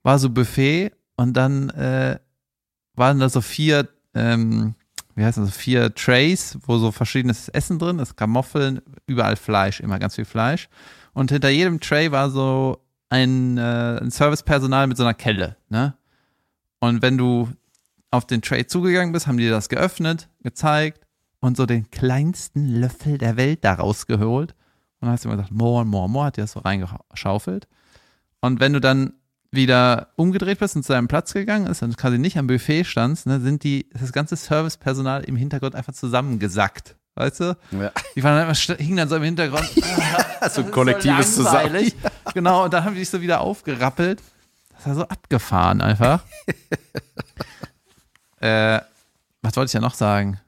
war 0.04 0.20
so 0.20 0.30
Buffet 0.30 0.92
und 1.16 1.34
dann 1.34 1.70
äh, 1.70 2.20
waren 2.96 3.20
da 3.20 3.30
so 3.30 3.42
vier, 3.42 3.88
ähm, 4.14 4.76
wie 5.16 5.24
heißt 5.24 5.38
das, 5.38 5.46
so 5.46 5.52
vier 5.52 5.94
Trays, 5.94 6.58
wo 6.64 6.78
so 6.78 6.92
verschiedenes 6.92 7.50
Essen 7.50 7.80
drin 7.80 8.00
ist, 8.00 8.18
Kartoffeln, 8.18 8.82
überall 9.08 9.36
Fleisch, 9.36 9.80
immer 9.80 10.00
ganz 10.00 10.16
viel 10.16 10.26
Fleisch. 10.26 10.70
Und 11.14 11.32
hinter 11.32 11.50
jedem 11.50 11.80
Tray 11.80 12.12
war 12.12 12.30
so 12.30 12.78
ein, 13.10 13.58
äh, 13.58 14.00
ein 14.02 14.12
Servicepersonal 14.12 14.88
mit 14.88 14.98
so 14.98 15.04
einer 15.04 15.14
Kelle, 15.14 15.58
ne? 15.70 15.96
Und 16.80 17.02
wenn 17.02 17.18
du 17.18 17.50
auf 18.10 18.26
den 18.26 18.42
Tray 18.42 18.66
zugegangen 18.66 19.14
bist, 19.14 19.28
haben 19.28 19.38
die 19.38 19.50
das 19.50 19.70
geöffnet, 19.70 20.30
gezeigt 20.42 21.06
und 21.40 21.58
so 21.58 21.66
den 21.66 21.90
kleinsten 21.92 22.68
Löffel 22.68 23.18
der 23.18 23.38
Welt 23.38 23.64
da 23.64 23.74
rausgeholt. 23.74 24.52
Und 24.52 25.08
dann 25.08 25.12
hast 25.12 25.24
du 25.24 25.30
immer 25.30 25.38
gesagt, 25.38 25.54
more, 25.54 25.86
more, 25.86 26.10
more, 26.10 26.26
hat 26.26 26.38
die 26.38 26.42
das 26.42 26.54
so 26.54 26.60
reingeschaufelt. 26.60 27.68
Und 28.42 28.60
wenn 28.60 28.74
du 28.74 28.82
dann 28.82 29.14
wieder 29.52 30.10
umgedreht 30.16 30.60
bist 30.60 30.76
und 30.76 30.84
zu 30.84 30.94
deinem 30.94 31.08
Platz 31.08 31.34
gegangen 31.34 31.68
ist 31.68 31.84
und 31.84 31.98
quasi 31.98 32.18
nicht 32.18 32.38
am 32.38 32.48
Buffet 32.48 32.86
standst, 32.86 33.28
ne, 33.28 33.40
sind 33.40 33.64
die, 33.64 33.90
das 33.94 34.14
ganze 34.14 34.36
Servicepersonal 34.36 35.24
im 35.24 35.36
Hintergrund 35.36 35.76
einfach 35.76 35.94
zusammengesackt. 35.94 36.96
Weißt 37.16 37.40
du? 37.42 37.58
Ja. 37.72 37.92
Die 38.16 38.24
waren 38.24 38.38
dann 38.38 38.46
immer, 38.46 38.78
hingen 38.78 38.98
dann 38.98 39.10
so 39.10 39.16
im 39.16 39.24
Hintergrund. 39.24 39.70
So 40.50 40.62
ein 40.62 40.72
kollektives 40.72 41.36
so 41.36 41.44
Zusammen. 41.44 41.92
Genau, 42.34 42.64
und 42.64 42.74
dann 42.74 42.84
haben 42.84 42.96
die 42.96 43.02
sich 43.02 43.12
so 43.12 43.22
wieder 43.22 43.42
aufgerappelt. 43.42 44.24
Das 44.74 44.88
war 44.88 44.96
so 44.96 45.08
abgefahren 45.08 45.82
einfach. 45.82 46.24
äh, 48.40 48.80
was 49.44 49.56
wollte 49.56 49.70
ich 49.70 49.74
ja 49.74 49.82
noch 49.82 49.94
sagen? 49.94 50.40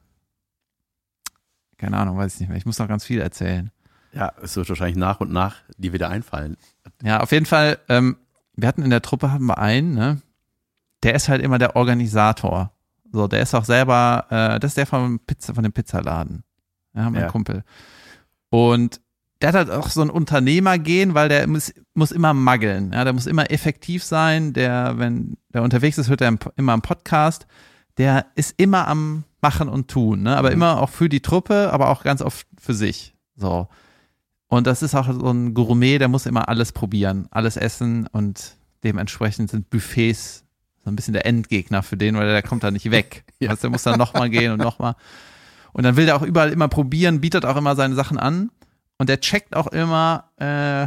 Keine 1.78 1.96
Ahnung, 1.96 2.18
weiß 2.18 2.34
ich 2.34 2.40
nicht 2.40 2.48
mehr. 2.48 2.58
Ich 2.58 2.66
muss 2.66 2.80
noch 2.80 2.88
ganz 2.88 3.04
viel 3.04 3.20
erzählen. 3.20 3.70
Ja, 4.12 4.32
es 4.42 4.56
wird 4.56 4.68
wahrscheinlich 4.68 4.96
nach 4.96 5.20
und 5.20 5.30
nach 5.30 5.56
die 5.76 5.92
wieder 5.92 6.08
einfallen. 6.08 6.56
Ja, 7.02 7.20
auf 7.20 7.30
jeden 7.30 7.46
Fall, 7.46 7.78
ähm, 7.88 8.16
wir 8.56 8.66
hatten 8.66 8.82
in 8.82 8.90
der 8.90 9.02
Truppe 9.02 9.30
haben 9.30 9.46
wir 9.46 9.58
einen, 9.58 9.94
ne? 9.94 10.22
Der 11.04 11.14
ist 11.14 11.28
halt 11.28 11.42
immer 11.42 11.58
der 11.58 11.76
Organisator. 11.76 12.72
So, 13.12 13.28
der 13.28 13.42
ist 13.42 13.54
auch 13.54 13.64
selber, 13.64 14.26
äh, 14.30 14.58
das 14.58 14.72
ist 14.72 14.76
der 14.76 14.86
vom 14.86 15.20
Pizza, 15.20 15.54
von 15.54 15.62
dem 15.62 15.72
Pizzaladen. 15.72 16.42
Ja, 16.94 17.10
mein 17.10 17.22
Ja. 17.22 17.28
Kumpel. 17.28 17.64
Und 18.50 19.00
der 19.40 19.48
hat 19.48 19.56
halt 19.56 19.70
auch 19.70 19.88
so 19.90 20.00
ein 20.00 20.10
Unternehmer 20.10 20.78
gehen, 20.78 21.14
weil 21.14 21.28
der 21.28 21.46
muss, 21.46 21.74
muss 21.92 22.12
immer 22.12 22.32
maggeln. 22.32 22.92
Ja, 22.92 23.04
der 23.04 23.12
muss 23.12 23.26
immer 23.26 23.50
effektiv 23.50 24.02
sein. 24.04 24.52
Der, 24.52 24.98
wenn 24.98 25.36
der 25.52 25.62
unterwegs 25.62 25.98
ist, 25.98 26.08
hört 26.08 26.20
er 26.20 26.36
immer 26.56 26.72
am 26.72 26.82
Podcast. 26.82 27.46
Der 27.98 28.26
ist 28.36 28.54
immer 28.56 28.88
am 28.88 29.24
Machen 29.40 29.68
und 29.68 29.88
Tun, 29.88 30.22
ne? 30.22 30.36
aber 30.36 30.48
mhm. 30.48 30.54
immer 30.54 30.80
auch 30.80 30.88
für 30.88 31.10
die 31.10 31.20
Truppe, 31.20 31.70
aber 31.72 31.90
auch 31.90 32.02
ganz 32.02 32.22
oft 32.22 32.46
für 32.58 32.72
sich. 32.72 33.14
So. 33.36 33.68
Und 34.48 34.66
das 34.66 34.82
ist 34.82 34.94
auch 34.94 35.12
so 35.12 35.30
ein 35.30 35.52
Gourmet, 35.52 35.98
der 35.98 36.08
muss 36.08 36.24
immer 36.24 36.48
alles 36.48 36.72
probieren, 36.72 37.28
alles 37.30 37.58
essen 37.58 38.06
und 38.06 38.56
dementsprechend 38.84 39.50
sind 39.50 39.68
Buffets 39.68 40.44
so 40.84 40.90
ein 40.90 40.96
bisschen 40.96 41.14
der 41.14 41.26
Endgegner 41.26 41.82
für 41.82 41.96
den, 41.96 42.16
weil 42.16 42.26
der 42.26 42.42
kommt 42.42 42.62
da 42.62 42.70
nicht 42.70 42.90
weg. 42.90 43.24
ja. 43.38 43.50
Also 43.50 43.62
der 43.62 43.70
muss 43.70 43.82
dann 43.82 43.98
nochmal 43.98 44.30
gehen 44.30 44.52
und 44.52 44.60
nochmal. 44.60 44.94
Und 45.74 45.82
dann 45.82 45.96
will 45.96 46.06
der 46.06 46.16
auch 46.16 46.22
überall 46.22 46.50
immer 46.50 46.68
probieren, 46.68 47.20
bietet 47.20 47.44
auch 47.44 47.56
immer 47.56 47.76
seine 47.76 47.94
Sachen 47.94 48.16
an 48.16 48.50
und 48.96 49.08
der 49.08 49.20
checkt 49.20 49.54
auch 49.56 49.66
immer, 49.66 50.30
äh, 50.36 50.86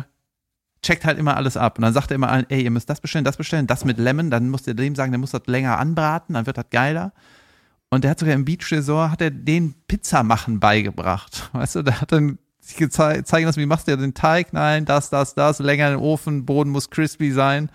checkt 0.81 1.05
halt 1.05 1.19
immer 1.19 1.35
alles 1.35 1.57
ab. 1.57 1.77
Und 1.77 1.83
dann 1.83 1.93
sagt 1.93 2.09
er 2.09 2.15
immer, 2.15 2.43
ey, 2.49 2.63
ihr 2.63 2.71
müsst 2.71 2.89
das 2.89 3.01
bestellen, 3.01 3.25
das 3.25 3.37
bestellen, 3.37 3.67
das 3.67 3.83
mit 3.83 3.97
Lemon, 3.97 4.31
dann 4.31 4.49
muss 4.49 4.65
ihr 4.65 4.73
dem 4.73 4.95
sagen, 4.95 5.11
der 5.11 5.19
muss 5.19 5.31
das 5.31 5.45
länger 5.45 5.77
anbraten, 5.77 6.33
dann 6.33 6.45
wird 6.45 6.57
das 6.57 6.69
geiler. 6.71 7.11
Und 7.89 8.05
der 8.05 8.11
hat 8.11 8.19
sogar 8.19 8.33
im 8.33 8.45
Beach 8.45 8.71
Resort, 8.71 9.11
hat 9.11 9.21
er 9.21 9.31
den 9.31 9.75
Pizza 9.87 10.23
machen 10.23 10.59
beigebracht. 10.59 11.49
Weißt 11.53 11.75
du, 11.75 11.83
der 11.83 11.99
hat 12.01 12.13
dann 12.13 12.37
sich 12.61 12.77
gezeigt, 12.77 13.27
zeigen 13.27 13.45
lassen, 13.45 13.59
wie 13.59 13.65
machst 13.65 13.89
du 13.89 13.97
den 13.97 14.13
Teig? 14.13 14.53
Nein, 14.53 14.85
das, 14.85 15.09
das, 15.09 15.35
das, 15.35 15.59
länger 15.59 15.89
den 15.89 15.99
Ofen, 15.99 16.45
Boden 16.45 16.69
muss 16.69 16.89
crispy 16.89 17.31
sein. 17.31 17.69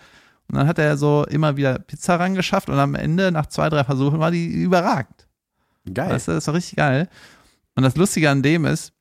Und 0.49 0.57
dann 0.57 0.67
hat 0.67 0.79
er 0.79 0.97
so 0.97 1.25
immer 1.27 1.57
wieder 1.57 1.79
Pizza 1.79 2.19
rangeschafft 2.19 2.69
und 2.69 2.79
am 2.79 2.95
Ende, 2.95 3.33
nach 3.33 3.47
zwei, 3.47 3.69
drei 3.69 3.85
Versuchen, 3.85 4.19
war 4.19 4.31
die 4.31 4.47
überragend. 4.47 5.27
Geil. 5.93 6.11
Weißt 6.11 6.29
du, 6.29 6.33
das 6.33 6.47
war 6.47 6.55
richtig 6.55 6.77
geil. 6.77 7.09
Und 7.75 7.83
das 7.83 7.97
Lustige 7.97 8.31
an 8.31 8.43
dem 8.43 8.65
ist, 8.65 8.93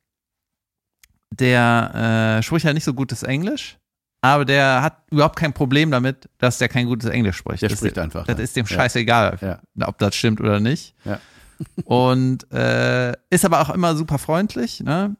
der 1.31 2.37
äh, 2.39 2.43
spricht 2.43 2.65
ja 2.65 2.73
nicht 2.73 2.83
so 2.83 2.93
gutes 2.93 3.23
Englisch, 3.23 3.77
aber 4.21 4.45
der 4.45 4.81
hat 4.81 5.03
überhaupt 5.09 5.35
kein 5.35 5.53
Problem 5.53 5.91
damit, 5.91 6.29
dass 6.37 6.57
der 6.59 6.69
kein 6.69 6.85
gutes 6.85 7.09
Englisch 7.09 7.37
spricht. 7.37 7.61
Der 7.63 7.69
das 7.69 7.79
spricht 7.79 7.97
einfach. 7.97 8.25
Das 8.25 8.39
ist 8.39 8.55
dem 8.55 8.67
scheißegal, 8.67 9.37
ja. 9.41 9.87
ob 9.87 9.97
das 9.97 10.15
stimmt 10.15 10.39
oder 10.39 10.59
nicht. 10.59 10.95
Ja. 11.05 11.19
Und 11.85 12.51
äh, 12.51 13.13
ist 13.29 13.45
aber 13.45 13.61
auch 13.61 13.69
immer 13.69 13.95
super 13.95 14.17
freundlich, 14.17 14.79
ne? 14.81 15.15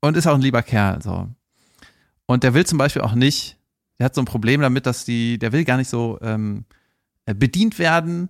Und 0.00 0.16
ist 0.16 0.26
auch 0.26 0.34
ein 0.34 0.42
lieber 0.42 0.62
Kerl. 0.62 1.00
So. 1.02 1.28
Und 2.26 2.42
der 2.42 2.54
will 2.54 2.66
zum 2.66 2.78
Beispiel 2.78 3.02
auch 3.02 3.14
nicht, 3.14 3.58
der 3.98 4.06
hat 4.06 4.14
so 4.14 4.20
ein 4.20 4.26
Problem 4.26 4.60
damit, 4.60 4.86
dass 4.86 5.04
die, 5.04 5.38
der 5.38 5.52
will 5.52 5.64
gar 5.64 5.78
nicht 5.78 5.88
so 5.88 6.18
ähm, 6.20 6.64
äh, 7.26 7.34
bedient 7.34 7.78
werden. 7.78 8.28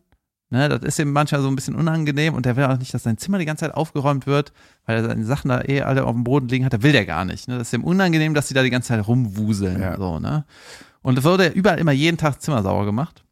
Ne, 0.51 0.69
das 0.69 0.83
ist 0.83 0.99
ihm 0.99 1.11
manchmal 1.11 1.43
so 1.43 1.49
ein 1.49 1.57
bisschen 1.57 1.75
unangenehm 1.75 2.35
und 2.35 2.47
der 2.47 2.57
will 2.57 2.65
auch 2.65 2.79
nicht, 2.79 2.93
dass 2.93 3.03
sein 3.03 3.19
Zimmer 3.19 3.39
die 3.39 3.45
ganze 3.45 3.65
Zeit 3.65 3.75
aufgeräumt 3.75 4.27
wird, 4.27 4.53
weil 4.87 4.97
er 4.99 5.05
seine 5.05 5.25
Sachen 5.25 5.49
da 5.49 5.63
eh 5.63 5.83
alle 5.83 6.05
auf 6.05 6.13
dem 6.13 6.23
Boden 6.23 6.49
liegen 6.49 6.65
hat. 6.65 6.73
Der 6.73 6.83
will 6.83 6.93
der 6.93 7.07
gar 7.07 7.25
nicht. 7.25 7.49
Ne? 7.49 7.59
Das 7.59 7.69
ist 7.69 7.73
ihm 7.73 7.83
unangenehm, 7.83 8.35
dass 8.35 8.49
die 8.49 8.55
da 8.55 8.63
die 8.63 8.71
ganze 8.71 8.89
Zeit 8.89 9.07
rumwuseln. 9.07 9.81
Ja. 9.81 9.97
So, 9.97 10.21
ne? 10.21 10.45
Und 11.03 11.19
es 11.19 11.25
wurde 11.25 11.49
überall 11.49 11.79
immer 11.79 11.93
jeden 11.93 12.19
Tag 12.19 12.41
Zimmer 12.41 12.63
sauber 12.63 12.85
gemacht. 12.85 13.25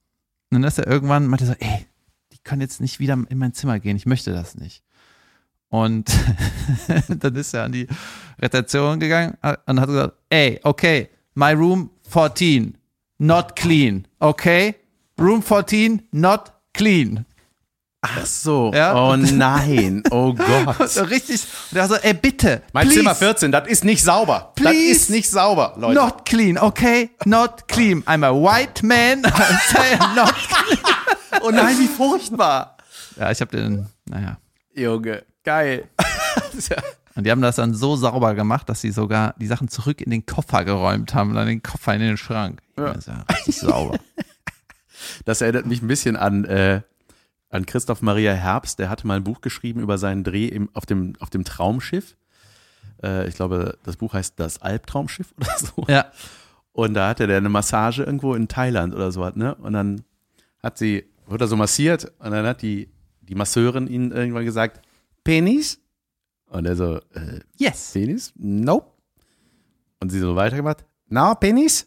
Und 0.51 0.61
dann 0.61 0.65
ist 0.65 0.79
er 0.79 0.87
irgendwann, 0.87 1.27
meinte 1.27 1.47
so, 1.47 1.55
ey, 1.59 1.87
die 2.33 2.39
können 2.45 2.61
jetzt 2.61 2.81
nicht 2.81 2.99
wieder 2.99 3.19
in 3.29 3.39
mein 3.39 3.55
Zimmer 3.55 3.79
gehen, 3.79 3.97
ich 3.97 4.07
möchte 4.07 4.33
das 4.33 4.57
nicht. 4.57 4.83
Und 5.69 6.13
dann 7.09 7.35
ist 7.35 7.55
er 7.55 7.65
an 7.65 7.73
die 7.73 7.87
Rezeption 8.39 9.01
gegangen 9.01 9.39
und 9.67 9.81
hat 9.81 9.87
gesagt, 9.87 10.15
ey, 10.29 10.61
okay, 10.65 11.09
my 11.35 11.53
room 11.53 11.89
14, 12.11 12.77
not 13.19 13.57
clean, 13.57 14.07
okay? 14.19 14.75
Room 15.19 15.43
14, 15.43 16.03
not 16.13 16.52
clean. 16.73 17.25
Ach 18.05 18.27
so. 18.27 18.73
Ja? 18.75 18.95
Oh 18.95 19.17
nein. 19.17 20.03
Oh 20.11 20.35
Gott. 20.67 20.91
so 20.91 21.05
richtig. 21.05 21.41
Und 21.71 21.79
er 21.79 21.87
so, 21.87 21.95
ey, 21.95 22.15
bitte. 22.15 22.63
Mein 22.73 22.87
please, 22.87 22.99
Zimmer 22.99 23.15
14, 23.15 23.53
das 23.53 23.69
ist 23.69 23.85
nicht 23.85 24.03
sauber. 24.03 24.53
Please, 24.57 24.89
das 24.89 25.03
ist 25.03 25.11
nicht 25.11 25.31
sauber, 25.31 25.75
Leute. 25.77 25.95
Not 25.95 26.25
clean, 26.25 26.59
okay? 26.59 27.11
Not 27.25 27.69
clean. 27.69 28.03
I'm 28.03 28.25
a 28.25 28.33
white 28.33 28.85
man. 28.85 29.23
say 29.69 29.97
not 30.17 30.35
clean. 30.35 30.79
oh 31.43 31.51
nein, 31.51 31.79
wie 31.79 31.87
furchtbar. 31.87 32.77
Ja, 33.17 33.31
ich 33.31 33.41
hab 33.41 33.51
den, 33.53 33.87
naja. 34.07 34.37
Junge. 34.75 35.25
Geil. 35.45 35.89
Und 37.15 37.25
die 37.25 37.31
haben 37.31 37.43
das 37.43 37.57
dann 37.57 37.75
so 37.75 37.95
sauber 37.95 38.35
gemacht, 38.35 38.69
dass 38.69 38.81
sie 38.81 38.91
sogar 38.91 39.35
die 39.37 39.47
Sachen 39.47 39.69
zurück 39.69 40.01
in 40.01 40.11
den 40.11 40.25
Koffer 40.25 40.65
geräumt 40.65 41.15
haben, 41.15 41.35
dann 41.35 41.47
den 41.47 41.63
Koffer 41.63 41.95
in 41.95 42.01
den 42.01 42.17
Schrank. 42.17 42.61
Ja. 42.77 42.95
Das 42.95 43.07
ja 43.07 43.25
richtig 43.31 43.59
sauber. 43.59 43.99
Das 45.25 45.41
erinnert 45.41 45.67
mich 45.67 45.83
ein 45.83 45.89
bisschen 45.89 46.17
an, 46.17 46.45
äh, 46.45 46.83
an 47.51 47.67
Christoph 47.67 48.03
Maria 48.03 48.33
Herbst. 48.33 48.79
Der 48.79 48.89
hatte 48.89 49.07
mal 49.07 49.17
ein 49.17 49.25
Buch 49.25 49.41
geschrieben 49.41 49.81
über 49.81 49.99
seinen 49.99 50.25
Dreh 50.25 50.47
im, 50.47 50.69
auf, 50.75 50.87
dem, 50.87 51.15
auf 51.21 51.31
dem 51.31 51.45
Traumschiff. 51.45 52.17
Äh, 53.03 53.29
ich 53.29 53.35
glaube, 53.35 53.79
das 53.85 53.97
Buch 53.97 54.15
heißt 54.15 54.39
Das 54.39 54.61
Albtraumschiff 54.61 55.35
oder 55.37 55.59
so. 55.59 55.85
Ja. 55.89 56.07
Und 56.73 56.95
da 56.95 57.09
hatte 57.09 57.27
der 57.27 57.37
eine 57.37 57.51
Massage 57.51 58.03
irgendwo 58.03 58.35
in 58.35 58.49
Thailand 58.49 58.95
oder 58.95 59.13
so, 59.13 59.29
ne? 59.31 59.55
Und 59.57 59.75
dann 59.75 60.03
hat 60.63 60.79
sie, 60.79 61.05
wurde 61.27 61.45
er 61.45 61.49
so 61.49 61.57
massiert 61.57 62.11
und 62.19 62.31
dann 62.31 62.47
hat 62.47 62.63
die, 62.63 62.89
die 63.21 63.35
Masseurin 63.35 63.87
ihn 63.87 64.11
irgendwann 64.11 64.47
gesagt, 64.47 64.81
Penis? 65.23 65.81
Und 66.47 66.65
er 66.65 66.77
so, 66.77 66.97
äh, 67.15 67.41
yes. 67.59 67.93
Penis? 67.93 68.33
Nope. 68.37 68.91
Und 70.01 70.11
sie 70.11 70.19
so 70.19 70.35
weitergemacht, 70.35 70.85
na, 71.09 71.35
Penis? 71.35 71.87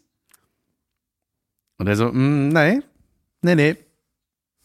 Und 1.78 1.88
er 1.88 1.95
so, 1.95 2.12
mm, 2.12 2.49
nee, 2.49 2.82
nee, 3.45 3.55
nee. 3.55 3.75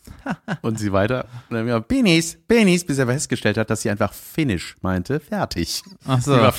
und 0.62 0.78
sie 0.78 0.92
weiter, 0.92 1.26
und 1.48 1.56
dann 1.56 1.66
wieder, 1.66 1.80
Penis, 1.82 2.38
Penis, 2.48 2.84
bis 2.84 2.98
er 2.98 3.06
festgestellt 3.06 3.58
hat, 3.58 3.70
dass 3.70 3.82
sie 3.82 3.90
einfach 3.90 4.14
Finish 4.14 4.76
meinte, 4.80 5.20
fertig. 5.20 5.82
Ach 6.06 6.20
so. 6.22 6.34
Sie 6.34 6.40
war 6.40 6.54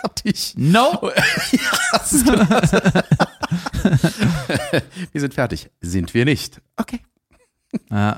fertig. 0.00 0.54
No. 0.56 1.02
wir 5.12 5.20
sind 5.20 5.34
fertig. 5.34 5.68
Sind 5.80 6.14
wir 6.14 6.24
nicht. 6.24 6.62
Okay. 6.76 7.00
Ja. 7.90 8.16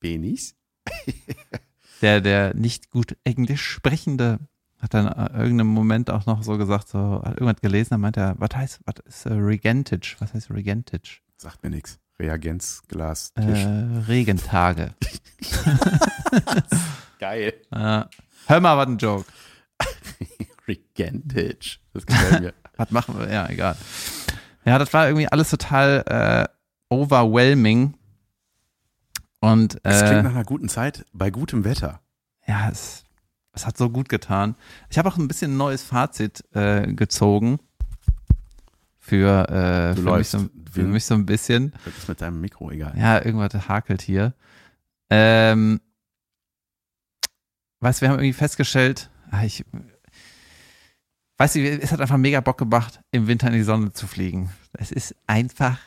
Penis? 0.00 0.56
der, 2.02 2.20
der 2.20 2.54
nicht 2.54 2.90
gut 2.90 3.16
Englisch 3.24 3.62
sprechende 3.62 4.40
hat 4.84 4.92
dann 4.92 5.06
äh, 5.06 5.38
irgendeinem 5.38 5.68
Moment 5.68 6.10
auch 6.10 6.26
noch 6.26 6.42
so 6.42 6.58
gesagt, 6.58 6.88
so, 6.88 7.22
hat 7.24 7.40
irgendwas 7.40 7.62
gelesen, 7.62 7.88
dann 7.90 8.00
meint 8.02 8.18
er, 8.18 8.34
was 8.38 8.50
heißt, 8.54 8.80
was 8.84 8.96
ist 9.06 9.26
uh, 9.26 9.30
Regentage? 9.30 10.16
Was 10.18 10.34
heißt 10.34 10.50
Regentage? 10.50 11.20
Sagt 11.38 11.62
mir 11.64 11.70
nichts. 11.70 11.98
Reagenzglas. 12.18 13.32
Äh, 13.34 13.42
Regentage. 14.06 14.94
Geil. 17.18 17.54
Äh, 17.70 18.04
hör 18.46 18.60
mal, 18.60 18.76
was 18.76 18.86
ein 18.86 18.98
Joke. 18.98 19.24
Regentage. 20.68 21.78
Das 21.92 22.06
gefällt 22.06 22.40
mir. 22.40 22.54
was 22.76 22.90
machen 22.90 23.18
wir? 23.18 23.30
Ja, 23.32 23.48
egal. 23.48 23.76
Ja, 24.64 24.78
das 24.78 24.92
war 24.92 25.06
irgendwie 25.06 25.28
alles 25.28 25.50
total 25.50 26.04
äh, 26.06 26.94
overwhelming. 26.94 27.94
Und, 29.40 29.84
äh, 29.84 29.90
es 29.90 30.04
klingt 30.04 30.24
nach 30.24 30.30
einer 30.30 30.44
guten 30.44 30.68
Zeit 30.68 31.04
bei 31.12 31.30
gutem 31.30 31.64
Wetter. 31.64 32.00
Ja, 32.46 32.70
es, 32.70 33.04
es 33.52 33.66
hat 33.66 33.76
so 33.76 33.90
gut 33.90 34.08
getan. 34.08 34.54
Ich 34.88 34.98
habe 34.98 35.08
auch 35.08 35.18
ein 35.18 35.28
bisschen 35.28 35.54
ein 35.54 35.56
neues 35.58 35.82
Fazit 35.82 36.44
äh, 36.54 36.92
gezogen 36.94 37.58
für, 39.04 39.48
äh, 39.50 39.94
für, 39.94 40.16
mich 40.16 40.28
so, 40.28 40.48
für 40.72 40.82
mich 40.82 41.04
so 41.04 41.12
ein 41.12 41.26
bisschen. 41.26 41.74
Das 41.84 41.98
ist 41.98 42.08
mit 42.08 42.22
deinem 42.22 42.40
Mikro 42.40 42.70
egal. 42.70 42.94
Ja, 42.96 43.22
irgendwas 43.22 43.68
hakelt 43.68 44.00
hier. 44.00 44.32
Ähm, 45.10 45.82
weißt 47.80 48.00
du, 48.00 48.02
wir 48.02 48.08
haben 48.08 48.18
irgendwie 48.18 48.32
festgestellt, 48.32 49.10
ah, 49.30 49.44
ich, 49.44 49.62
weißt 51.36 51.56
du, 51.56 51.60
es 51.60 51.92
hat 51.92 52.00
einfach 52.00 52.16
mega 52.16 52.40
Bock 52.40 52.56
gemacht, 52.56 53.02
im 53.10 53.26
Winter 53.26 53.48
in 53.48 53.52
die 53.52 53.62
Sonne 53.62 53.92
zu 53.92 54.06
fliegen. 54.06 54.50
Es 54.72 54.90
ist 54.90 55.14
einfach 55.26 55.78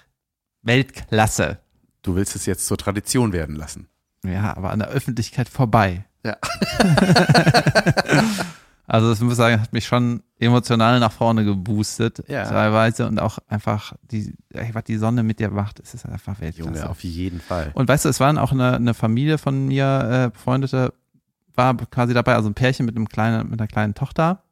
Weltklasse. 0.61 1.57
Du 2.03 2.15
willst 2.15 2.35
es 2.35 2.45
jetzt 2.45 2.67
zur 2.67 2.77
Tradition 2.77 3.33
werden 3.33 3.55
lassen. 3.55 3.87
Ja, 4.23 4.55
aber 4.55 4.69
an 4.69 4.77
der 4.77 4.89
Öffentlichkeit 4.89 5.49
vorbei. 5.49 6.05
Ja. 6.23 6.37
also 8.89 9.09
das 9.09 9.19
muss 9.19 9.33
ich 9.33 9.37
sagen, 9.37 9.61
hat 9.61 9.73
mich 9.73 9.85
schon 9.85 10.23
emotional 10.39 11.01
nach 11.01 11.11
vorne 11.11 11.43
geboostet, 11.43 12.23
ja. 12.29 12.45
teilweise 12.45 13.05
und 13.05 13.19
auch 13.19 13.37
einfach 13.49 13.93
die, 14.01 14.33
was 14.71 14.83
die 14.85 14.95
Sonne 14.95 15.23
mit 15.23 15.39
dir 15.39 15.49
macht, 15.49 15.79
ist 15.79 15.93
es 15.93 16.05
einfach 16.05 16.39
Weltklasse. 16.39 16.69
Junge, 16.69 16.89
auf 16.89 17.03
jeden 17.03 17.41
Fall. 17.41 17.71
Und 17.73 17.89
weißt 17.89 18.05
du, 18.05 18.09
es 18.09 18.21
waren 18.21 18.37
auch 18.37 18.53
eine, 18.53 18.75
eine 18.75 18.93
Familie 18.93 19.37
von 19.37 19.67
mir, 19.67 20.27
äh, 20.27 20.29
Befreundete, 20.29 20.93
war 21.53 21.75
quasi 21.75 22.13
dabei, 22.13 22.35
also 22.35 22.49
ein 22.49 22.53
Pärchen 22.53 22.85
mit 22.85 22.95
einem 22.95 23.09
kleinen, 23.09 23.49
mit 23.49 23.59
einer 23.59 23.67
kleinen 23.67 23.93
Tochter. 23.93 24.43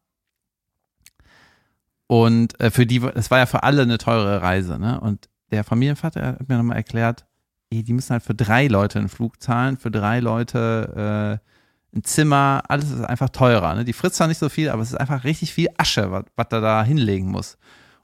Und 2.08 2.60
äh, 2.60 2.72
für 2.72 2.86
die, 2.86 3.02
es 3.16 3.32
war 3.32 3.38
ja 3.38 3.46
für 3.46 3.64
alle 3.64 3.84
eine 3.84 3.98
teure 3.98 4.42
Reise, 4.42 4.78
ne? 4.78 5.00
Und 5.00 5.30
der 5.52 5.64
Familienvater 5.64 6.28
hat 6.28 6.50
mir 6.50 6.58
nochmal 6.58 6.78
erklärt, 6.78 7.26
die 7.72 7.94
müssen 7.94 8.12
halt 8.12 8.24
für 8.24 8.36
drei 8.36 8.68
Leute 8.68 9.00
einen 9.00 9.10
Flug 9.10 9.42
zahlen, 9.42 9.78
für 9.78 9.92
drei 9.92 10.20
Leute 10.20 11.40
äh, 11.42 11.55
ein 11.96 12.04
Zimmer, 12.04 12.64
alles 12.68 12.92
ist 12.92 13.04
einfach 13.04 13.30
teurer. 13.30 13.74
Ne? 13.76 13.86
Die 13.86 13.94
frisst 13.94 14.16
zwar 14.16 14.28
nicht 14.28 14.38
so 14.38 14.50
viel, 14.50 14.70
aber 14.70 14.82
es 14.82 14.90
ist 14.90 15.00
einfach 15.00 15.24
richtig 15.24 15.54
viel 15.54 15.70
Asche, 15.78 16.12
was, 16.12 16.26
was 16.36 16.48
er 16.52 16.62
da 16.62 16.84
hinlegen 16.84 17.30
muss. 17.30 17.58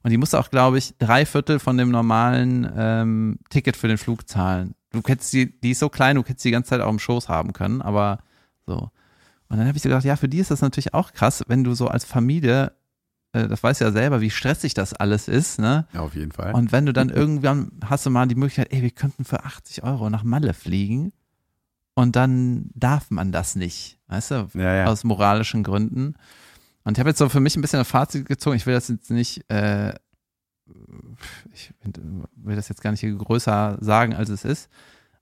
Und 0.03 0.11
die 0.11 0.17
muss 0.17 0.33
auch, 0.33 0.49
glaube 0.49 0.77
ich, 0.77 0.95
drei 0.97 1.25
Viertel 1.25 1.59
von 1.59 1.77
dem 1.77 1.91
normalen 1.91 2.71
ähm, 2.75 3.39
Ticket 3.49 3.77
für 3.77 3.87
den 3.87 3.97
Flug 3.97 4.27
zahlen. 4.27 4.73
Du 4.91 5.01
hättest 5.05 5.33
die, 5.33 5.59
die 5.59 5.71
ist 5.71 5.79
so 5.79 5.89
klein, 5.89 6.15
du 6.15 6.23
hättest 6.23 6.43
die 6.45 6.51
ganze 6.51 6.69
Zeit 6.69 6.81
auch 6.81 6.89
im 6.89 6.99
Schoß 6.99 7.29
haben 7.29 7.53
können, 7.53 7.81
aber 7.81 8.19
so. 8.65 8.89
Und 9.49 9.57
dann 9.57 9.67
habe 9.67 9.75
ich 9.75 9.83
so 9.83 9.89
gedacht, 9.89 10.05
ja, 10.05 10.15
für 10.15 10.29
die 10.29 10.39
ist 10.39 10.51
das 10.51 10.61
natürlich 10.61 10.93
auch 10.93 11.11
krass, 11.11 11.43
wenn 11.47 11.63
du 11.63 11.73
so 11.73 11.87
als 11.87 12.05
Familie, 12.05 12.71
äh, 13.33 13.47
das 13.47 13.61
weißt 13.61 13.81
du 13.81 13.85
ja 13.85 13.91
selber, 13.91 14.21
wie 14.21 14.29
stressig 14.29 14.73
das 14.73 14.93
alles 14.93 15.27
ist, 15.27 15.59
ne? 15.59 15.85
Ja, 15.93 15.99
auf 15.99 16.15
jeden 16.15 16.31
Fall. 16.31 16.53
Und 16.53 16.71
wenn 16.71 16.85
du 16.85 16.93
dann 16.93 17.09
irgendwann 17.09 17.71
hast 17.85 18.05
du 18.05 18.09
mal 18.09 18.27
die 18.27 18.35
Möglichkeit, 18.35 18.71
ey, 18.71 18.81
wir 18.81 18.91
könnten 18.91 19.25
für 19.25 19.43
80 19.43 19.83
Euro 19.83 20.09
nach 20.09 20.23
Malle 20.23 20.53
fliegen 20.53 21.11
und 22.01 22.15
dann 22.15 22.71
darf 22.73 23.11
man 23.11 23.31
das 23.31 23.55
nicht, 23.55 23.99
weißt 24.07 24.31
du, 24.31 24.49
ja, 24.55 24.75
ja. 24.75 24.85
aus 24.85 25.03
moralischen 25.03 25.61
Gründen. 25.61 26.15
Und 26.83 26.97
ich 26.97 26.99
habe 26.99 27.09
jetzt 27.09 27.19
so 27.19 27.29
für 27.29 27.39
mich 27.39 27.55
ein 27.55 27.61
bisschen 27.61 27.77
ein 27.77 27.85
Fazit 27.85 28.25
gezogen. 28.25 28.55
Ich 28.55 28.65
will 28.65 28.73
das 28.73 28.87
jetzt 28.87 29.11
nicht, 29.11 29.47
äh, 29.51 29.93
ich 31.53 31.71
will 32.35 32.55
das 32.55 32.69
jetzt 32.69 32.81
gar 32.81 32.89
nicht 32.89 33.03
größer 33.03 33.77
sagen, 33.81 34.15
als 34.15 34.29
es 34.29 34.45
ist. 34.45 34.67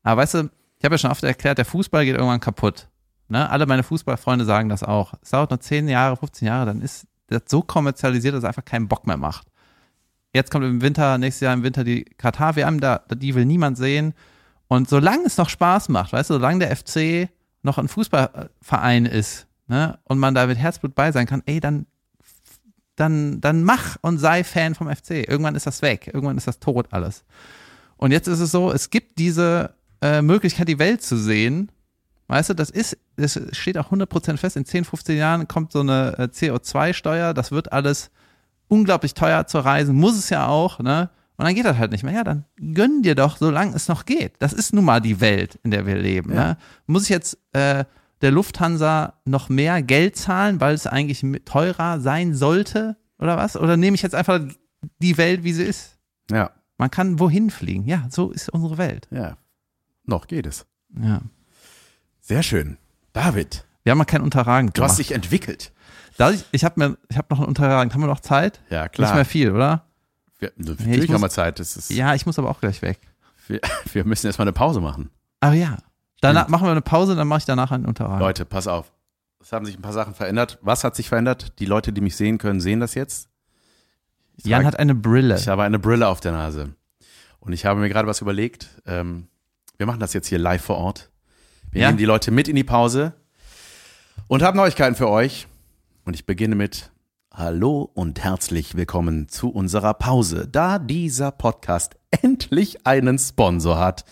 Aber 0.03 0.21
weißt 0.21 0.36
du, 0.36 0.49
ich 0.77 0.86
habe 0.86 0.95
ja 0.95 0.99
schon 0.99 1.11
oft 1.11 1.21
erklärt, 1.21 1.57
der 1.57 1.65
Fußball 1.65 2.05
geht 2.05 2.15
irgendwann 2.15 2.39
kaputt. 2.39 2.88
Ne? 3.27 3.49
Alle 3.49 3.65
meine 3.65 3.84
Fußballfreunde 3.84 4.45
sagen 4.45 4.69
das 4.69 4.82
auch. 4.82 5.15
Es 5.21 5.32
dauert 5.32 5.49
nur 5.49 5.59
10 5.59 5.89
Jahre, 5.89 6.15
15 6.15 6.47
Jahre, 6.47 6.65
dann 6.67 6.82
ist 6.82 7.07
das 7.27 7.41
so 7.47 7.61
kommerzialisiert, 7.61 8.36
dass 8.36 8.43
es 8.43 8.47
einfach 8.47 8.63
keinen 8.63 8.88
Bock 8.88 9.05
mehr 9.05 9.17
macht. 9.17 9.47
Jetzt 10.34 10.49
kommt 10.49 10.63
im 10.63 10.82
Winter, 10.82 11.17
nächstes 11.17 11.41
Jahr 11.41 11.53
im 11.53 11.63
Winter 11.63 11.84
die 11.84 12.05
Katar-WM, 12.05 12.80
da, 12.80 13.03
die 13.13 13.36
will 13.36 13.45
niemand 13.45 13.77
sehen. 13.77 14.13
Und 14.70 14.88
solange 14.88 15.26
es 15.26 15.38
noch 15.38 15.49
Spaß 15.49 15.89
macht, 15.89 16.13
weißt 16.13 16.30
du, 16.30 16.36
solange 16.36 16.59
der 16.59 16.76
FC 16.76 17.30
noch 17.63 17.80
ein 17.80 17.88
Fußballverein 17.88 19.07
ist, 19.07 19.47
ne, 19.67 19.97
und 20.03 20.20
man 20.20 20.36
da 20.36 20.45
mit 20.45 20.59
Herzblut 20.59 20.93
bei 20.93 21.11
sein 21.11 21.26
kann, 21.26 21.41
ey, 21.47 21.59
dann, 21.59 21.88
dann, 22.95 23.41
dann 23.41 23.63
mach 23.63 23.97
und 24.01 24.20
sei 24.20 24.43
Fan 24.43 24.76
vom 24.76 24.88
FC. 24.88 25.28
Irgendwann 25.28 25.55
ist 25.55 25.65
das 25.65 25.82
weg. 25.82 26.11
Irgendwann 26.13 26.38
ist 26.38 26.47
das 26.47 26.59
tot 26.59 26.88
alles. 26.91 27.26
Und 27.97 28.11
jetzt 28.11 28.28
ist 28.28 28.39
es 28.39 28.51
so, 28.51 28.72
es 28.72 28.91
gibt 28.91 29.17
diese 29.17 29.74
äh, 30.01 30.22
Möglichkeit, 30.22 30.67
die 30.67 30.80
Welt 30.80 31.01
zu 31.01 31.17
sehen. 31.17 31.72
Weißt 32.28 32.51
du, 32.51 32.53
das 32.53 32.70
ist, 32.70 32.95
das 33.15 33.41
steht 33.53 33.78
auch 33.80 33.91
100% 33.91 34.38
fest. 34.38 34.55
In 34.55 34.65
10, 34.65 34.86
15 34.86 35.17
Jahren 35.17 35.47
kommt 35.47 35.72
so 35.72 35.80
eine 35.80 36.15
äh, 36.20 36.24
CO2-Steuer. 36.26 37.34
Das 37.34 37.51
wird 37.51 37.74
alles 37.74 38.11
unglaublich 38.67 39.15
teuer 39.15 39.47
zu 39.47 39.57
reisen. 39.57 39.95
Muss 39.95 40.15
es 40.15 40.30
ja 40.30 40.47
auch, 40.47 40.78
ne? 40.78 41.09
Und 41.39 41.45
dann 41.45 41.55
geht 41.55 41.63
das 41.63 41.77
halt 41.77 41.93
nicht 41.93 42.03
mehr. 42.03 42.13
Ja, 42.13 42.25
dann 42.25 42.43
gönn 42.73 43.01
dir 43.01 43.15
doch, 43.15 43.37
solange 43.37 43.73
es 43.73 43.87
noch 43.87 44.03
geht. 44.03 44.33
Das 44.39 44.51
ist 44.51 44.73
nun 44.73 44.83
mal 44.83 44.99
die 44.99 45.21
Welt, 45.21 45.57
in 45.63 45.71
der 45.71 45.85
wir 45.85 45.95
leben. 45.95 46.33
Ja. 46.33 46.47
Ne? 46.49 46.57
Muss 46.85 47.03
ich 47.03 47.09
jetzt 47.09 47.37
äh, 47.53 47.85
der 48.19 48.31
Lufthansa 48.31 49.13
noch 49.23 49.47
mehr 49.47 49.81
Geld 49.81 50.17
zahlen, 50.17 50.59
weil 50.59 50.73
es 50.75 50.85
eigentlich 50.85 51.25
teurer 51.45 52.01
sein 52.01 52.35
sollte? 52.35 52.97
Oder 53.19 53.37
was? 53.37 53.55
Oder 53.55 53.77
nehme 53.77 53.95
ich 53.95 54.01
jetzt 54.01 54.15
einfach 54.15 54.41
die 55.01 55.17
Welt, 55.17 55.45
wie 55.45 55.53
sie 55.53 55.63
ist? 55.63 55.97
Ja. 56.29 56.51
Man 56.77 56.91
kann 56.91 57.19
wohin 57.19 57.51
fliegen. 57.51 57.85
Ja, 57.85 58.05
so 58.09 58.31
ist 58.31 58.49
unsere 58.49 58.77
Welt. 58.77 59.07
Ja. 59.09 59.37
Noch 60.03 60.27
geht 60.27 60.45
es. 60.45 60.65
Ja. 61.01 61.21
Sehr 62.19 62.43
schön. 62.43 62.77
David. 63.13 63.63
Wir 63.83 63.91
haben 63.91 63.97
mal 63.97 64.03
kein 64.03 64.21
Unterragend 64.21 64.77
Du 64.77 64.83
hast 64.83 64.99
dich 64.99 65.13
entwickelt. 65.13 65.71
ich 66.17 66.43
ich 66.51 66.65
habe 66.65 66.75
mir, 66.77 66.97
ich 67.07 67.17
habe 67.17 67.27
noch 67.29 67.39
ein 67.39 67.45
Unterragend. 67.45 67.93
Haben 67.93 68.01
wir 68.01 68.07
noch 68.07 68.19
Zeit? 68.19 68.59
Ja, 68.69 68.89
klar. 68.89 69.07
Nicht 69.07 69.15
mehr 69.15 69.23
viel, 69.23 69.51
oder? 69.51 69.85
Wir, 70.39 70.51
natürlich 70.55 71.07
muss, 71.07 71.15
haben 71.15 71.21
wir 71.21 71.29
Zeit. 71.29 71.59
Das 71.59 71.77
ist, 71.77 71.91
ja, 71.91 72.15
ich 72.15 72.25
muss 72.25 72.39
aber 72.39 72.49
auch 72.49 72.59
gleich 72.59 72.81
weg. 72.81 72.99
Wir, 73.47 73.59
wir 73.93 74.05
müssen 74.05 74.27
erstmal 74.27 74.47
eine 74.47 74.53
Pause 74.53 74.81
machen. 74.81 75.11
Ach 75.41 75.53
ja. 75.53 75.77
Danach 76.21 76.47
machen 76.49 76.65
wir 76.65 76.71
eine 76.71 76.81
Pause, 76.81 77.15
dann 77.15 77.27
mache 77.27 77.39
ich 77.39 77.45
danach 77.45 77.71
einen 77.71 77.85
Unterragend. 77.85 78.19
Leute, 78.19 78.45
pass 78.45 78.67
auf. 78.67 78.91
Es 79.41 79.53
haben 79.53 79.65
sich 79.65 79.77
ein 79.77 79.81
paar 79.81 79.93
Sachen 79.93 80.13
verändert. 80.13 80.57
Was 80.61 80.83
hat 80.83 80.95
sich 80.95 81.07
verändert? 81.07 81.59
Die 81.59 81.65
Leute, 81.65 81.93
die 81.93 82.01
mich 82.01 82.15
sehen 82.15 82.37
können, 82.37 82.59
sehen 82.59 82.81
das 82.81 82.93
jetzt. 82.93 83.29
Ich 84.35 84.45
Jan 84.45 84.65
hat 84.65 84.77
eine 84.77 84.95
Brille. 84.95 85.35
Ich 85.35 85.47
habe 85.47 85.63
eine 85.63 85.79
Brille 85.79 86.07
auf 86.07 86.19
der 86.19 86.33
Nase. 86.33 86.73
Und 87.39 87.53
ich 87.53 87.65
habe 87.65 87.79
mir 87.79 87.89
gerade 87.89 88.07
was 88.07 88.21
überlegt. 88.21 88.69
Ähm, 88.85 89.27
wir 89.77 89.85
machen 89.85 89.99
das 89.99 90.13
jetzt 90.13 90.27
hier 90.27 90.39
live 90.39 90.61
vor 90.61 90.77
Ort. 90.77 91.09
Wir 91.71 91.81
ja. 91.81 91.87
nehmen 91.87 91.97
die 91.97 92.05
Leute 92.05 92.31
mit 92.31 92.47
in 92.47 92.55
die 92.55 92.63
Pause 92.63 93.13
und 94.27 94.41
haben 94.41 94.57
Neuigkeiten 94.57 94.95
für 94.95 95.09
euch. 95.09 95.47
Und 96.03 96.15
ich 96.15 96.25
beginne 96.25 96.55
mit 96.55 96.91
Hallo 97.32 97.89
und 97.93 98.23
herzlich 98.23 98.75
willkommen 98.75 99.30
zu 99.30 99.49
unserer 99.49 99.93
Pause. 99.93 100.47
Da 100.51 100.80
dieser 100.80 101.32
Podcast 101.32 101.95
endlich 102.09 102.88
einen 102.88 103.19
Sponsor 103.19 103.77
hat, 103.77 104.03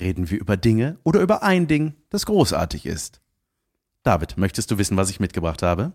reden 0.00 0.30
wir 0.30 0.40
über 0.40 0.56
Dinge 0.56 0.98
oder 1.04 1.20
über 1.20 1.42
ein 1.42 1.66
Ding, 1.66 1.94
das 2.08 2.24
großartig 2.24 2.86
ist. 2.86 3.20
David, 4.02 4.38
möchtest 4.38 4.70
du 4.70 4.78
wissen, 4.78 4.96
was 4.96 5.10
ich 5.10 5.20
mitgebracht 5.20 5.62
habe? 5.62 5.92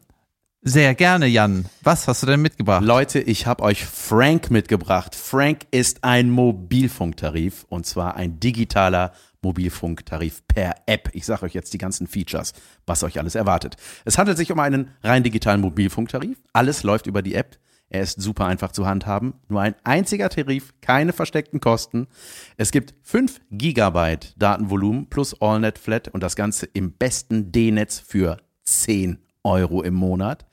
Sehr 0.62 0.94
gerne, 0.94 1.26
Jan. 1.26 1.66
Was 1.82 2.08
hast 2.08 2.22
du 2.22 2.28
denn 2.28 2.42
mitgebracht? 2.42 2.84
Leute, 2.84 3.20
ich 3.20 3.48
habe 3.48 3.64
euch 3.64 3.84
Frank 3.86 4.52
mitgebracht. 4.52 5.16
Frank 5.16 5.66
ist 5.72 6.04
ein 6.04 6.30
Mobilfunktarif 6.30 7.66
und 7.70 7.88
zwar 7.88 8.16
ein 8.16 8.40
digitaler 8.40 9.14
Mobilfunktarif 9.42 10.42
per 10.48 10.76
App. 10.86 11.10
Ich 11.14 11.26
sage 11.26 11.44
euch 11.44 11.54
jetzt 11.54 11.74
die 11.74 11.78
ganzen 11.78 12.08
Features, 12.08 12.54
was 12.86 13.04
euch 13.04 13.20
alles 13.20 13.36
erwartet. 13.36 13.76
Es 14.06 14.18
handelt 14.18 14.38
sich 14.38 14.52
um 14.52 14.60
einen 14.60 14.92
rein 15.04 15.24
digitalen 15.24 15.62
Mobilfunktarif. 15.62 16.38
Alles 16.54 16.84
läuft 16.84 17.08
über 17.08 17.22
die 17.22 17.36
App. 17.36 17.58
Er 17.90 18.02
ist 18.02 18.22
super 18.22 18.46
einfach 18.46 18.72
zu 18.72 18.86
handhaben. 18.86 19.34
Nur 19.48 19.62
ein 19.62 19.76
einziger 19.84 20.30
Tarif, 20.30 20.74
keine 20.82 21.12
versteckten 21.12 21.60
Kosten. 21.60 22.08
Es 22.56 22.72
gibt 22.72 22.94
5 23.02 23.42
Gigabyte 23.50 24.36
Datenvolumen 24.38 25.10
plus 25.10 25.42
AllNet 25.42 25.80
Flat 25.80 26.08
und 26.10 26.22
das 26.22 26.36
Ganze 26.36 26.68
im 26.68 26.92
besten 26.92 27.52
D-Netz 27.52 28.00
für 28.00 28.38
10 28.64 29.18
Euro 29.44 29.82
im 29.82 29.96
Monat. 29.96 30.46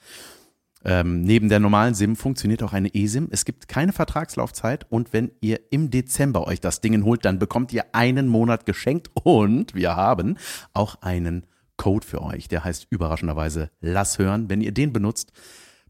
Ähm, 0.85 1.23
neben 1.23 1.49
der 1.49 1.59
normalen 1.59 1.95
SIM 1.95 2.17
funktioniert 2.17 2.63
auch 2.63 2.73
eine 2.73 2.95
eSIM. 2.95 3.29
Es 3.31 3.45
gibt 3.45 3.67
keine 3.69 3.93
Vertragslaufzeit 3.93 4.87
und 4.91 5.13
wenn 5.13 5.33
ihr 5.41 5.61
im 5.71 5.91
Dezember 5.91 6.47
euch 6.47 6.61
das 6.61 6.81
Ding 6.81 7.05
holt, 7.05 7.25
dann 7.25 7.39
bekommt 7.39 7.73
ihr 7.73 7.87
einen 7.93 8.29
Monat 8.29 8.67
geschenkt 8.67 9.11
und 9.15 9.75
wir 9.75 9.97
haben 9.97 10.39
auch 10.73 11.03
einen 11.03 11.47
Code 11.77 12.07
für 12.07 12.23
euch, 12.23 12.49
der 12.49 12.65
heißt 12.65 12.87
überraschenderweise 12.91 13.71
Lass 13.81 14.19
hören. 14.19 14.49
Wenn 14.49 14.61
ihr 14.61 14.73
den 14.73 14.93
benutzt, 14.93 15.33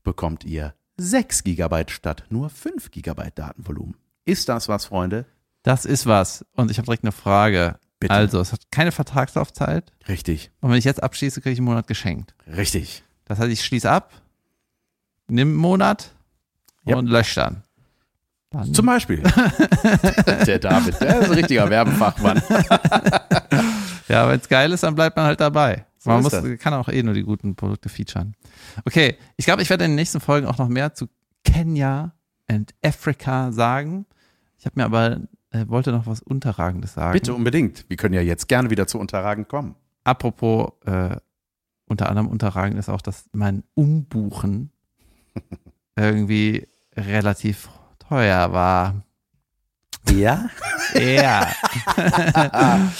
bekommt 0.03 0.45
ihr 0.45 0.75
6 0.97 1.45
GB 1.45 1.85
statt 1.89 2.25
nur 2.31 2.49
5 2.49 2.91
GB 2.91 3.31
Datenvolumen. 3.35 3.97
Ist 4.25 4.49
das 4.49 4.69
was, 4.69 4.87
Freunde? 4.87 5.27
Das 5.63 5.85
ist 5.85 6.07
was. 6.07 6.45
Und 6.53 6.71
ich 6.71 6.79
habe 6.79 6.87
direkt 6.87 7.05
eine 7.05 7.13
Frage. 7.13 7.79
Bitte. 7.99 8.15
Also, 8.15 8.41
es 8.41 8.53
hat 8.53 8.71
keine 8.71 8.93
Vertragslaufzeit. 8.93 9.93
Richtig. 10.09 10.51
Und 10.61 10.71
wenn 10.71 10.79
ich 10.79 10.85
jetzt 10.85 11.03
abschließe, 11.03 11.41
kriege 11.41 11.53
ich 11.53 11.59
einen 11.59 11.67
Monat 11.67 11.87
geschenkt. 11.87 12.35
Richtig. 12.47 13.03
Das 13.25 13.39
heißt, 13.39 13.51
ich 13.51 13.65
schließe 13.65 13.91
ab, 13.91 14.13
nimm 15.29 15.49
einen 15.49 15.57
Monat 15.57 16.13
yep. 16.87 16.97
und 16.97 17.07
lösch 17.07 17.35
dann. 17.35 17.63
dann. 18.51 18.73
Zum 18.73 18.87
Beispiel. 18.87 19.23
der 20.47 20.59
David, 20.59 21.01
der 21.01 21.21
ist 21.21 21.31
ein 21.31 21.35
richtiger 21.35 21.69
Werbefachmann. 21.69 22.43
ja, 24.09 24.29
wenn 24.29 24.41
es 24.41 24.49
geil 24.49 24.73
ist, 24.73 24.83
dann 24.83 24.95
bleibt 24.95 25.17
man 25.17 25.27
halt 25.27 25.41
dabei. 25.41 25.87
So 25.99 26.11
man 26.11 26.23
muss, 26.23 26.33
kann 26.59 26.75
auch 26.75 26.89
eh 26.89 27.03
nur 27.03 27.15
die 27.15 27.25
guten 27.25 27.57
Produkte 27.57 27.89
featuren. 27.89 28.35
Okay, 28.85 29.17
ich 29.37 29.45
glaube, 29.45 29.63
ich 29.63 29.71
werde 29.71 29.85
in 29.85 29.93
den 29.93 29.97
nächsten 29.97 30.21
Folgen 30.21 30.47
auch 30.47 30.59
noch 30.59 30.69
mehr 30.69 30.95
zu 30.95 31.09
Kenya 31.45 32.13
and 32.47 32.75
Africa 32.85 33.51
sagen. 33.53 34.07
Ich 34.59 34.67
habe 34.67 34.79
mir 34.79 34.85
aber, 34.85 35.21
äh, 35.51 35.67
wollte 35.69 35.91
noch 35.91 36.07
was 36.07 36.23
Unterragendes 36.23 36.95
sagen. 36.95 37.13
Bitte 37.13 37.35
unbedingt. 37.35 37.85
Wir 37.89 37.97
können 37.97 38.15
ja 38.15 38.21
jetzt 38.21 38.49
gerne 38.49 38.71
wieder 38.71 38.87
zu 38.87 38.99
Unterragend 38.99 39.49
kommen. 39.49 39.75
Apropos, 40.05 40.73
äh, 40.85 41.17
unter 41.87 42.09
anderem 42.09 42.29
Unterragend 42.29 42.79
ist 42.79 42.89
auch, 42.89 43.03
dass 43.03 43.29
mein 43.33 43.65
Umbuchen 43.75 44.71
irgendwie 45.97 46.69
relativ 46.97 47.69
teuer 47.99 48.53
war. 48.53 49.03
Ja? 50.11 50.49
Ja. 50.95 51.53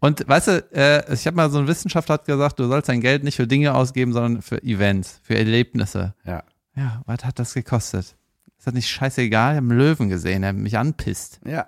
Und 0.00 0.26
weißt 0.26 0.48
du, 0.48 0.66
äh, 0.72 1.14
ich 1.14 1.26
habe 1.26 1.36
mal 1.36 1.50
so 1.50 1.58
ein 1.58 1.66
Wissenschaftler 1.66 2.14
hat 2.14 2.24
gesagt, 2.24 2.58
du 2.58 2.66
sollst 2.66 2.88
dein 2.88 3.02
Geld 3.02 3.22
nicht 3.22 3.36
für 3.36 3.46
Dinge 3.46 3.74
ausgeben, 3.74 4.12
sondern 4.12 4.40
für 4.42 4.62
Events, 4.62 5.20
für 5.22 5.36
Erlebnisse. 5.36 6.14
Ja. 6.24 6.42
Ja, 6.74 7.02
was 7.04 7.24
hat 7.24 7.38
das 7.38 7.52
gekostet? 7.52 8.16
Ist 8.56 8.66
das 8.66 8.74
nicht 8.74 8.88
scheißegal? 8.88 9.52
Ich 9.52 9.56
habe 9.58 9.68
einen 9.68 9.78
Löwen 9.78 10.08
gesehen, 10.08 10.42
der 10.42 10.52
mich 10.52 10.78
anpisst. 10.78 11.40
Ja. 11.44 11.66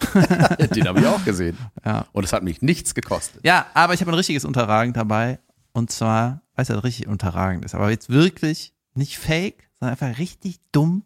Den 0.74 0.86
habe 0.86 1.00
ich 1.00 1.06
auch 1.06 1.24
gesehen. 1.24 1.56
Ja. 1.84 2.06
Und 2.12 2.24
es 2.24 2.32
hat 2.32 2.42
mich 2.42 2.62
nichts 2.62 2.94
gekostet. 2.94 3.40
Ja, 3.44 3.66
aber 3.74 3.94
ich 3.94 4.00
habe 4.00 4.12
ein 4.12 4.16
richtiges 4.16 4.44
Unterragend 4.44 4.96
dabei. 4.96 5.38
Und 5.72 5.90
zwar, 5.90 6.42
weißt 6.54 6.70
du, 6.70 6.84
richtig 6.84 7.08
unterragend 7.08 7.64
ist, 7.64 7.74
aber 7.74 7.90
jetzt 7.90 8.10
wirklich 8.10 8.73
nicht 8.94 9.18
fake, 9.18 9.68
sondern 9.78 9.98
einfach 9.98 10.18
richtig 10.18 10.60
dumm, 10.72 11.04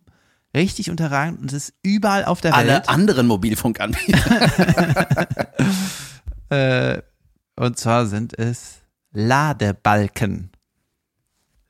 richtig 0.54 0.90
unterragend 0.90 1.40
und 1.40 1.52
es 1.52 1.68
ist 1.68 1.74
überall 1.82 2.24
auf 2.24 2.40
der 2.40 2.54
Alle 2.54 2.68
Welt. 2.68 2.88
Alle 2.88 2.96
anderen 2.96 3.26
Mobilfunkanbieter. 3.26 5.28
äh, 6.50 7.02
und 7.56 7.78
zwar 7.78 8.06
sind 8.06 8.38
es 8.38 8.78
Ladebalken. 9.12 10.50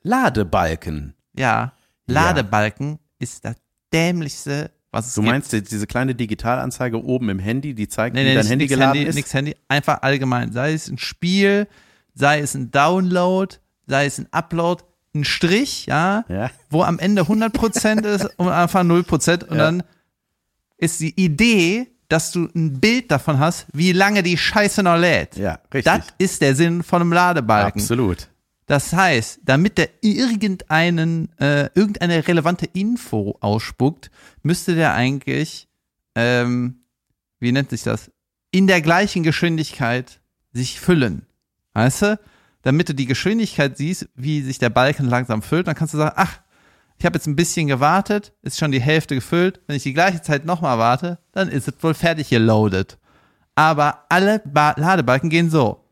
Ladebalken? 0.01 1.13
Ja, 1.35 1.73
Ladebalken 2.05 2.91
ja. 2.91 2.97
ist 3.19 3.45
das 3.45 3.55
dämlichste, 3.93 4.71
was 4.91 5.07
es 5.07 5.15
du 5.15 5.21
gibt. 5.21 5.27
Du 5.27 5.31
meinst 5.31 5.71
diese 5.71 5.87
kleine 5.87 6.15
Digitalanzeige 6.15 7.03
oben 7.03 7.29
im 7.29 7.39
Handy, 7.39 7.73
die 7.73 7.87
zeigt, 7.87 8.15
nee, 8.15 8.23
wie 8.23 8.29
nee, 8.29 8.35
dein 8.35 8.45
Handy 8.45 8.67
geladen 8.67 8.95
Handy, 8.95 9.09
ist? 9.09 9.15
Nix 9.15 9.33
Handy, 9.33 9.55
einfach 9.67 10.01
allgemein. 10.01 10.51
Sei 10.51 10.73
es 10.73 10.87
ein 10.87 10.97
Spiel, 10.97 11.67
sei 12.13 12.39
es 12.39 12.55
ein 12.55 12.71
Download, 12.71 13.55
sei 13.87 14.05
es 14.05 14.19
ein 14.19 14.27
Upload, 14.31 14.83
ein 15.13 15.23
Strich, 15.23 15.87
ja, 15.87 16.25
ja. 16.29 16.51
wo 16.69 16.83
am 16.83 16.99
Ende 16.99 17.23
100% 17.23 18.05
ist 18.05 18.29
und 18.37 18.49
einfach 18.49 18.81
0% 18.81 19.45
und 19.45 19.51
ja. 19.51 19.57
dann 19.57 19.83
ist 20.77 20.99
die 20.99 21.19
Idee, 21.19 21.87
dass 22.07 22.31
du 22.31 22.49
ein 22.55 22.79
Bild 22.79 23.11
davon 23.11 23.39
hast, 23.39 23.67
wie 23.73 23.91
lange 23.91 24.23
die 24.23 24.37
Scheiße 24.37 24.81
noch 24.83 24.97
lädt. 24.97 25.37
Ja, 25.37 25.59
richtig. 25.73 25.83
Das 25.83 26.07
ist 26.17 26.41
der 26.41 26.55
Sinn 26.55 26.83
von 26.83 27.01
einem 27.01 27.13
Ladebalken. 27.13 27.81
Absolut. 27.81 28.29
Das 28.65 28.93
heißt, 28.93 29.39
damit 29.43 29.77
der 29.77 29.89
irgendeinen, 30.01 31.29
äh, 31.39 31.69
irgendeine 31.73 32.27
relevante 32.27 32.67
Info 32.67 33.35
ausspuckt, 33.41 34.11
müsste 34.43 34.75
der 34.75 34.93
eigentlich, 34.93 35.67
ähm, 36.15 36.81
wie 37.39 37.51
nennt 37.51 37.71
sich 37.71 37.83
das, 37.83 38.11
in 38.51 38.67
der 38.67 38.81
gleichen 38.81 39.23
Geschwindigkeit 39.23 40.19
sich 40.53 40.79
füllen. 40.79 41.25
Weißt 41.73 42.01
du? 42.03 42.19
Damit 42.69 42.87
du 42.87 42.93
die 42.93 43.07
Geschwindigkeit 43.07 43.77
siehst, 43.77 44.09
wie 44.13 44.43
sich 44.43 44.59
der 44.59 44.69
Balken 44.69 45.07
langsam 45.07 45.41
füllt, 45.41 45.65
dann 45.65 45.73
kannst 45.73 45.95
du 45.95 45.97
sagen, 45.97 46.13
ach, 46.15 46.37
ich 46.99 47.05
habe 47.07 47.17
jetzt 47.17 47.25
ein 47.25 47.35
bisschen 47.35 47.65
gewartet, 47.65 48.31
ist 48.43 48.59
schon 48.59 48.71
die 48.71 48.79
Hälfte 48.79 49.15
gefüllt. 49.15 49.59
Wenn 49.65 49.75
ich 49.75 49.81
die 49.81 49.93
gleiche 49.95 50.21
Zeit 50.21 50.45
nochmal 50.45 50.77
warte, 50.77 51.17
dann 51.31 51.49
ist 51.49 51.67
es 51.67 51.73
wohl 51.81 51.95
fertig 51.95 52.29
geloadet. 52.29 52.99
Aber 53.55 54.05
alle 54.09 54.43
ba 54.45 54.75
Ladebalken 54.77 55.31
gehen 55.31 55.49
so. 55.49 55.83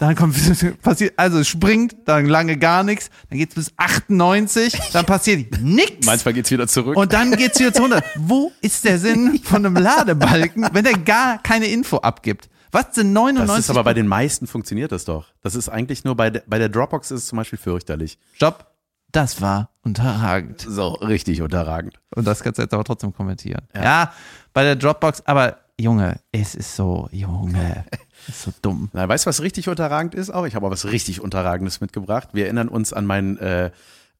Dann 0.00 0.16
kommt 0.16 0.34
passiert, 0.82 1.14
also 1.16 1.38
es 1.38 1.46
springt, 1.46 1.94
dann 2.06 2.26
lange 2.26 2.56
gar 2.56 2.82
nichts, 2.82 3.08
dann 3.30 3.38
geht's 3.38 3.54
bis 3.54 3.72
98, 3.76 4.76
dann 4.92 5.06
passiert 5.06 5.60
nichts. 5.62 6.04
Manchmal 6.04 6.34
geht's 6.34 6.50
wieder 6.50 6.66
zurück. 6.66 6.96
Und 6.96 7.12
dann 7.12 7.30
geht's 7.36 7.60
wieder 7.60 7.72
zu 7.72 7.84
100. 7.84 8.04
Wo 8.16 8.50
ist 8.60 8.84
der 8.84 8.98
Sinn 8.98 9.38
von 9.44 9.64
einem 9.64 9.76
Ladebalken, 9.76 10.68
wenn 10.72 10.82
der 10.82 10.98
gar 10.98 11.40
keine 11.40 11.66
Info 11.66 11.98
abgibt? 11.98 12.48
Was 12.72 12.94
sind 12.94 13.12
99? 13.12 13.48
das 13.56 13.64
ist 13.64 13.70
aber 13.70 13.84
bei 13.84 13.94
den 13.94 14.06
meisten 14.06 14.46
funktioniert 14.46 14.92
das 14.92 15.04
doch. 15.04 15.26
Das 15.42 15.54
ist 15.54 15.68
eigentlich 15.68 16.04
nur 16.04 16.16
bei, 16.16 16.30
der- 16.30 16.42
bei 16.46 16.58
der 16.58 16.68
Dropbox 16.68 17.10
ist 17.10 17.20
es 17.22 17.26
zum 17.28 17.36
Beispiel 17.38 17.58
fürchterlich. 17.58 18.18
Stopp. 18.34 18.66
Das 19.10 19.40
war 19.40 19.70
unterragend. 19.82 20.60
So, 20.68 20.88
richtig 20.88 21.40
unterragend. 21.40 21.98
Und 22.14 22.26
das 22.26 22.42
kannst 22.42 22.58
du 22.58 22.62
jetzt 22.62 22.74
aber 22.74 22.84
trotzdem 22.84 23.14
kommentieren. 23.14 23.62
Ja, 23.74 24.12
bei 24.52 24.64
der 24.64 24.76
Dropbox, 24.76 25.22
aber 25.24 25.56
Junge, 25.80 26.20
es 26.30 26.54
ist 26.54 26.76
so, 26.76 27.08
Junge, 27.10 27.86
ist 28.28 28.42
so 28.42 28.52
dumm. 28.60 28.90
Na, 28.92 29.08
weißt 29.08 29.24
du, 29.24 29.28
was 29.28 29.40
richtig 29.40 29.66
unterragend 29.68 30.14
ist 30.14 30.28
auch? 30.28 30.44
Ich 30.46 30.54
habe 30.54 30.66
auch 30.66 30.70
was 30.70 30.84
richtig 30.84 31.22
Unterragendes 31.22 31.80
mitgebracht. 31.80 32.28
Wir 32.34 32.44
erinnern 32.44 32.68
uns 32.68 32.92
an 32.92 33.06
meinen, 33.06 33.38
äh, 33.38 33.70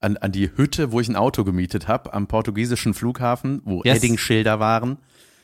an, 0.00 0.16
an 0.16 0.32
die 0.32 0.50
Hütte, 0.56 0.90
wo 0.90 1.00
ich 1.00 1.08
ein 1.08 1.16
Auto 1.16 1.44
gemietet 1.44 1.86
habe, 1.86 2.14
am 2.14 2.26
portugiesischen 2.26 2.94
Flughafen, 2.94 3.60
wo 3.66 3.82
Yes. 3.84 3.98
Edding-Schilder 3.98 4.58
waren. 4.58 4.96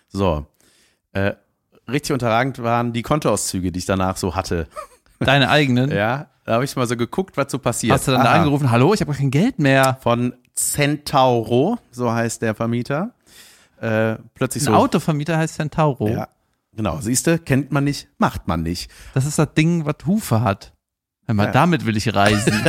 So. 0.08 0.46
Äh, 1.12 1.34
richtig 1.88 2.12
unterragend 2.12 2.62
waren 2.62 2.92
die 2.92 3.02
Kontoauszüge, 3.02 3.72
die 3.72 3.78
ich 3.78 3.86
danach 3.86 4.16
so 4.16 4.34
hatte. 4.34 4.68
Deine 5.20 5.48
eigenen. 5.50 5.90
Ja, 5.90 6.28
da 6.44 6.54
habe 6.54 6.64
ich 6.64 6.74
mal 6.76 6.86
so 6.86 6.96
geguckt, 6.96 7.36
was 7.36 7.50
so 7.50 7.58
passiert. 7.58 7.94
Hast 7.94 8.08
du 8.08 8.12
dann 8.12 8.22
da 8.24 8.30
Aha. 8.30 8.38
angerufen, 8.40 8.70
hallo, 8.70 8.92
ich 8.94 9.00
habe 9.00 9.12
kein 9.14 9.30
Geld 9.30 9.58
mehr. 9.58 9.98
Von 10.02 10.34
Centauro, 10.54 11.78
so 11.90 12.12
heißt 12.12 12.42
der 12.42 12.54
Vermieter. 12.54 13.12
Äh, 13.80 14.16
plötzlich 14.34 14.62
Ein 14.64 14.72
so. 14.72 14.74
Autovermieter 14.74 15.36
heißt 15.38 15.54
Centauro. 15.54 16.08
Ja, 16.08 16.28
genau. 16.72 16.98
Siehst 17.00 17.26
du, 17.26 17.38
kennt 17.38 17.72
man 17.72 17.84
nicht, 17.84 18.08
macht 18.18 18.46
man 18.48 18.62
nicht. 18.62 18.90
Das 19.14 19.24
ist 19.26 19.38
das 19.38 19.54
Ding, 19.54 19.86
was 19.86 19.96
Hufe 20.06 20.42
hat. 20.42 20.72
Hör 21.26 21.34
mal, 21.34 21.46
Ja. 21.46 21.52
damit 21.52 21.86
will 21.86 21.96
ich 21.96 22.14
reisen. 22.14 22.52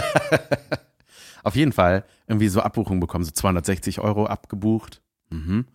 Auf 1.43 1.55
jeden 1.55 1.73
Fall 1.73 2.05
irgendwie 2.27 2.47
so 2.47 2.61
Abbuchungen 2.61 2.99
bekommen, 2.99 3.23
so 3.23 3.31
260 3.31 3.99
Euro 3.99 4.25
abgebucht, 4.25 5.01
mhm. 5.29 5.65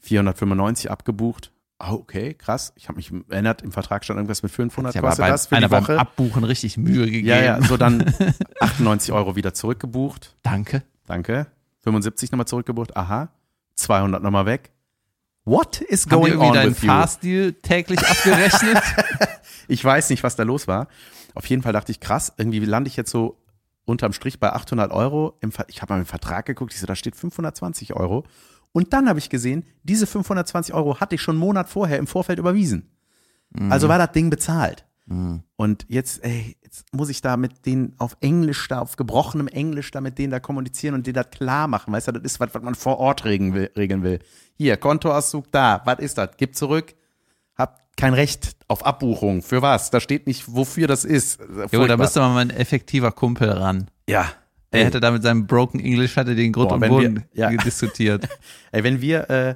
495 0.00 0.90
abgebucht. 0.90 1.52
Oh, 1.78 1.92
okay, 1.92 2.32
krass. 2.34 2.72
Ich 2.76 2.88
habe 2.88 2.96
mich 2.96 3.12
erinnert, 3.28 3.60
im 3.62 3.70
Vertrag 3.70 4.02
stand 4.04 4.16
irgendwas 4.16 4.42
mit 4.42 4.50
500 4.50 4.94
ja, 4.94 5.00
kostet 5.02 5.24
bei, 5.24 5.28
das 5.28 5.46
für 5.46 5.56
die 5.56 5.70
Woche. 5.70 5.86
beim 5.88 5.98
Abbuchen 5.98 6.44
richtig 6.44 6.78
Mühe 6.78 7.04
gegeben. 7.04 7.28
ja, 7.28 7.42
ja, 7.42 7.62
so 7.62 7.76
dann 7.76 8.14
98 8.60 9.12
Euro 9.12 9.36
wieder 9.36 9.52
zurückgebucht. 9.52 10.36
Danke. 10.42 10.82
Danke. 11.06 11.48
75 11.80 12.32
nochmal 12.32 12.46
zurückgebucht. 12.46 12.96
Aha. 12.96 13.28
200 13.74 14.22
nochmal 14.22 14.46
weg. 14.46 14.70
What 15.44 15.80
is 15.82 16.06
Haben 16.06 16.08
die 16.08 16.14
going 16.14 16.32
irgendwie 16.32 16.46
on 16.48 16.54
deinen 16.54 16.70
with? 16.70 16.84
Fahrstil 16.84 17.52
täglich 17.54 18.00
abgerechnet? 18.00 18.82
Ich 19.68 19.84
weiß 19.84 20.10
nicht, 20.10 20.22
was 20.22 20.36
da 20.36 20.44
los 20.44 20.68
war. 20.68 20.86
Auf 21.34 21.46
jeden 21.46 21.62
Fall 21.62 21.72
dachte 21.72 21.90
ich, 21.90 21.98
krass, 21.98 22.32
irgendwie 22.36 22.60
lande 22.60 22.86
ich 22.86 22.96
jetzt 22.96 23.10
so 23.10 23.36
unterm 23.84 24.12
Strich 24.12 24.38
bei 24.38 24.52
800 24.52 24.92
Euro. 24.92 25.38
Ich 25.66 25.82
habe 25.82 25.92
mal 25.92 25.98
im 25.98 26.06
Vertrag 26.06 26.46
geguckt, 26.46 26.72
ich 26.72 26.78
so, 26.78 26.86
da 26.86 26.94
steht 26.94 27.16
520 27.16 27.94
Euro. 27.94 28.22
Und 28.76 28.92
dann 28.92 29.08
habe 29.08 29.18
ich 29.18 29.30
gesehen, 29.30 29.64
diese 29.84 30.06
520 30.06 30.74
Euro 30.74 31.00
hatte 31.00 31.14
ich 31.14 31.22
schon 31.22 31.36
einen 31.36 31.40
Monat 31.40 31.66
vorher 31.66 31.96
im 31.96 32.06
Vorfeld 32.06 32.38
überwiesen. 32.38 32.90
Also 33.70 33.88
war 33.88 33.96
das 33.96 34.12
Ding 34.12 34.28
bezahlt. 34.28 34.84
Und 35.56 35.86
jetzt, 35.88 36.22
ey, 36.22 36.58
jetzt 36.62 36.84
muss 36.92 37.08
ich 37.08 37.22
da 37.22 37.38
mit 37.38 37.64
denen 37.64 37.94
auf 37.96 38.18
Englisch, 38.20 38.68
da 38.68 38.80
auf 38.80 38.96
gebrochenem 38.96 39.48
Englisch 39.48 39.92
da 39.92 40.02
mit 40.02 40.18
denen 40.18 40.30
da 40.30 40.40
kommunizieren 40.40 40.94
und 40.94 41.06
denen 41.06 41.14
das 41.14 41.30
klar 41.30 41.68
machen. 41.68 41.90
Weißt 41.90 42.08
du, 42.08 42.12
das 42.12 42.22
ist 42.24 42.38
was, 42.38 42.52
was 42.52 42.62
man 42.62 42.74
vor 42.74 42.98
Ort 42.98 43.24
regeln 43.24 43.54
will. 43.54 43.70
Regeln 43.78 44.02
will. 44.02 44.18
Hier, 44.58 44.76
Kontoauszug 44.76 45.50
da, 45.52 45.80
was 45.86 46.00
ist 46.00 46.18
das? 46.18 46.32
Gib 46.36 46.54
zurück. 46.54 46.94
Hab 47.56 47.96
kein 47.96 48.12
Recht 48.12 48.56
auf 48.68 48.84
Abbuchung. 48.84 49.40
Für 49.40 49.62
was? 49.62 49.90
Da 49.90 50.00
steht 50.00 50.26
nicht, 50.26 50.54
wofür 50.54 50.86
das 50.86 51.06
ist. 51.06 51.40
Junge, 51.72 51.88
da 51.88 51.96
müsste 51.96 52.20
man 52.20 52.34
mal 52.34 52.40
ein 52.40 52.50
effektiver 52.50 53.10
Kumpel 53.10 53.48
ran. 53.48 53.88
Ja. 54.06 54.30
Ey, 54.70 54.84
hätte 54.84 55.00
da 55.00 55.10
mit 55.10 55.22
seinem 55.22 55.46
Broken 55.46 55.80
English 55.80 56.16
hatte 56.16 56.34
den 56.34 56.52
Grund 56.52 56.68
Boah, 56.68 56.74
und 56.74 56.88
Boden 56.88 57.24
wir- 57.32 57.52
ja. 57.52 57.56
diskutiert. 57.56 58.28
ey, 58.72 58.82
wenn 58.84 59.00
wir 59.00 59.30
äh, 59.30 59.54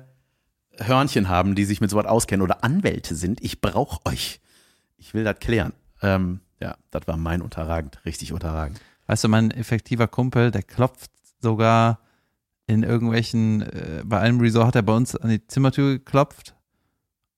Hörnchen 0.79 1.29
haben, 1.29 1.55
die 1.55 1.65
sich 1.65 1.81
mit 1.81 1.91
sowas 1.91 2.07
auskennen 2.07 2.43
oder 2.43 2.65
Anwälte 2.65 3.15
sind, 3.15 3.43
ich 3.43 3.61
brauche 3.61 4.01
euch. 4.07 4.41
Ich 4.97 5.13
will 5.15 5.25
das 5.25 5.39
klären. 5.39 5.73
Ähm, 6.03 6.41
ja, 6.61 6.77
das 6.91 7.07
war 7.07 7.17
mein 7.17 7.43
unterragend, 7.43 8.01
richtig 8.05 8.33
unterragend. 8.33 8.81
Weißt 9.07 9.25
du, 9.25 9.29
mein 9.29 9.51
effektiver 9.51 10.07
Kumpel, 10.09 10.51
der 10.51 10.63
klopft 10.63 11.11
sogar 11.41 12.01
in 12.67 12.83
irgendwelchen, 12.83 13.63
äh, 13.63 14.03
bei 14.05 14.21
einem 14.21 14.41
Resort 14.41 14.69
hat 14.69 14.77
er 14.77 14.83
bei 14.83 14.95
uns 14.95 15.17
an 15.17 15.31
die 15.31 15.45
Zimmertür 15.47 15.95
geklopft. 15.95 16.55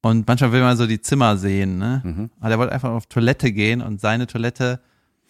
Und 0.03 0.27
manchmal 0.27 0.53
will 0.53 0.61
man 0.61 0.77
so 0.77 0.87
die 0.87 1.01
Zimmer 1.01 1.37
sehen, 1.37 1.79
ne? 1.79 2.03
Mhm. 2.05 2.31
Aber 2.41 2.49
der 2.49 2.59
wollte 2.59 2.73
einfach 2.73 2.91
auf 2.91 3.07
Toilette 3.07 3.53
gehen 3.53 3.81
und 3.81 4.01
seine 4.01 4.27
Toilette 4.27 4.81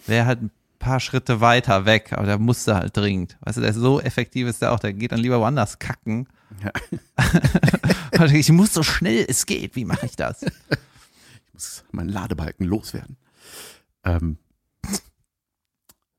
wäre 0.07 0.27
halt 0.27 0.43
ein 0.43 0.51
paar 0.83 1.01
Schritte 1.01 1.41
weiter 1.41 1.87
weg, 1.87 2.13
aber 2.13 2.27
der 2.27 2.39
musste 2.39 2.75
halt 2.75 2.97
dringend. 2.97 3.39
Weißt 3.41 3.57
du, 3.57 3.61
der 3.61 3.71
ist 3.71 3.77
so 3.77 4.01
effektiv 4.01 4.47
ist 4.49 4.61
der 4.63 4.73
auch, 4.73 4.79
der 4.81 4.93
geht 4.93 5.13
dann 5.13 5.21
lieber 5.21 5.41
woanders 5.41 5.79
kacken. 5.79 6.29
Ja. 6.63 6.71
Ich 8.35 8.53
muss 8.53 8.73
so 8.75 8.83
schnell 8.85 9.25
es 9.27 9.47
geht, 9.47 9.75
wie 9.75 9.85
mache 9.85 10.07
ich 10.07 10.15
das? 10.15 10.43
Ich 10.43 11.53
muss 11.55 11.83
meinen 11.91 12.11
Ladebalken 12.11 12.65
loswerden. 12.67 13.17
Ähm, 14.05 14.37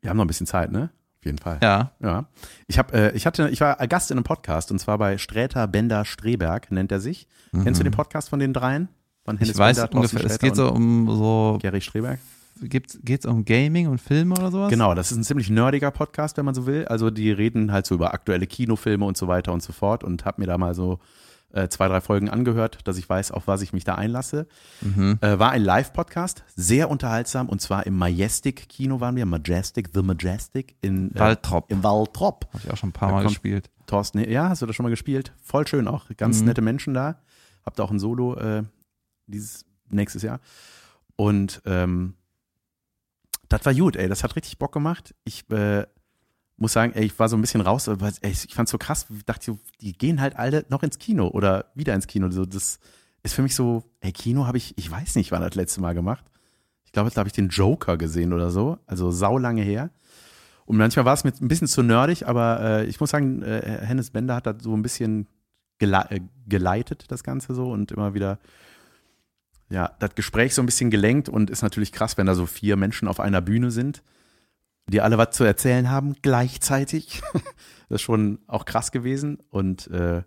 wir 0.02 0.10
haben 0.10 0.18
noch 0.18 0.26
ein 0.26 0.28
bisschen 0.28 0.48
Zeit, 0.48 0.72
ne? 0.72 0.90
Auf 1.20 1.26
jeden 1.26 1.38
Fall. 1.38 1.60
Ja. 1.62 1.92
Ja. 2.02 2.26
Ich 2.68 2.78
habe, 2.78 2.94
äh, 2.94 3.16
ich 3.16 3.26
hatte, 3.26 3.48
ich 3.50 3.62
war 3.62 3.76
Gast 3.88 4.12
in 4.12 4.18
einem 4.18 4.26
Podcast 4.26 4.72
und 4.72 4.80
zwar 4.80 4.98
bei 4.98 5.18
Sträter 5.18 5.68
Bender 5.68 6.04
Streberg 6.04 6.72
nennt 6.72 6.92
er 6.92 7.00
sich. 7.00 7.28
Kennst 7.52 7.80
du 7.80 7.84
den 7.84 7.94
Podcast 7.94 8.30
von 8.30 8.40
den 8.40 8.52
dreien? 8.54 8.90
Von 9.24 9.36
Mhm. 9.36 9.42
Ich 9.44 9.50
Hennes 9.50 9.58
weiß 9.60 9.78
Bender, 9.78 9.96
ungefähr, 9.96 10.26
es 10.26 10.40
geht 10.40 10.56
so 10.56 10.70
um 10.72 11.08
so, 11.10 11.60
Gary 11.62 11.80
Streberg. 11.80 12.20
Gibt's, 12.62 13.00
geht's 13.04 13.26
um 13.26 13.46
Gaming 13.46 13.88
und 13.88 14.00
Filme 14.00 14.36
oder 14.36 14.52
sowas? 14.52 14.70
Genau, 14.70 14.94
das 14.94 15.12
ist 15.12 15.18
ein 15.18 15.24
ziemlich 15.24 15.50
nerdiger 15.50 15.92
Podcast, 15.92 16.38
wenn 16.38 16.46
man 16.46 16.56
so 16.56 16.66
will. 16.66 16.86
Also 16.86 17.10
die 17.10 17.32
reden 17.32 17.72
halt 17.72 17.86
so 17.86 17.96
über 17.96 18.14
aktuelle 18.14 18.48
Kinofilme 18.48 19.06
und 19.06 19.18
so 19.18 19.28
weiter 19.28 19.54
und 19.54 19.64
so 19.64 19.74
fort 19.74 20.04
und 20.04 20.26
habe 20.26 20.42
mir 20.42 20.48
da 20.48 20.58
mal 20.58 20.74
so 20.76 21.00
äh, 21.52 21.68
zwei, 21.68 21.88
drei 21.88 22.02
Folgen 22.02 22.30
angehört, 22.30 22.80
dass 22.86 22.98
ich 22.98 23.08
weiß, 23.08 23.32
auf 23.32 23.46
was 23.48 23.62
ich 23.62 23.74
mich 23.74 23.84
da 23.84 23.96
einlasse. 23.96 24.48
Mhm. 24.82 25.20
Äh, 25.22 25.38
war 25.38 25.52
ein 25.52 25.62
Live-Podcast, 25.64 26.44
sehr 26.56 26.90
unterhaltsam 26.90 27.48
und 27.48 27.62
zwar 27.62 27.86
im 27.86 27.96
Majestic 27.96 28.68
Kino 28.70 29.00
waren 29.00 29.16
wir, 29.16 29.26
Majestic, 29.28 29.90
The 29.94 30.02
Majestic 30.02 30.76
in 30.82 31.16
äh, 31.16 31.20
Waltrop. 31.20 31.72
Im 31.72 31.84
Waltrop. 31.84 32.48
Habe 32.54 32.64
ich 32.66 32.72
auch 32.72 32.78
schon 32.78 32.90
ein 32.90 32.94
paar 32.94 33.12
Mal 33.12 33.24
gespielt. 33.24 33.70
Thorsten, 33.86 34.28
ja, 34.30 34.50
hast 34.50 34.62
du 34.62 34.66
das 34.66 34.76
schon 34.76 34.84
mal 34.84 34.90
gespielt? 34.90 35.34
Voll 35.44 35.68
schön 35.68 35.88
auch, 35.88 36.06
ganz 36.18 36.40
Mhm. 36.40 36.46
nette 36.48 36.62
Menschen 36.62 36.94
da. 36.96 37.20
Habt 37.66 37.80
auch 37.80 37.92
ein 37.92 38.00
Solo 38.00 38.36
äh, 38.36 38.64
dieses 39.28 39.66
nächstes 39.90 40.24
Jahr. 40.24 40.40
Und 41.16 41.62
ähm, 41.66 42.16
das 43.54 43.66
war 43.66 43.74
gut, 43.74 43.96
ey, 43.96 44.10
das 44.10 44.24
hat 44.24 44.36
richtig 44.36 44.58
Bock 44.58 44.72
gemacht. 44.72 45.14
Ich 45.26 45.50
äh, 45.52 45.86
muss 46.58 46.74
sagen, 46.74 46.94
ey, 46.94 47.06
ich 47.06 47.20
war 47.20 47.30
so 47.30 47.38
ein 47.38 47.42
bisschen 47.42 47.62
raus, 47.62 47.88
aber 47.88 48.12
ey, 48.22 48.32
ich 48.32 48.54
fand's 48.54 48.72
so 48.72 48.80
krass, 48.80 49.06
ich 49.16 49.26
dachte, 49.26 49.58
die 49.80 49.94
gehen 49.94 50.20
halt 50.20 50.36
alle 50.38 50.66
noch 50.70 50.82
ins 50.82 50.98
Kino 50.98 51.28
oder 51.28 51.66
wieder 51.76 51.94
ins 51.94 52.08
Kino. 52.08 52.32
So, 52.32 52.46
das 52.46 52.80
ist 53.22 53.34
für 53.36 53.44
mich 53.44 53.54
so, 53.54 53.84
ey, 54.02 54.12
Kino 54.12 54.48
habe 54.48 54.58
ich, 54.58 54.76
ich 54.78 54.90
weiß 54.90 55.16
nicht, 55.16 55.32
wann 55.32 55.42
das 55.42 55.54
letzte 55.54 55.82
Mal 55.82 55.94
gemacht. 55.94 56.26
Ich 56.86 56.92
glaube, 56.92 57.12
da 57.12 57.20
habe 57.20 57.28
ich 57.28 57.34
den 57.34 57.50
Joker 57.50 57.98
gesehen 57.98 58.34
oder 58.34 58.50
so, 58.50 58.80
also 58.88 59.12
saulange 59.12 59.62
her. 59.62 59.92
Und 60.66 60.78
manchmal 60.78 61.06
war 61.06 61.14
es 61.14 61.24
mir 61.24 61.34
ein 61.40 61.48
bisschen 61.48 61.68
zu 61.68 61.84
nerdig, 61.84 62.28
aber 62.28 62.60
äh, 62.62 62.86
ich 62.86 63.00
muss 63.00 63.12
sagen, 63.12 63.44
äh, 63.44 63.82
Hennes 63.86 64.10
Bender 64.10 64.36
hat 64.36 64.48
das 64.48 64.64
so 64.64 64.74
ein 64.74 64.82
bisschen 64.82 65.28
gele 65.78 66.06
äh, 66.10 66.22
geleitet, 66.48 67.06
das 67.10 67.24
Ganze 67.24 67.54
so 67.54 67.70
und 67.72 67.92
immer 67.92 68.16
wieder, 68.16 68.40
ja, 69.70 69.96
das 70.00 70.16
Gespräch 70.16 70.54
so 70.54 70.62
ein 70.62 70.66
bisschen 70.66 70.92
gelenkt 70.92 71.30
und 71.30 71.50
ist 71.50 71.62
natürlich 71.62 71.92
krass, 71.92 72.18
wenn 72.18 72.28
da 72.28 72.36
so 72.36 72.46
vier 72.46 72.76
Menschen 72.76 73.08
auf 73.08 73.20
einer 73.20 73.42
Bühne 73.42 73.72
sind, 73.72 74.04
die 74.88 75.02
alle 75.02 75.18
was 75.18 75.32
zu 75.32 75.44
erzählen 75.44 75.90
haben, 75.90 76.16
gleichzeitig. 76.22 77.22
das 77.90 77.98
ist 77.98 78.02
schon 78.02 78.40
auch 78.48 78.66
krass 78.66 78.92
gewesen 78.92 79.40
und 79.50 79.88
äh, 79.88 80.24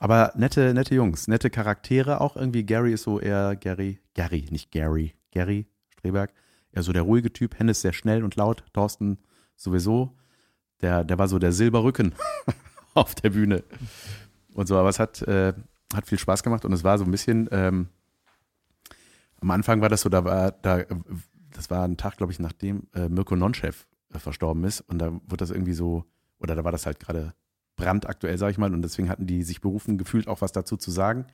aber 0.00 0.32
nette, 0.36 0.74
nette 0.74 0.94
Jungs, 0.94 1.28
nette 1.28 1.50
Charaktere 1.50 2.20
auch 2.20 2.36
irgendwie. 2.36 2.64
Gary 2.64 2.92
ist 2.92 3.02
so 3.02 3.18
eher 3.18 3.56
Gary, 3.56 4.00
Gary, 4.14 4.46
nicht 4.50 4.70
Gary, 4.70 5.14
Gary 5.32 5.66
Streberg, 5.90 6.32
eher 6.72 6.82
so 6.82 6.92
der 6.92 7.02
ruhige 7.02 7.32
Typ. 7.32 7.58
Hennes 7.58 7.80
sehr 7.80 7.92
schnell 7.92 8.22
und 8.22 8.36
laut, 8.36 8.64
Thorsten 8.72 9.18
sowieso. 9.56 10.16
Der, 10.80 11.02
der 11.02 11.18
war 11.18 11.26
so 11.26 11.40
der 11.40 11.52
Silberrücken 11.52 12.14
auf 12.94 13.16
der 13.16 13.30
Bühne 13.30 13.64
und 14.54 14.68
so. 14.68 14.76
Aber 14.76 14.88
es 14.88 15.00
hat, 15.00 15.22
äh, 15.22 15.52
hat 15.92 16.06
viel 16.06 16.18
Spaß 16.18 16.44
gemacht 16.44 16.64
und 16.64 16.72
es 16.72 16.84
war 16.84 16.98
so 16.98 17.04
ein 17.04 17.10
bisschen. 17.10 17.48
Ähm, 17.50 17.88
am 19.40 19.50
Anfang 19.50 19.80
war 19.80 19.88
das 19.88 20.02
so, 20.02 20.08
da 20.08 20.24
war, 20.24 20.52
da, 20.52 20.84
das 21.52 21.70
war 21.70 21.84
ein 21.84 21.96
Tag, 21.96 22.16
glaube 22.16 22.32
ich, 22.32 22.38
nachdem 22.38 22.88
äh, 22.94 23.08
Mirko 23.08 23.36
Nonchef 23.36 23.86
äh, 24.12 24.18
verstorben 24.18 24.64
ist. 24.64 24.80
Und 24.82 24.98
da 24.98 25.12
wurde 25.12 25.38
das 25.38 25.50
irgendwie 25.50 25.74
so, 25.74 26.04
oder 26.38 26.54
da 26.54 26.64
war 26.64 26.72
das 26.72 26.86
halt 26.86 27.00
gerade 27.00 27.34
brandaktuell, 27.76 28.38
sag 28.38 28.50
ich 28.50 28.58
mal. 28.58 28.72
Und 28.72 28.82
deswegen 28.82 29.08
hatten 29.08 29.26
die 29.26 29.42
sich 29.42 29.60
berufen, 29.60 29.98
gefühlt 29.98 30.28
auch 30.28 30.40
was 30.40 30.52
dazu 30.52 30.76
zu 30.76 30.90
sagen. 30.90 31.26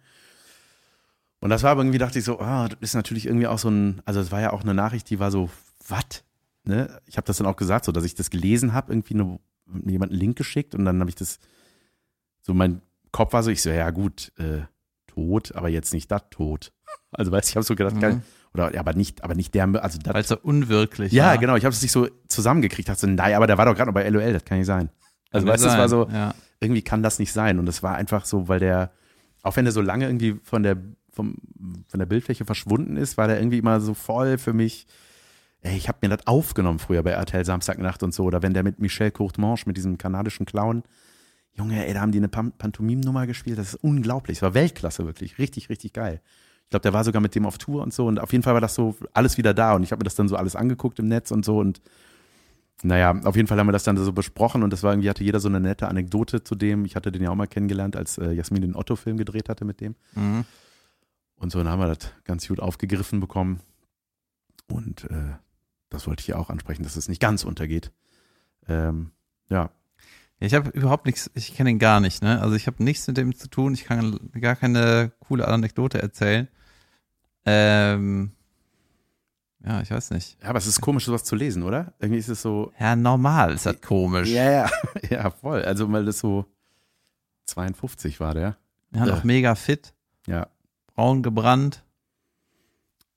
Und 1.41 1.51
das 1.51 1.63
war 1.63 1.73
aber 1.73 1.83
irgendwie, 1.83 1.99
dachte 1.99 2.19
ich 2.19 2.25
so, 2.25 2.41
ah, 2.41 2.69
das 2.69 2.79
ist 2.81 2.95
natürlich 2.95 3.27
irgendwie 3.27 3.47
auch 3.47 3.59
so 3.59 3.69
ein, 3.69 4.01
also 4.05 4.21
es 4.21 4.33
war 4.33 4.41
ja 4.41 4.53
auch 4.53 4.63
eine 4.63 4.75
Nachricht, 4.75 5.11
die 5.11 5.19
war 5.19 5.31
so, 5.31 5.51
was? 5.89 6.25
Ne? 6.65 7.01
Ich 7.07 7.17
habe 7.17 7.27
das 7.27 7.37
dann 7.37 7.47
auch 7.47 7.57
gesagt, 7.57 7.85
so 7.85 7.93
dass 7.93 8.05
ich 8.05 8.15
das 8.15 8.31
gelesen 8.31 8.73
habe, 8.73 8.93
irgendwie 8.93 9.15
eine, 9.15 9.39
jemand 9.85 10.13
einen 10.13 10.21
Link 10.21 10.39
geschickt 10.39 10.75
und 10.75 10.85
dann 10.85 11.01
habe 11.01 11.11
ich 11.11 11.17
das, 11.17 11.39
so 12.41 12.55
mein 12.55 12.81
Kopf 13.13 13.35
war 13.35 13.43
so, 13.43 13.51
ich 13.51 13.61
so, 13.61 13.71
ja 13.71 13.91
gut, 13.91 14.33
äh, 14.39 14.63
tot, 15.07 15.55
aber 15.55 15.69
jetzt 15.69 15.93
nicht 15.93 16.11
das 16.11 16.23
tot. 16.31 16.73
Also 17.15 17.33
weißt 17.33 17.49
du, 17.49 17.53
ich 17.53 17.57
habe 17.57 17.65
so 17.65 17.75
gedacht, 17.75 18.01
geil, 18.01 18.21
oder 18.53 18.73
ja, 18.75 18.81
aber 18.81 18.95
nicht, 18.95 19.25
aber 19.25 19.35
nicht 19.35 19.55
der, 19.55 19.65
also 19.83 19.99
das, 19.99 20.15
Weil 20.15 20.25
so 20.25 20.39
unwirklich 20.43 21.13
ja, 21.13 21.27
war. 21.27 21.39
genau, 21.39 21.57
ich 21.57 21.65
habe 21.65 21.75
es 21.75 21.83
nicht 21.83 21.93
so 21.93 22.09
zusammengekriegt, 22.29 22.89
dachte 22.89 23.01
so, 23.01 23.07
nein, 23.07 23.35
aber 23.35 23.47
der 23.47 23.59
war 23.59 23.67
doch 23.67 23.75
gerade 23.75 23.89
noch 23.91 23.95
bei 23.95 24.09
LOL, 24.09 24.33
das 24.33 24.45
kann 24.45 24.59
nicht 24.59 24.67
sein. 24.67 24.91
Also 25.31 25.47
weißt 25.47 25.65
du, 25.65 25.69
sein, 25.69 25.79
war 25.79 25.89
so, 25.89 26.09
Ja. 26.13 26.35
irgendwie 26.61 26.83
kann 26.83 27.03
das 27.03 27.19
nicht 27.19 27.33
sein. 27.33 27.59
Und 27.59 27.69
es 27.69 27.83
war 27.83 27.97
einfach 27.97 28.25
so, 28.25 28.47
weil 28.49 28.61
der, 28.61 28.93
auch 29.43 29.57
wenn 29.57 29.65
der 29.65 29.73
so 29.73 29.81
lange 29.81 30.07
irgendwie 30.07 30.39
von 30.45 30.63
der, 30.63 30.77
vom, 31.11 31.37
von 31.89 31.99
der 31.99 32.07
Bildfläche 32.07 32.45
verschwunden 32.45 32.97
ist, 32.97 33.17
war 33.17 33.27
der 33.27 33.39
irgendwie 33.39 33.59
immer 33.59 33.81
so 33.81 33.95
voll 33.95 34.39
für 34.39 34.53
mich. 34.53 34.87
Ey, 35.63 35.77
ich 35.77 35.89
habe 35.89 35.99
mir 36.03 36.15
das 36.17 36.27
aufgenommen 36.27 36.79
früher 36.79 37.03
bei 37.03 37.13
RTL 37.13 37.45
Samstagnacht 37.45 38.03
und 38.03 38.13
so. 38.15 38.25
Oder 38.25 38.43
wenn 38.43 38.55
der 38.55 38.63
mit 38.63 38.79
Michel 38.81 39.11
Courtemanche, 39.11 39.65
mit 39.67 39.77
diesem 39.77 39.99
kanadischen 39.99 40.47
Clown, 40.47 40.83
Junge, 41.57 41.87
ey, 41.87 41.95
da 41.95 42.01
haben 42.01 42.13
die 42.13 42.19
eine 42.19 42.29
Pan 42.29 42.53
Pantomim-Nummer 42.53 43.27
gespielt. 43.27 43.59
Das 43.59 43.69
ist 43.75 43.83
unglaublich. 43.83 44.39
Es 44.39 44.43
war 44.43 44.55
Weltklasse, 44.55 45.07
wirklich. 45.07 45.39
Richtig, 45.39 45.69
richtig 45.71 45.93
geil. 45.93 46.21
Ich 46.75 46.83
glaube, 46.83 46.91
der 46.91 46.93
war 46.93 47.05
sogar 47.05 47.23
mit 47.23 47.37
dem 47.37 47.47
auf 47.47 47.57
Tour 47.57 47.83
und 47.83 47.95
so. 47.95 48.07
Und 48.07 48.19
auf 48.19 48.33
jeden 48.33 48.43
Fall 48.43 48.55
war 48.55 48.61
das 48.61 48.75
so 48.75 48.97
alles 49.13 49.39
wieder 49.39 49.55
da. 49.55 49.75
Und 49.75 49.85
ich 49.85 49.93
habe 49.93 50.01
mir 50.01 50.05
das 50.05 50.17
dann 50.17 50.29
so 50.29 50.37
alles 50.37 50.57
angeguckt 50.57 50.99
im 50.99 51.07
Netz 51.07 51.31
und 51.31 51.45
so. 51.45 51.59
Und 51.59 51.81
naja, 52.83 53.15
auf 53.25 53.37
jeden 53.37 53.47
Fall 53.47 53.59
haben 53.59 53.69
wir 53.69 53.73
das 53.73 53.85
dann 53.85 53.97
so 53.97 54.13
besprochen 54.13 54.63
und 54.63 54.71
das 54.71 54.83
war 54.83 54.93
irgendwie, 54.93 55.09
hatte 55.09 55.23
jeder 55.23 55.39
so 55.41 55.49
eine 55.49 55.61
nette 55.61 55.87
Anekdote 55.89 56.43
zu 56.43 56.55
dem. 56.55 56.85
Ich 56.85 56.97
hatte 56.97 57.13
den 57.13 57.23
ja 57.23 57.31
auch 57.31 57.37
mal 57.37 57.47
kennengelernt, 57.47 57.97
als 57.97 58.19
äh, 58.19 58.33
Jasmin 58.33 58.63
den 58.63 58.75
Otto-Film 58.75 59.17
gedreht 59.17 59.49
hatte 59.49 59.65
mit 59.65 59.81
dem. 59.81 59.95
Mhm. 60.15 60.45
Und 61.37 61.53
so, 61.53 61.59
dann 61.59 61.69
haben 61.69 61.79
wir 61.79 61.87
das 61.87 62.11
ganz 62.25 62.49
gut 62.49 62.59
aufgegriffen 62.59 63.21
bekommen. 63.21 63.61
Und 64.69 65.05
äh, 65.05 65.35
das 65.91 66.07
wollte 66.07 66.21
ich 66.21 66.27
hier 66.27 66.39
auch 66.39 66.51
ansprechen, 66.51 66.83
dass 66.83 66.97
es 66.97 67.09
nicht 67.09 67.21
ganz 67.21 67.45
untergeht. 67.45 67.93
Ähm, 68.69 69.13
ja, 69.49 69.71
Ja, 70.41 70.47
Ich 70.47 70.55
habe 70.55 70.71
überhaupt 70.71 71.07
nichts, 71.07 71.31
ich 71.35 71.55
kenne 71.55 71.71
ihn 71.71 71.79
gar 71.79 72.01
nicht, 72.01 72.23
ne? 72.23 72.43
Also 72.43 72.57
ich 72.57 72.67
habe 72.67 72.83
nichts 72.83 73.07
mit 73.07 73.17
dem 73.17 73.35
zu 73.35 73.49
tun, 73.49 73.75
ich 73.75 73.85
kann 73.85 74.19
gar 74.41 74.57
keine 74.57 75.13
coole 75.21 75.47
Anekdote 75.47 76.03
erzählen. 76.03 76.49
Ähm, 77.47 78.33
ja, 79.65 79.81
ich 79.81 79.91
weiß 79.91 80.11
nicht. 80.11 80.37
ja, 80.43 80.49
aber 80.51 80.59
es 80.59 80.67
ist 80.67 80.81
komisch, 80.81 81.05
sowas 81.07 81.25
zu 81.25 81.37
lesen, 81.37 81.63
oder? 81.63 81.95
Irgendwie 81.99 82.19
ist 82.19 82.29
es 82.29 82.43
so, 82.43 82.73
Ja, 82.79 82.97
normal 82.97 83.55
ist 83.55 83.67
das 83.67 83.81
komisch. 83.81 84.29
ja, 84.29 84.51
ja, 84.51 84.71
ja, 85.11 85.31
voll. 85.31 85.63
Also, 85.63 85.91
weil 85.93 86.05
das 86.05 86.19
so 86.19 86.45
52 87.47 88.21
war 88.21 88.35
der. 88.35 88.57
Ja, 88.95 89.07
noch 89.07 89.25
Äh. 89.25 89.27
mega 89.27 89.55
fit, 89.55 89.95
Ja, 90.27 90.49
braun 90.95 91.23
gebrannt. 91.23 91.83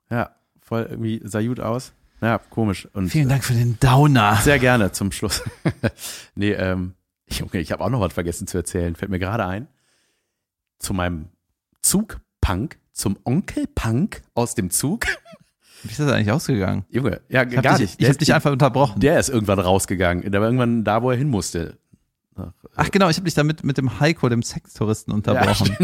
ja, 0.10 0.32
voll 0.62 0.88
irgendwie 0.90 1.22
sah 1.24 1.42
gut 1.42 1.60
aus. 1.60 1.94
Ja, 2.22 2.40
komisch. 2.40 2.88
Und 2.94 3.10
Vielen 3.10 3.30
Dank 3.30 3.44
für 3.44 3.54
den 3.54 3.78
Downer. 3.80 4.38
Sehr 4.38 4.58
gerne 4.60 4.92
zum 4.92 5.12
Schluss. 5.12 5.44
nee, 6.36 6.52
ähm, 6.52 6.96
Junge, 7.30 7.60
ich 7.60 7.72
habe 7.72 7.84
auch 7.84 7.90
noch 7.90 8.00
was 8.00 8.14
vergessen 8.14 8.48
zu 8.48 8.58
erzählen. 8.58 8.96
Fällt 8.96 9.12
mir 9.12 9.20
gerade 9.20 9.46
ein. 9.46 9.68
Zu 10.80 10.94
meinem 10.96 11.30
Zugpunk, 11.84 12.80
zum 12.98 13.18
Onkel 13.24 13.68
Punk 13.74 14.22
aus 14.34 14.56
dem 14.56 14.70
Zug. 14.70 15.06
Wie 15.84 15.90
ist 15.92 16.00
das 16.00 16.12
eigentlich 16.12 16.32
ausgegangen? 16.32 16.86
Junge, 16.90 17.22
ja, 17.30 17.44
Ich 17.44 17.62
gar 17.62 17.78
dich, 17.78 17.82
nicht. 17.98 18.02
ich 18.02 18.10
hab 18.10 18.18
dich 18.18 18.34
einfach 18.34 18.52
unterbrochen. 18.52 19.00
Der 19.00 19.20
ist 19.20 19.30
irgendwann 19.30 19.60
rausgegangen. 19.60 20.30
Der 20.32 20.42
war 20.42 20.48
irgendwann 20.48 20.84
da, 20.84 21.04
wo 21.04 21.12
er 21.12 21.18
hin 21.18 21.30
musste. 21.30 21.78
Nach, 22.36 22.52
Ach 22.76 22.92
genau, 22.92 23.10
ich 23.10 23.18
habe 23.18 23.26
dich 23.26 23.34
damit 23.34 23.64
mit 23.64 23.78
dem 23.78 24.00
Heiko, 24.00 24.30
dem 24.30 24.44
Sextouristen, 24.44 25.12
unterbrochen. 25.14 25.76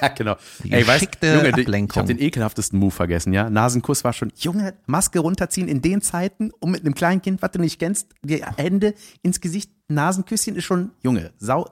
Ja, 0.00 0.08
genau. 0.16 0.36
Die 0.64 0.72
Ey, 0.72 0.86
weißt, 0.86 1.18
Junge, 1.22 1.52
die- 1.52 1.60
ich 1.60 1.66
Ablenkung. 1.66 1.96
habe 1.96 2.08
den 2.14 2.18
ekelhaftesten 2.22 2.78
Move 2.78 2.90
vergessen, 2.92 3.32
ja. 3.34 3.50
Nasenkuss 3.50 4.04
war 4.04 4.12
schon, 4.14 4.32
Junge, 4.36 4.74
Maske 4.86 5.18
runterziehen 5.18 5.68
in 5.68 5.82
den 5.82 6.00
Zeiten, 6.00 6.50
um 6.60 6.70
mit 6.70 6.80
einem 6.82 6.94
kleinen 6.94 7.20
Kind, 7.20 7.42
was 7.42 7.50
du 7.50 7.58
nicht 7.58 7.78
kennst, 7.78 8.08
die 8.22 8.42
Hände 8.56 8.94
ins 9.22 9.40
Gesicht, 9.40 9.70
Nasenküsschen 9.88 10.56
ist 10.56 10.64
schon, 10.64 10.92
Junge, 11.02 11.30
sau, 11.38 11.66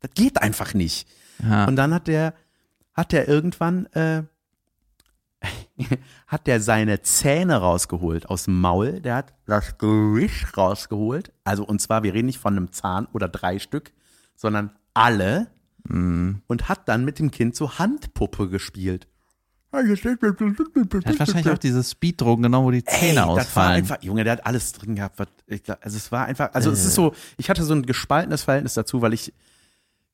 das 0.00 0.10
geht 0.14 0.40
einfach 0.40 0.72
nicht. 0.74 1.06
Ja. 1.42 1.66
Und 1.66 1.76
dann 1.76 1.92
hat 1.92 2.06
der, 2.08 2.32
hat 2.94 3.12
der 3.12 3.28
irgendwann, 3.28 3.86
äh, 3.92 4.22
hat 6.26 6.46
der 6.46 6.60
seine 6.60 7.02
Zähne 7.02 7.56
rausgeholt 7.56 8.28
aus 8.28 8.44
dem 8.44 8.60
Maul, 8.60 9.00
der 9.00 9.16
hat 9.16 9.34
das 9.46 9.78
Gerisch 9.78 10.46
rausgeholt, 10.56 11.32
also 11.44 11.64
und 11.64 11.80
zwar, 11.80 12.02
wir 12.02 12.14
reden 12.14 12.26
nicht 12.26 12.38
von 12.38 12.56
einem 12.56 12.72
Zahn 12.72 13.06
oder 13.12 13.28
drei 13.28 13.58
Stück, 13.58 13.92
sondern 14.34 14.72
alle 14.94 15.48
und 15.84 16.68
hat 16.68 16.88
dann 16.88 17.04
mit 17.04 17.18
dem 17.18 17.30
Kind 17.30 17.56
so 17.56 17.78
Handpuppe 17.78 18.48
gespielt. 18.48 19.08
Er 21.06 21.12
hat 21.12 21.18
wahrscheinlich 21.18 21.52
auch 21.52 21.58
diese 21.58 21.82
Speeddrogen 21.82 22.42
genommen, 22.42 22.66
wo 22.66 22.70
die 22.70 22.84
Zähne 22.84 23.08
Ey, 23.08 23.14
das 23.14 23.26
war 23.26 23.28
ausfallen. 23.30 23.76
einfach, 23.76 24.02
Junge, 24.02 24.22
der 24.22 24.34
hat 24.34 24.46
alles 24.46 24.72
drin 24.72 24.94
gehabt. 24.94 25.18
Was, 25.18 25.28
ich, 25.46 25.62
also 25.80 25.96
es 25.96 26.12
war 26.12 26.26
einfach, 26.26 26.50
also 26.52 26.70
es 26.70 26.84
ist 26.84 26.94
so, 26.94 27.14
ich 27.38 27.48
hatte 27.48 27.64
so 27.64 27.74
ein 27.74 27.84
gespaltenes 27.84 28.42
Verhältnis 28.44 28.74
dazu, 28.74 29.00
weil 29.00 29.14
ich 29.14 29.32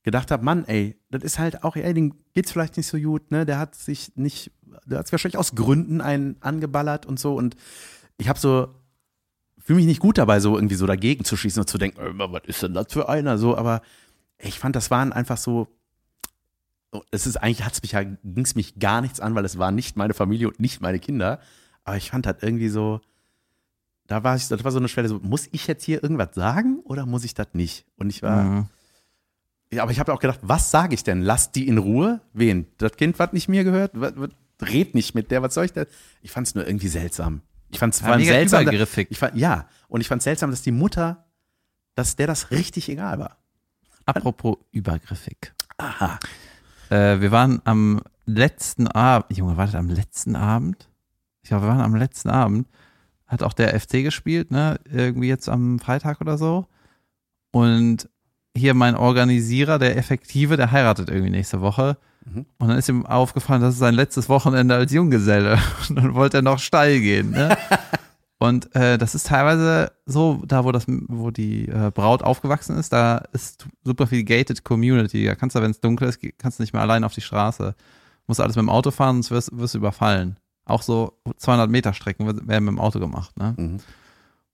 gedacht 0.04 0.30
habe, 0.30 0.44
Mann, 0.44 0.64
ey, 0.66 0.96
das 1.10 1.22
ist 1.24 1.38
halt 1.38 1.64
auch, 1.64 1.76
ey, 1.76 1.92
dem 1.92 2.14
geht's 2.34 2.52
vielleicht 2.52 2.76
nicht 2.76 2.86
so 2.86 2.98
gut, 2.98 3.30
ne? 3.30 3.44
Der 3.44 3.58
hat 3.58 3.74
sich 3.74 4.12
nicht, 4.14 4.52
der 4.86 4.98
hat 5.00 5.12
wahrscheinlich 5.12 5.38
aus 5.38 5.54
Gründen 5.54 6.00
einen 6.00 6.36
angeballert 6.40 7.06
und 7.06 7.18
so 7.18 7.34
und 7.36 7.56
ich 8.16 8.28
habe 8.28 8.38
so, 8.38 8.74
fühle 9.58 9.76
mich 9.78 9.86
nicht 9.86 10.00
gut 10.00 10.18
dabei, 10.18 10.40
so 10.40 10.56
irgendwie 10.56 10.74
so 10.74 10.86
dagegen 10.86 11.24
zu 11.24 11.36
schießen 11.36 11.60
und 11.60 11.68
zu 11.68 11.78
denken, 11.78 12.00
äh, 12.00 12.12
was 12.32 12.42
ist 12.46 12.62
denn 12.62 12.74
das 12.74 12.86
für 12.92 13.08
einer, 13.08 13.38
so, 13.38 13.56
aber 13.56 13.82
ich 14.38 14.58
fand, 14.58 14.74
das 14.76 14.90
waren 14.90 15.12
einfach 15.12 15.36
so, 15.36 15.68
es 17.10 17.26
ist 17.26 17.36
eigentlich, 17.36 17.64
hat's 17.64 17.82
mich 17.82 17.92
ja, 17.92 18.02
ging's 18.02 18.54
mich 18.54 18.78
gar 18.78 19.00
nichts 19.00 19.20
an, 19.20 19.34
weil 19.34 19.44
es 19.44 19.58
war 19.58 19.70
nicht 19.72 19.96
meine 19.96 20.14
Familie 20.14 20.48
und 20.48 20.58
nicht 20.58 20.80
meine 20.80 20.98
Kinder, 20.98 21.38
aber 21.84 21.96
ich 21.96 22.10
fand 22.10 22.26
halt 22.26 22.42
irgendwie 22.42 22.68
so, 22.68 23.00
da 24.06 24.24
war 24.24 24.36
ich, 24.36 24.48
das 24.48 24.64
war 24.64 24.72
so 24.72 24.78
eine 24.78 24.88
Schwelle, 24.88 25.08
so, 25.08 25.18
muss 25.20 25.48
ich 25.52 25.66
jetzt 25.66 25.84
hier 25.84 26.02
irgendwas 26.02 26.34
sagen 26.34 26.80
oder 26.84 27.04
muss 27.04 27.24
ich 27.24 27.34
das 27.34 27.48
nicht? 27.52 27.84
Und 27.96 28.08
ich 28.08 28.22
war, 28.22 28.42
Mhm. 28.42 28.66
ja, 29.70 29.82
aber 29.82 29.92
ich 29.92 30.00
habe 30.00 30.14
auch 30.14 30.18
gedacht, 30.18 30.40
was 30.42 30.70
sage 30.70 30.94
ich 30.94 31.04
denn? 31.04 31.20
Lasst 31.20 31.56
die 31.56 31.68
in 31.68 31.76
Ruhe? 31.76 32.22
Wen? 32.32 32.66
Das 32.78 32.92
Kind, 32.96 33.18
was 33.18 33.34
nicht 33.34 33.48
mir 33.48 33.64
gehört? 33.64 33.92
Was, 33.94 34.14
was, 34.16 34.30
red 34.60 34.94
nicht 34.94 35.14
mit 35.14 35.30
der, 35.30 35.42
was 35.42 35.54
soll 35.54 35.64
ich 35.66 35.72
da? 35.72 35.84
Ich 36.22 36.30
fand 36.30 36.46
es 36.46 36.54
nur 36.54 36.66
irgendwie 36.66 36.88
seltsam. 36.88 37.42
Ich 37.70 37.78
fand 37.78 37.94
es 37.94 38.00
Ja, 38.00 38.18
seltsam. 38.18 38.62
übergriffig. 38.62 39.08
Ich 39.10 39.18
fand, 39.18 39.36
ja, 39.36 39.68
und 39.88 40.00
ich 40.00 40.08
fand 40.08 40.20
es 40.20 40.24
seltsam, 40.24 40.50
dass 40.50 40.62
die 40.62 40.72
Mutter, 40.72 41.26
dass 41.94 42.16
der 42.16 42.26
das 42.26 42.50
richtig 42.50 42.88
egal 42.88 43.18
war. 43.18 43.36
Apropos 44.06 44.56
übergriffig. 44.72 45.52
Aha. 45.76 46.18
Äh, 46.90 47.20
wir 47.20 47.30
waren 47.30 47.60
am 47.64 48.00
letzten 48.24 48.88
Abend, 48.88 49.36
Junge, 49.36 49.56
war 49.56 49.66
das 49.66 49.74
am 49.74 49.88
letzten 49.90 50.34
Abend? 50.34 50.88
Ich 51.42 51.50
glaube, 51.50 51.64
wir 51.66 51.68
waren 51.68 51.80
am 51.80 51.94
letzten 51.94 52.30
Abend. 52.30 52.66
Hat 53.26 53.42
auch 53.42 53.52
der 53.52 53.78
FC 53.78 54.02
gespielt, 54.02 54.50
ne? 54.50 54.80
Irgendwie 54.90 55.28
jetzt 55.28 55.48
am 55.50 55.78
Freitag 55.78 56.20
oder 56.22 56.38
so. 56.38 56.66
Und 57.50 58.08
hier 58.56 58.72
mein 58.74 58.96
Organisierer, 58.96 59.78
der 59.78 59.96
Effektive, 59.98 60.56
der 60.56 60.70
heiratet 60.72 61.10
irgendwie 61.10 61.30
nächste 61.30 61.60
Woche. 61.60 61.98
Mhm. 62.32 62.46
Und 62.58 62.68
dann 62.68 62.78
ist 62.78 62.88
ihm 62.88 63.06
aufgefallen, 63.06 63.60
das 63.60 63.74
ist 63.74 63.80
sein 63.80 63.94
letztes 63.94 64.28
Wochenende 64.28 64.74
als 64.74 64.92
Junggeselle. 64.92 65.58
Und 65.88 65.96
dann 65.96 66.14
wollte 66.14 66.38
er 66.38 66.42
noch 66.42 66.58
steil 66.58 67.00
gehen, 67.00 67.30
ne? 67.30 67.56
Und 68.40 68.72
äh, 68.76 68.98
das 68.98 69.16
ist 69.16 69.26
teilweise 69.26 69.90
so, 70.06 70.42
da 70.46 70.64
wo 70.64 70.70
das, 70.70 70.84
wo 70.86 71.32
die 71.32 71.66
äh, 71.68 71.90
Braut 71.92 72.22
aufgewachsen 72.22 72.76
ist, 72.76 72.92
da 72.92 73.18
ist 73.32 73.66
super 73.82 74.06
viel 74.06 74.22
gated 74.22 74.62
Community. 74.62 75.24
Da 75.24 75.34
kannst 75.34 75.56
du, 75.56 75.60
wenn 75.60 75.72
es 75.72 75.80
dunkel 75.80 76.08
ist, 76.08 76.20
kannst 76.38 76.58
du 76.58 76.62
nicht 76.62 76.72
mehr 76.72 76.82
allein 76.82 77.02
auf 77.02 77.12
die 77.12 77.20
Straße. 77.20 77.74
Musst 78.28 78.40
alles 78.40 78.54
mit 78.54 78.62
dem 78.62 78.68
Auto 78.68 78.92
fahren, 78.92 79.16
sonst 79.16 79.32
wirst, 79.32 79.58
wirst 79.58 79.74
du 79.74 79.78
überfallen. 79.78 80.36
Auch 80.66 80.82
so 80.82 81.18
200 81.36 81.68
Meter 81.68 81.92
Strecken 81.94 82.26
werden 82.26 82.64
mit 82.64 82.74
dem 82.74 82.78
Auto 82.78 83.00
gemacht. 83.00 83.36
Ne? 83.36 83.54
Mhm. 83.56 83.78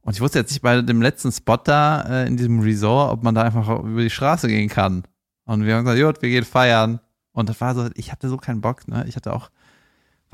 Und 0.00 0.14
ich 0.14 0.20
wusste 0.20 0.38
jetzt 0.38 0.50
nicht 0.50 0.62
bei 0.62 0.80
dem 0.80 1.02
letzten 1.02 1.32
Spot 1.32 1.56
da 1.56 2.02
äh, 2.02 2.26
in 2.26 2.36
diesem 2.36 2.60
Resort, 2.60 3.12
ob 3.12 3.22
man 3.22 3.34
da 3.34 3.42
einfach 3.42 3.68
über 3.80 4.00
die 4.00 4.10
Straße 4.10 4.48
gehen 4.48 4.68
kann. 4.68 5.04
Und 5.44 5.66
wir 5.66 5.74
haben 5.74 5.84
gesagt, 5.84 6.02
gut, 6.02 6.22
wir 6.22 6.30
gehen 6.30 6.44
feiern. 6.44 7.00
Und 7.35 7.51
das 7.51 7.61
war 7.61 7.74
so, 7.74 7.91
ich 7.95 8.11
hatte 8.11 8.30
so 8.30 8.39
keinen 8.39 8.62
Bock. 8.62 8.89
Ne? 8.89 9.05
Ich 9.07 9.16
hatte 9.16 9.35
auch 9.35 9.51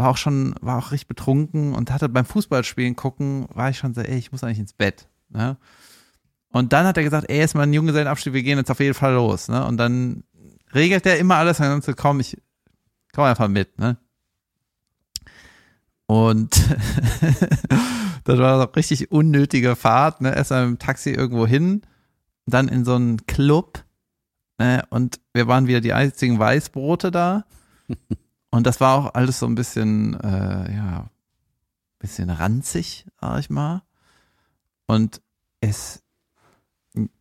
war 0.00 0.08
auch 0.08 0.16
schon, 0.16 0.54
war 0.60 0.78
auch 0.78 0.92
richtig 0.92 1.08
betrunken 1.08 1.74
und 1.74 1.90
hatte 1.90 2.08
beim 2.08 2.24
Fußballspielen 2.24 2.96
gucken, 2.96 3.46
war 3.52 3.68
ich 3.68 3.78
schon 3.78 3.92
so, 3.92 4.00
ey, 4.00 4.16
ich 4.16 4.32
muss 4.32 4.42
eigentlich 4.42 4.58
ins 4.58 4.72
Bett. 4.72 5.08
Ne? 5.28 5.58
Und 6.52 6.72
dann 6.72 6.86
hat 6.86 6.96
er 6.96 7.04
gesagt, 7.04 7.28
ey, 7.28 7.44
ist 7.44 7.54
mal 7.54 7.62
ein 7.62 7.72
Junggesellenabschied, 7.72 8.32
wir 8.32 8.42
gehen 8.42 8.58
jetzt 8.58 8.70
auf 8.70 8.80
jeden 8.80 8.94
Fall 8.94 9.14
los. 9.14 9.48
Ne? 9.48 9.64
Und 9.64 9.76
dann 9.76 10.24
regelt 10.74 11.06
er 11.06 11.18
immer 11.18 11.36
alles, 11.36 11.58
dann 11.58 11.82
so, 11.82 11.92
komm, 11.94 12.20
ich 12.20 12.40
komm 13.12 13.24
einfach 13.24 13.48
mit. 13.48 13.78
Ne? 13.78 13.98
Und 16.06 16.56
das 18.24 18.38
war 18.38 18.54
eine 18.54 18.74
richtig 18.74 19.12
unnötige 19.12 19.76
Fahrt. 19.76 20.22
Ne? 20.22 20.34
Erst 20.34 20.50
mal 20.50 20.64
dem 20.64 20.78
Taxi 20.78 21.10
irgendwo 21.10 21.46
hin, 21.46 21.82
dann 22.46 22.68
in 22.68 22.84
so 22.84 22.94
einen 22.94 23.26
Club. 23.26 23.84
Ne? 24.60 24.84
Und 24.90 25.20
wir 25.32 25.46
waren 25.46 25.66
wieder 25.66 25.80
die 25.80 25.94
einzigen 25.94 26.38
Weißbrote 26.38 27.10
da. 27.10 27.46
Und 28.50 28.66
das 28.66 28.78
war 28.78 28.98
auch 28.98 29.14
alles 29.14 29.38
so 29.38 29.46
ein 29.46 29.54
bisschen, 29.54 30.20
äh, 30.20 30.74
ja, 30.74 31.08
bisschen 31.98 32.28
ranzig, 32.28 33.06
sag 33.18 33.40
ich 33.40 33.48
mal. 33.48 33.82
Und 34.86 35.22
es, 35.60 36.02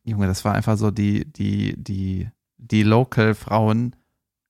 Junge, 0.03 0.27
das 0.27 0.43
war 0.43 0.53
einfach 0.53 0.77
so, 0.77 0.91
die, 0.91 1.31
die, 1.31 1.75
die, 1.81 2.27
die 2.57 2.83
Local-Frauen 2.83 3.95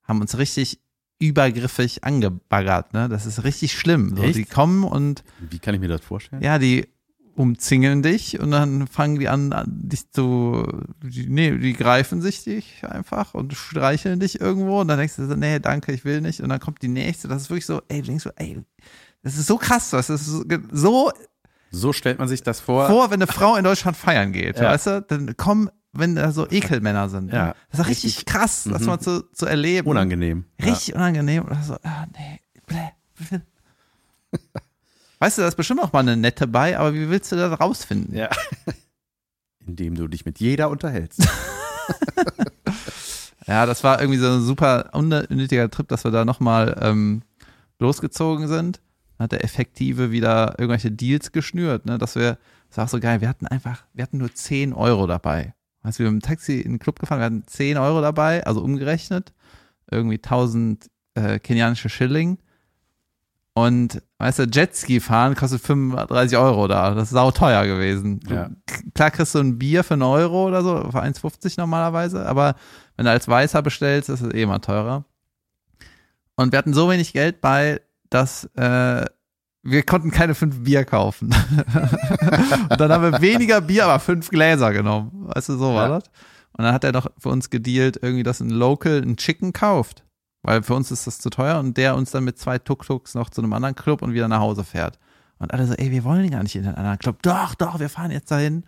haben 0.02 0.20
uns 0.20 0.36
richtig 0.36 0.80
übergriffig 1.20 2.02
angebaggert, 2.02 2.92
ne? 2.92 3.08
Das 3.08 3.24
ist 3.24 3.44
richtig 3.44 3.72
schlimm. 3.78 4.16
So, 4.16 4.22
Echt? 4.24 4.36
die 4.36 4.46
kommen 4.46 4.82
und 4.82 5.22
Wie 5.38 5.60
kann 5.60 5.74
ich 5.74 5.80
mir 5.80 5.88
das 5.88 6.00
vorstellen? 6.00 6.42
ja, 6.42 6.58
die 6.58 6.88
umzingeln 7.40 8.02
dich 8.02 8.38
und 8.38 8.50
dann 8.50 8.86
fangen 8.86 9.18
die 9.18 9.28
an, 9.28 9.52
dich 9.66 10.10
zu, 10.10 10.66
die, 11.02 11.26
nee, 11.28 11.56
die 11.56 11.72
greifen 11.72 12.20
sich 12.20 12.44
dich 12.44 12.84
einfach 12.84 13.32
und 13.34 13.54
streicheln 13.54 14.20
dich 14.20 14.40
irgendwo 14.40 14.80
und 14.82 14.88
dann 14.88 14.98
denkst 14.98 15.16
du 15.16 15.26
so, 15.26 15.34
nee, 15.34 15.58
danke, 15.58 15.92
ich 15.92 16.04
will 16.04 16.20
nicht 16.20 16.40
und 16.42 16.50
dann 16.50 16.60
kommt 16.60 16.82
die 16.82 16.88
nächste, 16.88 17.28
das 17.28 17.42
ist 17.42 17.50
wirklich 17.50 17.64
so, 17.66 17.80
ey, 17.88 18.02
denkst 18.02 18.24
du, 18.24 18.30
ey, 18.36 18.60
das 19.22 19.36
ist 19.38 19.46
so 19.46 19.56
krass, 19.56 19.88
das 19.90 20.10
ist 20.10 20.26
so, 20.26 20.44
so 20.70 21.12
So 21.70 21.92
stellt 21.94 22.18
man 22.18 22.28
sich 22.28 22.42
das 22.42 22.60
vor. 22.60 22.86
vor, 22.88 23.10
wenn 23.10 23.22
eine 23.22 23.26
Frau 23.26 23.56
in 23.56 23.64
Deutschland 23.64 23.96
feiern 23.96 24.32
geht, 24.32 24.58
Ja. 24.58 24.64
weißt 24.72 24.86
du, 24.88 25.02
dann 25.08 25.36
kommen, 25.36 25.70
wenn 25.92 26.14
da 26.16 26.32
so 26.32 26.46
Ekelmänner 26.50 27.08
sind. 27.08 27.32
Ja. 27.32 27.54
Das 27.70 27.80
ist 27.80 27.86
richtig, 27.88 28.16
Richtig- 28.18 28.26
krass, 28.26 28.64
das 28.70 28.82
Mhm. 28.82 28.86
mal 28.86 28.98
zu, 29.00 29.22
zu 29.32 29.46
erleben. 29.46 29.88
Unangenehm. 29.88 30.44
Richtig 30.62 30.94
unangenehm. 30.94 31.44
Oder 31.44 31.62
so, 31.62 31.74
ah, 31.82 32.06
nee, 32.18 32.38
blä, 32.66 32.90
blä. 33.18 33.40
Weißt 35.20 35.38
du, 35.38 35.42
da 35.42 35.48
ist 35.48 35.56
bestimmt 35.56 35.80
auch 35.80 35.92
mal 35.92 36.00
eine 36.00 36.16
nette 36.16 36.46
bei, 36.48 36.76
aber 36.76 36.94
wie 36.94 37.08
willst 37.08 37.30
du 37.30 37.36
das 37.36 37.60
rausfinden? 37.60 38.16
Ja. 38.16 38.30
Indem 39.66 39.94
du 39.94 40.08
dich 40.08 40.24
mit 40.24 40.40
jeder 40.40 40.70
unterhältst. 40.70 41.28
Ja, 43.50 43.66
das 43.66 43.82
war 43.82 44.00
irgendwie 44.00 44.20
so 44.20 44.28
ein 44.28 44.42
super 44.42 44.90
unnötiger 44.92 45.68
Trip, 45.70 45.88
dass 45.88 46.04
wir 46.04 46.12
da 46.12 46.24
nochmal 46.24 46.78
ähm, 46.80 47.22
losgezogen 47.80 48.46
sind. 48.46 48.80
Dann 49.18 49.24
hat 49.24 49.32
der 49.32 49.42
Effektive 49.42 50.12
wieder 50.12 50.54
irgendwelche 50.58 50.92
Deals 50.92 51.32
geschnürt, 51.32 51.84
ne, 51.84 51.98
dass 51.98 52.14
wir, 52.14 52.38
das 52.68 52.76
war 52.76 52.84
auch 52.84 52.88
so 52.88 53.00
geil, 53.00 53.20
wir 53.20 53.28
hatten 53.28 53.48
einfach, 53.48 53.84
wir 53.92 54.04
hatten 54.04 54.18
nur 54.18 54.32
10 54.32 54.72
Euro 54.72 55.08
dabei. 55.08 55.54
Als 55.82 55.98
wir 55.98 56.08
mit 56.08 56.22
dem 56.22 56.26
Taxi 56.26 56.60
in 56.60 56.74
den 56.74 56.78
Club 56.78 57.00
gefahren, 57.00 57.18
wir 57.18 57.24
hatten 57.24 57.44
10 57.44 57.76
Euro 57.76 58.00
dabei, 58.00 58.46
also 58.46 58.62
umgerechnet, 58.62 59.32
irgendwie 59.90 60.18
1000 60.18 60.88
äh, 61.14 61.40
kenianische 61.40 61.88
Schilling. 61.88 62.38
Und 63.64 64.02
weißt 64.18 64.38
du, 64.40 64.42
Jetski 64.44 65.00
fahren 65.00 65.34
kostet 65.34 65.60
35 65.62 66.38
Euro 66.38 66.68
da. 66.68 66.94
Das 66.94 67.04
ist 67.04 67.10
sauteuer 67.10 67.66
gewesen. 67.66 68.20
Du- 68.20 68.34
Ja. 68.34 68.50
Klar 68.94 69.10
kriegst 69.10 69.34
du 69.34 69.38
ein 69.40 69.58
Bier 69.58 69.82
für 69.84 69.94
einen 69.94 70.02
Euro 70.02 70.46
oder 70.46 70.62
so, 70.62 70.88
für 70.90 71.02
1,50 71.02 71.54
normalerweise, 71.58 72.26
aber 72.26 72.54
wenn 72.96 73.06
du 73.06 73.10
als 73.10 73.26
Weißer 73.28 73.62
bestellst, 73.62 74.08
ist 74.08 74.20
es 74.20 74.34
eh 74.34 74.46
mal 74.46 74.58
teurer. 74.60 75.04
Und 76.36 76.52
wir 76.52 76.58
hatten 76.58 76.74
so 76.74 76.88
wenig 76.90 77.12
Geld 77.12 77.40
bei, 77.40 77.80
dass 78.08 78.44
äh, 78.56 79.04
wir 79.62 79.82
konnten 79.82 80.10
keine 80.10 80.34
fünf 80.34 80.62
Bier 80.62 80.84
kaufen. 80.84 81.28
und 82.70 82.80
dann 82.80 82.90
haben 82.92 83.12
wir 83.12 83.20
weniger 83.20 83.60
Bier, 83.60 83.84
aber 83.86 83.98
fünf 84.00 84.30
Gläser 84.30 84.72
genommen. 84.72 85.10
Weißt 85.34 85.48
du, 85.50 85.56
so 85.58 85.74
war 85.74 85.88
Ja. 85.88 85.98
das. 85.98 86.04
Und 86.56 86.64
dann 86.64 86.74
hat 86.74 86.84
er 86.84 86.92
noch 86.92 87.08
für 87.18 87.28
uns 87.28 87.50
gedealt, 87.50 87.98
irgendwie, 88.02 88.22
dass 88.22 88.40
ein 88.40 88.50
Local 88.50 89.02
ein 89.02 89.16
Chicken 89.16 89.52
kauft. 89.52 90.04
Weil 90.42 90.62
für 90.62 90.74
uns 90.74 90.90
ist 90.90 91.06
das 91.06 91.18
zu 91.18 91.30
teuer 91.30 91.58
und 91.58 91.76
der 91.76 91.96
uns 91.96 92.10
dann 92.10 92.24
mit 92.24 92.38
zwei 92.38 92.58
Tuk-Tuks 92.58 93.14
noch 93.14 93.30
zu 93.30 93.42
einem 93.42 93.52
anderen 93.52 93.74
Club 93.74 94.02
und 94.02 94.14
wieder 94.14 94.28
nach 94.28 94.40
Hause 94.40 94.64
fährt. 94.64 94.98
Und 95.38 95.52
alle 95.52 95.66
so, 95.66 95.74
ey, 95.74 95.90
wir 95.90 96.04
wollen 96.04 96.30
gar 96.30 96.42
nicht 96.42 96.56
in 96.56 96.62
den 96.62 96.74
anderen 96.74 96.98
Club. 96.98 97.22
Doch, 97.22 97.54
doch, 97.54 97.80
wir 97.80 97.88
fahren 97.88 98.10
jetzt 98.10 98.30
dahin. 98.30 98.64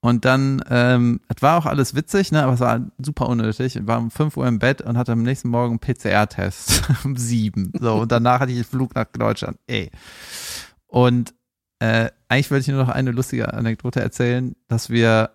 Und 0.00 0.24
dann, 0.24 0.62
ähm, 0.68 1.20
es 1.28 1.42
war 1.42 1.58
auch 1.58 1.66
alles 1.66 1.94
witzig, 1.94 2.32
ne, 2.32 2.42
aber 2.42 2.54
es 2.54 2.60
war 2.60 2.80
super 2.98 3.28
unnötig. 3.28 3.76
Ich 3.76 3.86
war 3.86 3.98
um 3.98 4.10
5 4.10 4.36
Uhr 4.36 4.48
im 4.48 4.58
Bett 4.58 4.82
und 4.82 4.98
hatte 4.98 5.12
am 5.12 5.22
nächsten 5.22 5.48
Morgen 5.48 5.78
einen 5.80 5.94
PCR-Test 5.94 6.82
um 7.04 7.16
7. 7.16 7.72
So, 7.78 7.94
und 7.94 8.10
danach 8.10 8.40
hatte 8.40 8.50
ich 8.50 8.58
den 8.58 8.64
Flug 8.64 8.96
nach 8.96 9.04
Deutschland. 9.04 9.58
Ey. 9.68 9.92
Und 10.88 11.34
äh, 11.78 12.10
eigentlich 12.28 12.50
wollte 12.50 12.62
ich 12.62 12.68
nur 12.68 12.84
noch 12.84 12.92
eine 12.92 13.12
lustige 13.12 13.54
Anekdote 13.54 14.00
erzählen, 14.00 14.56
dass 14.66 14.90
wir, 14.90 15.30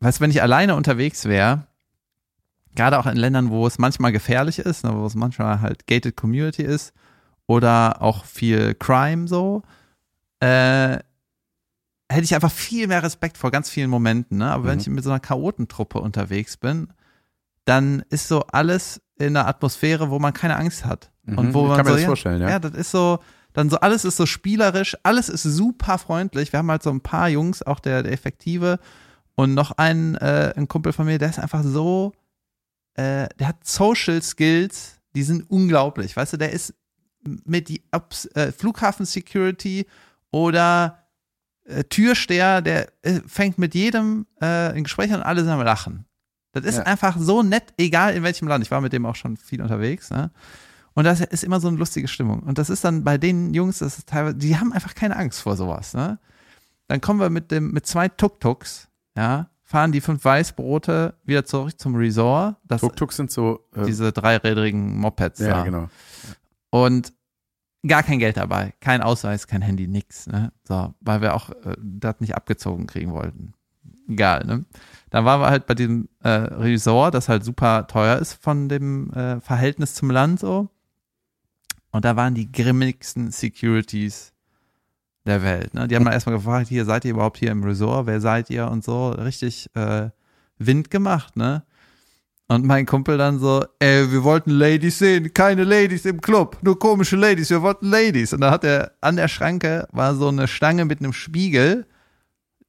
weißt 0.00 0.18
du, 0.18 0.22
wenn 0.22 0.30
ich 0.30 0.42
alleine 0.42 0.74
unterwegs 0.74 1.24
wäre, 1.24 1.66
gerade 2.74 2.98
auch 2.98 3.06
in 3.06 3.16
Ländern, 3.16 3.50
wo 3.50 3.66
es 3.66 3.78
manchmal 3.78 4.12
gefährlich 4.12 4.58
ist, 4.58 4.84
ne, 4.84 4.92
wo 4.94 5.06
es 5.06 5.14
manchmal 5.14 5.60
halt 5.60 5.86
gated 5.86 6.16
Community 6.16 6.62
ist 6.62 6.92
oder 7.46 8.00
auch 8.02 8.24
viel 8.24 8.74
Crime 8.74 9.26
so, 9.28 9.62
äh, 10.40 10.98
hätte 12.12 12.24
ich 12.24 12.34
einfach 12.34 12.50
viel 12.50 12.86
mehr 12.88 13.02
Respekt 13.02 13.38
vor 13.38 13.50
ganz 13.50 13.68
vielen 13.70 13.90
Momenten. 13.90 14.38
Ne? 14.38 14.50
Aber 14.50 14.64
wenn 14.64 14.74
Mhm. 14.76 14.80
ich 14.80 14.88
mit 14.88 15.04
so 15.04 15.10
einer 15.10 15.20
Chaotentruppe 15.20 16.00
unterwegs 16.00 16.56
bin, 16.56 16.88
dann 17.64 18.02
ist 18.10 18.26
so 18.28 18.42
alles 18.48 19.00
in 19.18 19.36
einer 19.36 19.46
Atmosphäre, 19.46 20.10
wo 20.10 20.18
man 20.18 20.32
keine 20.32 20.56
Angst 20.56 20.84
hat. 20.84 21.10
Und 21.26 21.48
Mhm, 21.48 21.54
wo 21.54 21.62
ich 21.64 21.68
man 21.68 21.76
kann 21.76 21.86
mir 21.86 21.90
so, 21.90 21.94
das 21.96 22.02
ja, 22.02 22.06
vorstellen, 22.08 22.42
ja. 22.42 22.48
ja, 22.50 22.58
das 22.58 22.72
ist 22.72 22.90
so, 22.90 23.20
dann 23.52 23.68
so, 23.70 23.78
alles 23.78 24.04
ist 24.04 24.16
so 24.16 24.26
spielerisch, 24.26 24.96
alles 25.02 25.28
ist 25.28 25.42
super 25.44 25.98
freundlich. 25.98 26.52
Wir 26.52 26.58
haben 26.58 26.70
halt 26.70 26.82
so 26.82 26.90
ein 26.90 27.00
paar 27.02 27.28
Jungs, 27.28 27.62
auch 27.62 27.78
der, 27.78 28.02
der 28.02 28.12
Effektive 28.12 28.78
und 29.36 29.54
noch 29.54 29.72
einen, 29.72 30.14
äh, 30.16 30.52
ein 30.56 30.66
Kumpel 30.66 30.92
von 30.92 31.06
mir, 31.06 31.18
der 31.18 31.30
ist 31.30 31.38
einfach 31.38 31.62
so, 31.62 32.12
äh, 32.94 33.28
der 33.38 33.48
hat 33.48 33.66
Social 33.66 34.22
Skills, 34.22 35.00
die 35.14 35.22
sind 35.22 35.48
unglaublich. 35.50 36.16
Weißt 36.16 36.32
du, 36.32 36.36
der 36.36 36.52
ist 36.52 36.74
mit 37.22 37.68
die 37.68 37.82
Ups, 37.94 38.26
äh, 38.34 38.52
Flughafen 38.52 39.04
Security 39.06 39.86
oder 40.30 41.04
äh, 41.64 41.84
Türsteher, 41.84 42.62
der 42.62 42.88
äh, 43.02 43.20
fängt 43.26 43.58
mit 43.58 43.74
jedem 43.74 44.26
äh, 44.40 44.46
ein 44.46 44.84
Gespräch 44.84 45.12
an 45.12 45.20
und 45.20 45.26
alle 45.26 45.42
sind 45.42 45.50
am 45.50 45.60
Lachen. 45.62 46.04
Das 46.52 46.64
ist 46.64 46.78
Ja. 46.78 46.82
einfach 46.84 47.16
so 47.18 47.42
nett, 47.42 47.74
egal 47.78 48.14
in 48.14 48.22
welchem 48.22 48.48
Land. 48.48 48.64
Ich 48.64 48.70
war 48.70 48.80
mit 48.80 48.92
dem 48.92 49.06
auch 49.06 49.14
schon 49.14 49.36
viel 49.36 49.62
unterwegs, 49.62 50.10
ne? 50.10 50.30
Und 50.94 51.04
das 51.04 51.20
ist 51.20 51.44
immer 51.44 51.60
so 51.60 51.68
eine 51.68 51.76
lustige 51.76 52.08
Stimmung. 52.08 52.40
Und 52.40 52.58
das 52.58 52.68
ist 52.68 52.82
dann 52.84 53.04
bei 53.04 53.16
den 53.16 53.54
Jungs, 53.54 53.78
das 53.78 53.98
ist 53.98 54.08
teilweise, 54.08 54.36
die 54.36 54.56
haben 54.56 54.72
einfach 54.72 54.94
keine 54.96 55.16
Angst 55.16 55.40
vor 55.40 55.56
sowas, 55.56 55.94
ne? 55.94 56.18
Dann 56.88 57.00
kommen 57.00 57.20
wir 57.20 57.30
mit 57.30 57.52
dem, 57.52 57.70
mit 57.70 57.86
zwei 57.86 58.08
Tuk-Tuks, 58.08 58.88
ja, 59.16 59.48
fahren 59.70 59.92
die 59.92 60.00
fünf 60.00 60.24
Weißbrote 60.24 61.14
wieder 61.24 61.44
zurück 61.44 61.78
zum 61.78 61.94
Resort. 61.94 62.56
Das, 62.64 62.80
Tuk-Tuks 62.80 63.16
sind 63.16 63.30
so. 63.30 63.60
Äh, 63.72 63.84
diese 63.84 64.10
dreirädrigen 64.10 64.98
Mopeds 64.98 65.38
ja, 65.38 65.48
da. 65.48 65.62
genau. 65.62 65.88
Und 66.70 67.12
gar 67.86 68.02
kein 68.02 68.18
Geld 68.18 68.36
dabei, 68.36 68.74
kein 68.80 69.00
Ausweis, 69.00 69.46
kein 69.46 69.62
Handy, 69.62 69.86
nix, 69.86 70.26
ne? 70.26 70.52
So, 70.64 70.92
weil 71.00 71.20
wir 71.20 71.36
auch 71.36 71.50
äh, 71.50 71.76
das 71.78 72.16
nicht 72.18 72.34
abgezogen 72.34 72.88
kriegen 72.88 73.12
wollten. 73.12 73.54
Egal, 74.08 74.44
ne? 74.44 74.64
Dann 75.10 75.24
waren 75.24 75.40
wir 75.40 75.50
halt 75.50 75.66
bei 75.66 75.74
diesem 75.74 76.08
äh, 76.20 76.28
Resort, 76.28 77.14
das 77.14 77.28
halt 77.28 77.44
super 77.44 77.86
teuer 77.86 78.18
ist 78.18 78.42
von 78.42 78.68
dem 78.68 79.12
äh, 79.12 79.40
Verhältnis 79.40 79.94
zum 79.94 80.10
Land 80.10 80.40
so. 80.40 80.68
Und 81.92 82.04
da 82.04 82.16
waren 82.16 82.34
die 82.34 82.50
grimmigsten 82.50 83.30
Securities 83.30 84.32
der 85.30 85.42
Welt. 85.42 85.74
Ne? 85.74 85.88
Die 85.88 85.96
haben 85.96 86.04
dann 86.04 86.12
erstmal 86.12 86.36
gefragt, 86.36 86.68
hier 86.68 86.84
seid 86.84 87.04
ihr 87.04 87.12
überhaupt 87.12 87.38
hier 87.38 87.50
im 87.50 87.64
Resort, 87.64 88.06
wer 88.06 88.20
seid 88.20 88.50
ihr 88.50 88.68
und 88.68 88.84
so, 88.84 89.10
richtig 89.10 89.70
äh, 89.74 90.10
Wind 90.58 90.90
gemacht, 90.90 91.36
ne? 91.36 91.64
Und 92.48 92.64
mein 92.64 92.84
Kumpel 92.84 93.16
dann 93.16 93.38
so, 93.38 93.64
ey, 93.78 94.10
wir 94.10 94.24
wollten 94.24 94.50
Ladies 94.50 94.98
sehen, 94.98 95.32
keine 95.32 95.62
Ladies 95.62 96.04
im 96.04 96.20
Club, 96.20 96.58
nur 96.62 96.80
komische 96.80 97.14
Ladies, 97.14 97.48
wir 97.50 97.62
wollten 97.62 97.88
Ladies. 97.88 98.32
Und 98.32 98.40
da 98.40 98.50
hat 98.50 98.64
er 98.64 98.90
an 99.00 99.14
der 99.14 99.28
Schranke 99.28 99.86
war 99.92 100.16
so 100.16 100.26
eine 100.26 100.48
Stange 100.48 100.84
mit 100.84 100.98
einem 100.98 101.12
Spiegel, 101.12 101.86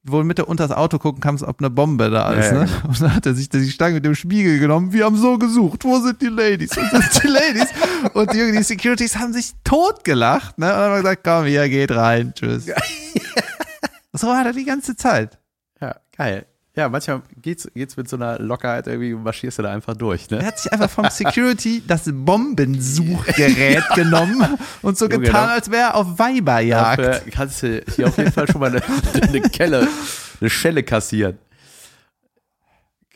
wo 0.03 0.23
mit 0.23 0.39
du 0.39 0.45
unter 0.45 0.67
das 0.67 0.75
Auto 0.75 0.97
gucken 0.97 1.21
kannst, 1.21 1.43
ob 1.43 1.59
eine 1.59 1.69
Bombe 1.69 2.09
da 2.09 2.33
ist. 2.33 2.51
Ja, 2.51 2.57
ja, 2.59 2.63
ne? 2.65 2.69
Und 2.87 3.01
dann 3.01 3.15
hat 3.15 3.25
er 3.25 3.35
sich 3.35 3.49
die 3.49 3.69
Stange 3.69 3.95
mit 3.95 4.05
dem 4.05 4.15
Spiegel 4.15 4.59
genommen. 4.59 4.93
Wir 4.93 5.05
haben 5.05 5.17
so 5.17 5.37
gesucht, 5.37 5.83
wo 5.83 5.99
sind 5.99 6.21
die 6.21 6.27
Ladies? 6.27 6.71
Wo 6.75 6.81
sind 6.81 7.23
die 7.23 7.27
Ladies? 7.27 7.67
Und 8.13 8.33
die, 8.33 8.51
die 8.51 8.63
Securities 8.63 9.17
haben 9.17 9.33
sich 9.33 9.51
totgelacht. 9.63 10.57
Ne? 10.57 10.65
Und 10.65 10.71
dann 10.71 10.91
haben 10.91 11.01
gesagt, 11.01 11.23
komm, 11.23 11.45
hier, 11.45 11.69
geht 11.69 11.91
rein, 11.91 12.33
tschüss. 12.33 12.65
so 14.13 14.27
war 14.27 14.45
er 14.45 14.53
die 14.53 14.65
ganze 14.65 14.95
Zeit. 14.95 15.37
Ja, 15.79 15.95
geil. 16.17 16.47
Ja, 16.73 16.87
manchmal 16.87 17.21
geht's, 17.41 17.69
geht's 17.73 17.97
mit 17.97 18.07
so 18.07 18.15
einer 18.15 18.39
Lockerheit 18.39 18.87
irgendwie, 18.87 19.13
marschierst 19.13 19.59
du 19.59 19.63
da 19.63 19.73
einfach 19.73 19.93
durch, 19.97 20.27
Er 20.31 20.37
ne? 20.37 20.45
hat 20.45 20.57
sich 20.57 20.71
einfach 20.71 20.89
vom 20.89 21.05
Security 21.11 21.83
das 21.85 22.03
Bombensuchgerät 22.11 23.83
genommen 23.95 24.57
und 24.81 24.97
so 24.97 25.05
Junge, 25.09 25.25
getan, 25.25 25.47
da- 25.47 25.53
als 25.53 25.69
wäre 25.69 25.81
er 25.89 25.95
auf 25.95 26.17
Weiberjagd. 26.17 26.99
Dafür 26.99 27.31
kannst 27.31 27.63
du 27.63 27.83
hier 27.95 28.07
auf 28.07 28.17
jeden 28.17 28.31
Fall 28.31 28.49
schon 28.49 28.61
mal 28.61 28.69
eine, 28.69 28.81
eine 29.21 29.41
Kelle, 29.41 29.87
eine 30.39 30.49
Schelle 30.49 30.83
kassieren. 30.83 31.37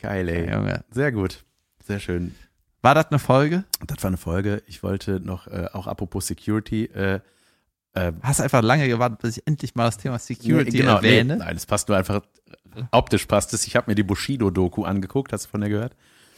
Geil, 0.00 0.28
ey. 0.28 0.52
Junge. 0.52 0.84
Sehr 0.90 1.12
gut. 1.12 1.42
Sehr 1.86 2.00
schön. 2.00 2.34
War 2.82 2.94
das 2.94 3.06
eine 3.06 3.18
Folge? 3.18 3.64
Das 3.86 4.02
war 4.02 4.08
eine 4.08 4.16
Folge. 4.18 4.62
Ich 4.66 4.82
wollte 4.82 5.20
noch, 5.20 5.46
äh, 5.46 5.66
auch 5.72 5.86
apropos 5.86 6.26
Security, 6.26 6.84
äh, 6.86 7.20
äh, 7.94 8.12
Hast 8.22 8.42
einfach 8.42 8.62
lange 8.62 8.86
gewartet, 8.88 9.20
bis 9.20 9.38
ich 9.38 9.46
endlich 9.46 9.74
mal 9.74 9.86
das 9.86 9.96
Thema 9.96 10.18
Security 10.18 10.70
nee, 10.72 10.78
genau, 10.82 11.00
nee, 11.00 11.08
erwähne. 11.16 11.36
nein, 11.38 11.56
es 11.56 11.64
passt 11.64 11.88
nur 11.88 11.96
einfach, 11.96 12.20
optisch 12.90 13.26
passt 13.26 13.52
es. 13.54 13.66
Ich 13.66 13.76
habe 13.76 13.90
mir 13.90 13.94
die 13.94 14.02
Bushido-Doku 14.02 14.84
angeguckt, 14.84 15.32
hast 15.32 15.46
du 15.46 15.50
von 15.50 15.60
der 15.60 15.70
gehört? 15.70 15.96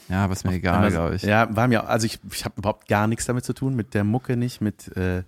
Ja, 0.08 0.26
ist 0.26 0.44
mir 0.44 0.54
egal, 0.54 0.90
glaube 0.90 1.16
ich. 1.16 1.22
Ja, 1.22 1.54
war 1.54 1.68
mir, 1.68 1.86
also 1.88 2.06
ich, 2.06 2.18
ich 2.32 2.44
habe 2.44 2.54
überhaupt 2.58 2.88
gar 2.88 3.06
nichts 3.06 3.26
damit 3.26 3.44
zu 3.44 3.52
tun, 3.52 3.74
mit 3.74 3.92
der 3.92 4.04
Mucke 4.04 4.36
nicht, 4.36 4.60
mit 4.60 4.88
äh, 4.96 5.22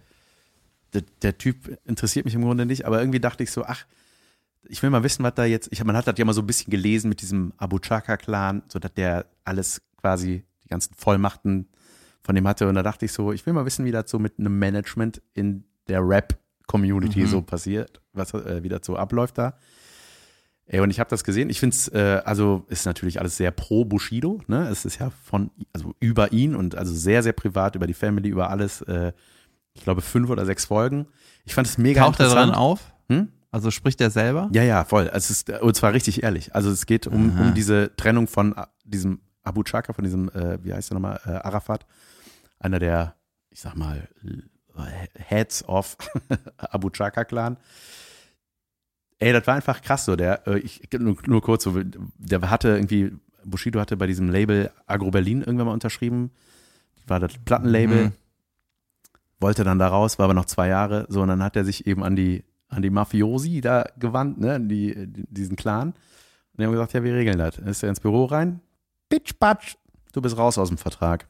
der, 0.94 1.02
der 1.22 1.36
Typ 1.36 1.78
interessiert 1.84 2.24
mich 2.24 2.34
im 2.34 2.42
Grunde 2.42 2.64
nicht, 2.64 2.86
aber 2.86 2.98
irgendwie 3.00 3.20
dachte 3.20 3.42
ich 3.42 3.50
so, 3.50 3.64
ach, 3.64 3.84
ich 4.64 4.82
will 4.82 4.90
mal 4.90 5.02
wissen, 5.02 5.22
was 5.22 5.34
da 5.34 5.44
jetzt, 5.44 5.68
ich, 5.70 5.84
man 5.84 5.96
hat 5.96 6.06
das 6.06 6.14
ja 6.16 6.24
mal 6.24 6.32
so 6.32 6.40
ein 6.40 6.46
bisschen 6.46 6.70
gelesen 6.70 7.08
mit 7.08 7.20
diesem 7.20 7.52
Abu 7.58 7.78
Chaka-Clan, 7.78 8.62
so 8.68 8.78
dass 8.78 8.94
der 8.94 9.26
alles 9.44 9.82
quasi, 10.00 10.44
die 10.64 10.68
ganzen 10.68 10.94
Vollmachten 10.94 11.68
von 12.22 12.34
dem 12.34 12.46
hatte 12.48 12.68
und 12.68 12.74
da 12.74 12.82
dachte 12.82 13.04
ich 13.04 13.12
so, 13.12 13.32
ich 13.32 13.44
will 13.46 13.52
mal 13.52 13.64
wissen, 13.66 13.84
wie 13.84 13.90
das 13.92 14.10
so 14.10 14.18
mit 14.18 14.38
einem 14.38 14.58
Management 14.58 15.20
in 15.34 15.64
der 15.88 16.00
Rap-Community 16.06 17.20
Mhm. 17.20 17.26
so 17.26 17.42
passiert, 17.42 18.00
was 18.12 18.32
äh, 18.34 18.62
wieder 18.62 18.80
so 18.82 18.96
abläuft 18.96 19.38
da. 19.38 19.54
Ey, 20.72 20.78
und 20.78 20.90
ich 20.90 21.00
habe 21.00 21.10
das 21.10 21.24
gesehen. 21.24 21.50
Ich 21.50 21.58
finde 21.58 21.74
es, 21.74 21.88
äh, 21.88 22.22
also 22.24 22.64
ist 22.68 22.86
natürlich 22.86 23.18
alles 23.18 23.36
sehr 23.36 23.50
pro 23.50 23.84
Bushido. 23.84 24.40
Ne? 24.46 24.68
Es 24.68 24.84
ist 24.84 25.00
ja 25.00 25.10
von, 25.24 25.50
also 25.72 25.96
über 25.98 26.32
ihn 26.32 26.54
und 26.54 26.76
also 26.76 26.94
sehr, 26.94 27.24
sehr 27.24 27.32
privat, 27.32 27.74
über 27.74 27.88
die 27.88 27.94
Family, 27.94 28.28
über 28.28 28.50
alles. 28.50 28.80
Äh, 28.82 29.12
ich 29.74 29.82
glaube, 29.82 30.00
fünf 30.00 30.30
oder 30.30 30.46
sechs 30.46 30.66
Folgen. 30.66 31.08
Ich 31.44 31.54
fand 31.54 31.66
es 31.66 31.76
mega 31.76 32.02
Taucht 32.02 32.20
er 32.20 32.26
interessant. 32.26 32.52
dran 32.52 32.60
auf? 32.60 32.92
Hm? 33.08 33.32
Also 33.50 33.72
spricht 33.72 34.00
er 34.00 34.10
selber? 34.10 34.48
Ja, 34.52 34.62
ja, 34.62 34.84
voll. 34.84 35.08
Also 35.10 35.32
es 35.32 35.42
ist, 35.42 35.50
und 35.50 35.74
zwar 35.74 35.92
richtig 35.92 36.22
ehrlich. 36.22 36.54
Also 36.54 36.70
es 36.70 36.86
geht 36.86 37.08
um, 37.08 37.32
Aha. 37.32 37.48
um 37.48 37.54
diese 37.54 37.90
Trennung 37.96 38.28
von 38.28 38.56
äh, 38.56 38.64
diesem 38.84 39.22
Abu 39.42 39.64
Chaka, 39.64 39.92
von 39.92 40.04
diesem, 40.04 40.28
äh, 40.28 40.62
wie 40.62 40.72
heißt 40.72 40.90
der 40.90 40.94
nochmal, 40.94 41.20
äh, 41.26 41.30
Arafat. 41.30 41.84
Einer 42.60 42.78
der, 42.78 43.16
ich 43.50 43.60
sag 43.60 43.74
mal, 43.74 44.08
äh, 44.24 45.08
Heads 45.18 45.64
of 45.68 45.96
Abu 46.58 46.90
Chaka 46.90 47.24
Clan. 47.24 47.56
Ey, 49.20 49.32
das 49.32 49.46
war 49.46 49.54
einfach 49.54 49.80
krass 49.82 50.04
so. 50.06 50.16
Der, 50.16 50.46
äh, 50.48 50.58
ich, 50.58 50.80
nur, 50.98 51.16
nur 51.26 51.42
kurz, 51.42 51.64
so, 51.64 51.80
der 52.18 52.50
hatte 52.50 52.68
irgendwie, 52.70 53.12
Bushido 53.44 53.78
hatte 53.78 53.96
bei 53.96 54.06
diesem 54.06 54.28
Label 54.30 54.70
Agro 54.86 55.10
Berlin 55.10 55.40
irgendwann 55.42 55.66
mal 55.66 55.72
unterschrieben. 55.74 56.30
War 57.06 57.20
das 57.20 57.32
Plattenlabel 57.44 58.06
Mhm. 58.06 58.12
wollte 59.40 59.64
dann 59.64 59.78
da 59.78 59.88
raus, 59.88 60.18
war 60.18 60.24
aber 60.24 60.34
noch 60.34 60.44
zwei 60.46 60.68
Jahre, 60.68 61.06
so, 61.08 61.22
und 61.22 61.28
dann 61.28 61.42
hat 61.42 61.56
er 61.56 61.64
sich 61.64 61.86
eben 61.86 62.02
an 62.04 62.14
die, 62.16 62.44
an 62.68 62.82
die 62.82 62.90
Mafiosi 62.90 63.60
da 63.60 63.84
gewandt, 63.98 64.38
ne, 64.38 64.54
an 64.54 64.68
die, 64.68 64.94
die, 65.06 65.24
diesen 65.28 65.56
Clan. 65.56 65.88
Und 65.90 65.96
die 66.58 66.64
haben 66.64 66.72
gesagt, 66.72 66.92
ja, 66.92 67.02
wir 67.02 67.14
regeln 67.14 67.38
das. 67.38 67.56
Dann 67.56 67.66
ist 67.68 67.82
er 67.82 67.88
ins 67.88 68.00
Büro 68.00 68.26
rein, 68.26 68.60
bitch, 69.08 69.32
patsch, 69.38 69.76
du 70.12 70.20
bist 70.20 70.36
raus 70.36 70.58
aus 70.58 70.68
dem 70.68 70.78
Vertrag. 70.78 71.26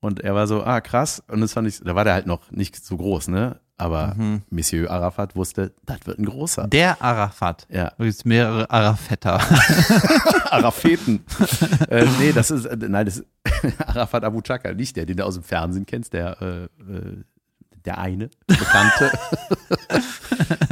Und 0.00 0.20
er 0.20 0.34
war 0.34 0.46
so, 0.46 0.62
ah, 0.62 0.80
krass. 0.80 1.22
Und 1.28 1.40
das 1.40 1.52
fand 1.52 1.66
ich, 1.66 1.80
da 1.80 1.94
war 1.94 2.04
der 2.04 2.14
halt 2.14 2.26
noch 2.26 2.50
nicht 2.50 2.76
so 2.76 2.96
groß, 2.96 3.28
ne, 3.28 3.60
aber 3.76 4.14
Mhm. 4.16 4.42
Monsieur 4.50 4.90
Arafat 4.90 5.34
wusste, 5.36 5.72
das 5.84 5.98
wird 6.06 6.18
ein 6.18 6.24
großer. 6.26 6.68
Der 6.68 7.02
Arafat. 7.02 7.66
Ja, 7.70 7.92
Da 7.98 8.04
gibt 8.04 8.24
mehrere 8.24 8.70
Arafetter. 8.70 9.40
Arafeten. 10.50 11.24
äh, 11.90 12.06
nee, 12.18 12.32
das 12.32 12.50
ist, 12.50 12.64
äh, 12.66 12.76
nein, 12.88 13.06
das 13.06 13.18
ist 13.18 13.26
Arafat 13.86 14.24
Abu 14.24 14.40
Chaka, 14.42 14.72
nicht 14.74 14.96
der, 14.96 15.06
den 15.06 15.16
du 15.16 15.24
aus 15.26 15.34
dem 15.34 15.42
Fernsehen 15.42 15.86
kennst, 15.86 16.12
der, 16.12 16.40
äh, 16.40 16.64
äh, 16.64 17.24
der 17.84 17.98
eine, 17.98 18.30
Bekannte. 18.46 19.10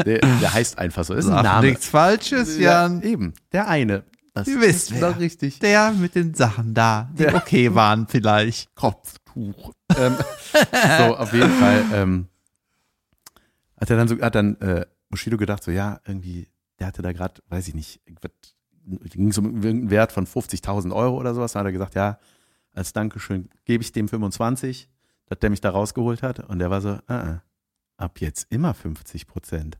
der, 0.07 0.19
der 0.21 0.53
heißt 0.55 0.79
einfach 0.79 1.05
so, 1.05 1.15
ist 1.15 1.27
ein 1.27 1.33
Sag 1.33 1.43
Name. 1.45 1.67
nichts 1.69 1.87
Falsches, 1.89 2.59
Jan. 2.59 3.01
Ja, 3.03 3.07
eben, 3.09 3.35
der 3.53 3.69
eine. 3.69 4.05
Das 4.35 4.49
Ihr 4.49 4.61
wisst 4.63 4.93
ist 4.93 5.01
wer. 5.01 5.11
doch 5.13 5.19
richtig. 5.19 5.59
Der 5.59 5.91
mit 5.93 6.15
den 6.15 6.33
Sachen 6.33 6.73
da, 6.73 7.11
die 7.13 7.25
Der- 7.25 7.35
okay 7.35 7.75
waren 7.75 8.07
vielleicht. 8.09 8.75
Kopftuch. 8.75 9.73
ähm, 9.95 10.17
so, 10.99 11.17
auf 11.17 11.35
jeden 11.35 11.53
Fall. 11.59 11.85
Ähm, 11.93 12.29
hat 13.83 13.91
er 13.91 13.97
dann 13.97 14.07
so, 14.07 14.21
hat 14.21 14.37
dann 14.37 14.55
äh, 14.61 14.87
Bushido 15.11 15.37
gedacht, 15.37 15.65
so, 15.65 15.73
ja, 15.73 16.01
irgendwie, 16.07 16.49
der 16.79 16.87
hatte 16.87 17.03
da 17.03 17.13
gerade, 17.13 17.43
weiß 17.49 17.67
ich 17.67 17.75
nicht, 17.75 18.01
ging 18.85 19.29
es 19.29 19.39
um 19.39 19.47
irgendeinen 19.57 19.91
Wert 19.91 20.13
von 20.13 20.25
50.000 20.25 20.95
Euro 20.95 21.19
oder 21.19 21.35
sowas. 21.35 21.53
Dann 21.53 21.61
hat 21.61 21.67
er 21.67 21.73
gesagt, 21.73 21.97
ja, 21.97 22.21
als 22.73 22.93
Dankeschön 22.93 23.51
gebe 23.65 23.83
ich 23.83 23.91
dem 23.91 24.07
25, 24.09 24.89
dass 25.27 25.41
der 25.41 25.51
mich 25.51 25.61
da 25.61 25.71
rausgeholt 25.71 26.23
hat. 26.23 26.39
Und 26.49 26.61
der 26.61 26.71
war 26.71 26.81
so, 26.81 26.91
äh, 27.09 27.15
äh, 27.15 27.39
ab 27.97 28.21
jetzt 28.21 28.47
immer 28.51 28.73
50 28.73 29.27
Prozent. 29.27 29.79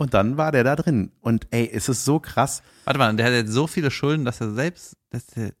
Und 0.00 0.12
dann 0.12 0.36
war 0.36 0.50
der 0.50 0.64
da 0.64 0.74
drin. 0.74 1.12
Und 1.20 1.46
ey, 1.50 1.70
es 1.72 1.88
ist 1.88 2.04
so 2.04 2.18
krass. 2.18 2.62
Warte 2.84 2.98
mal, 2.98 3.14
der 3.14 3.26
hat 3.26 3.32
jetzt 3.32 3.52
so 3.52 3.68
viele 3.68 3.92
Schulden, 3.92 4.24
dass 4.24 4.40
er 4.40 4.52
selbst, 4.52 4.96
dass 5.10 5.24
er 5.36 5.52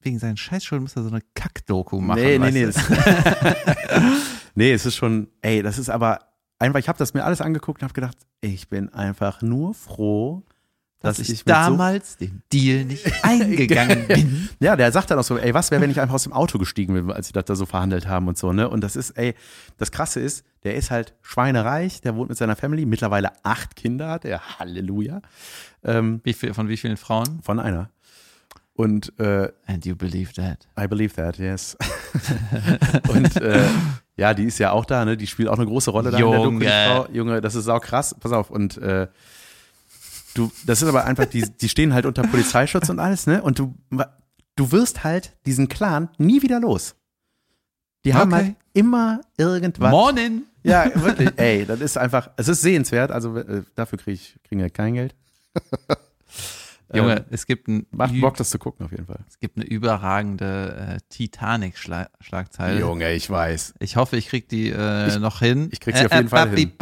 wegen 0.00 0.18
seinen 0.18 0.38
Scheißschulden 0.38 0.84
muss 0.84 0.96
er 0.96 1.02
so 1.02 1.10
eine 1.10 1.20
Kackdoku 1.34 2.00
machen. 2.00 2.22
Nee, 2.22 2.38
nee, 2.38 2.50
nee. 2.50 2.66
nee, 4.56 4.72
es 4.72 4.84
ist 4.84 4.96
schon, 4.96 5.28
ey, 5.42 5.62
das 5.62 5.78
ist 5.78 5.88
aber 5.88 6.18
einfach, 6.58 6.80
ich 6.80 6.88
habe 6.88 6.98
das 6.98 7.14
mir 7.14 7.24
alles 7.24 7.40
angeguckt 7.40 7.80
und 7.80 7.84
habe 7.84 7.94
gedacht, 7.94 8.16
ich 8.40 8.68
bin 8.68 8.92
einfach 8.92 9.42
nur 9.42 9.74
froh, 9.74 10.42
dass, 11.00 11.18
dass 11.18 11.28
ich, 11.28 11.44
damals 11.44 12.16
den 12.16 12.42
Deal 12.52 12.84
nicht 12.84 13.06
eingegangen 13.22 14.08
bin. 14.08 14.48
So, 14.58 14.64
ja, 14.64 14.76
der 14.76 14.90
sagt 14.90 15.10
dann 15.10 15.18
auch 15.18 15.24
so, 15.24 15.36
ey, 15.36 15.52
was 15.52 15.70
wäre, 15.70 15.80
wenn 15.82 15.90
ich 15.90 16.00
einfach 16.00 16.14
aus 16.14 16.24
dem 16.24 16.32
Auto 16.32 16.58
gestiegen 16.58 16.94
bin, 16.94 17.10
als 17.12 17.28
sie 17.28 17.32
das 17.32 17.44
da 17.44 17.54
so 17.54 17.66
verhandelt 17.66 18.08
haben 18.08 18.28
und 18.28 18.38
so, 18.38 18.52
ne? 18.52 18.68
Und 18.68 18.80
das 18.80 18.96
ist, 18.96 19.10
ey, 19.10 19.34
das 19.76 19.92
Krasse 19.92 20.20
ist, 20.20 20.44
der 20.64 20.74
ist 20.74 20.90
halt 20.90 21.14
schweinereich, 21.22 22.00
der 22.00 22.16
wohnt 22.16 22.30
mit 22.30 22.38
seiner 22.38 22.56
Family, 22.56 22.86
mittlerweile 22.86 23.32
acht 23.44 23.76
Kinder 23.76 24.08
hat 24.08 24.24
er, 24.24 24.58
Halleluja, 24.58 25.20
ähm, 25.84 26.20
Wie 26.24 26.32
viel, 26.32 26.54
von 26.54 26.68
wie 26.68 26.76
vielen 26.76 26.96
Frauen? 26.96 27.40
von 27.42 27.60
einer. 27.60 27.90
Und 28.76 29.18
äh, 29.18 29.50
And 29.66 29.84
you 29.86 29.96
believe 29.96 30.32
that. 30.34 30.68
I 30.78 30.86
believe 30.86 31.14
that, 31.14 31.38
yes. 31.38 31.76
und 33.08 33.36
äh, 33.36 33.64
ja, 34.16 34.34
die 34.34 34.44
ist 34.44 34.58
ja 34.58 34.72
auch 34.72 34.84
da, 34.84 35.04
ne? 35.04 35.16
Die 35.16 35.26
spielt 35.26 35.48
auch 35.48 35.56
eine 35.58 35.66
große 35.66 35.90
Rolle 35.90 36.10
da 36.10 36.18
in 36.18 36.24
der 36.24 36.32
Doku, 36.34 36.44
Junge. 36.50 36.66
Frau. 36.66 37.06
Junge, 37.12 37.40
das 37.40 37.54
ist 37.54 37.68
auch 37.68 37.80
krass. 37.80 38.14
Pass 38.20 38.32
auf. 38.32 38.50
Und 38.50 38.76
äh, 38.78 39.08
du, 40.34 40.52
das 40.66 40.82
ist 40.82 40.88
aber 40.88 41.04
einfach, 41.04 41.24
die, 41.24 41.42
die 41.42 41.68
stehen 41.70 41.94
halt 41.94 42.04
unter 42.06 42.22
Polizeischutz 42.22 42.88
und 42.90 42.98
alles, 42.98 43.26
ne? 43.26 43.42
Und 43.42 43.58
du, 43.58 43.74
du 44.56 44.72
wirst 44.72 45.04
halt 45.04 45.34
diesen 45.46 45.68
Clan 45.68 46.10
nie 46.18 46.42
wieder 46.42 46.60
los. 46.60 46.94
Die 48.04 48.14
haben 48.14 48.32
Okay. 48.32 48.42
halt 48.44 48.54
immer 48.74 49.20
irgendwas. 49.38 49.90
Morning! 49.90 50.42
Ja, 50.62 50.90
wirklich. 50.94 51.30
Ey, 51.36 51.64
das 51.64 51.80
ist 51.80 51.96
einfach, 51.96 52.30
es 52.36 52.48
ist 52.48 52.60
sehenswert. 52.60 53.10
Also 53.10 53.36
äh, 53.38 53.62
dafür 53.74 53.98
krieg 53.98 54.14
ich, 54.14 54.36
kriegen 54.46 54.60
wir 54.60 54.68
kein 54.70 54.94
Geld. 54.94 55.14
Junge, 56.94 57.16
Ähm, 57.18 57.24
es 57.30 57.46
gibt 57.46 57.66
ein 57.68 57.86
macht 57.90 58.18
Bock, 58.20 58.36
das 58.36 58.50
zu 58.50 58.58
gucken 58.58 58.86
auf 58.86 58.92
jeden 58.92 59.06
Fall. 59.06 59.18
Es 59.28 59.38
gibt 59.40 59.56
eine 59.56 59.66
überragende 59.66 60.96
äh, 60.96 61.00
Titanic-Schlagzeile. 61.08 62.78
Junge, 62.80 63.12
ich 63.12 63.28
weiß. 63.28 63.74
Ich 63.80 63.96
hoffe, 63.96 64.16
ich 64.16 64.28
krieg 64.28 64.48
die 64.48 64.70
äh, 64.70 65.08
Ich- 65.08 65.18
noch 65.18 65.40
hin. 65.40 65.68
ich 65.72 65.80
krieg 65.80 65.96
sie 65.96 66.06
auf 66.06 66.12
jeden 66.12 66.28
Fall 66.28 66.48
hin. 66.56 66.72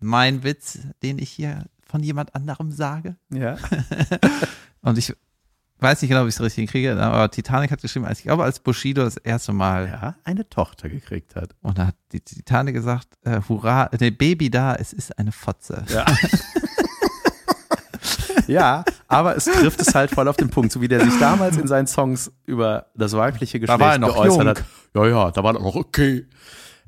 Mein 0.00 0.42
Witz, 0.44 0.78
den 1.02 1.18
ich 1.18 1.30
hier 1.30 1.64
von 1.86 2.02
jemand 2.02 2.34
anderem 2.34 2.70
sage. 2.72 3.16
Ja. 3.32 3.56
Und 4.82 4.98
ich 4.98 5.14
weiß 5.78 6.02
nicht 6.02 6.08
genau, 6.10 6.22
ob 6.22 6.28
ich 6.28 6.34
es 6.34 6.40
richtig 6.40 6.70
kriege, 6.70 6.98
aber 7.00 7.30
Titanic 7.30 7.70
hat 7.70 7.80
geschrieben, 7.82 8.04
als 8.06 8.18
ich 8.18 8.24
glaube, 8.24 8.44
als 8.44 8.60
Bushido 8.60 9.02
das 9.04 9.16
erste 9.16 9.52
Mal 9.52 9.86
ja, 9.88 10.14
eine 10.24 10.48
Tochter 10.48 10.88
gekriegt 10.88 11.36
hat. 11.36 11.54
und 11.62 11.78
da 11.78 11.88
hat 11.88 11.96
die 12.12 12.20
Titanic 12.20 12.74
gesagt, 12.74 13.08
äh, 13.22 13.40
hurra, 13.48 13.90
ne, 13.98 14.10
Baby 14.10 14.50
da, 14.50 14.74
es 14.74 14.92
ist 14.92 15.18
eine 15.18 15.32
Fotze. 15.32 15.84
Ja. 15.88 16.04
ja, 18.46 18.84
aber 19.08 19.36
es 19.36 19.44
trifft 19.44 19.80
es 19.80 19.94
halt 19.94 20.10
voll 20.10 20.28
auf 20.28 20.36
den 20.36 20.50
Punkt, 20.50 20.72
so 20.72 20.80
wie 20.80 20.88
der 20.88 21.04
sich 21.04 21.18
damals 21.18 21.56
in 21.56 21.66
seinen 21.66 21.86
Songs 21.86 22.30
über 22.46 22.86
das 22.94 23.12
weibliche 23.16 23.60
Geschlecht 23.60 23.80
war 23.80 23.92
er 23.92 23.98
noch 23.98 24.14
geäußert 24.14 24.38
jung. 24.38 24.48
hat. 24.48 24.64
Ja, 24.94 25.06
ja, 25.06 25.30
da 25.30 25.42
war 25.42 25.54
er 25.54 25.60
noch 25.60 25.74
okay. 25.76 26.26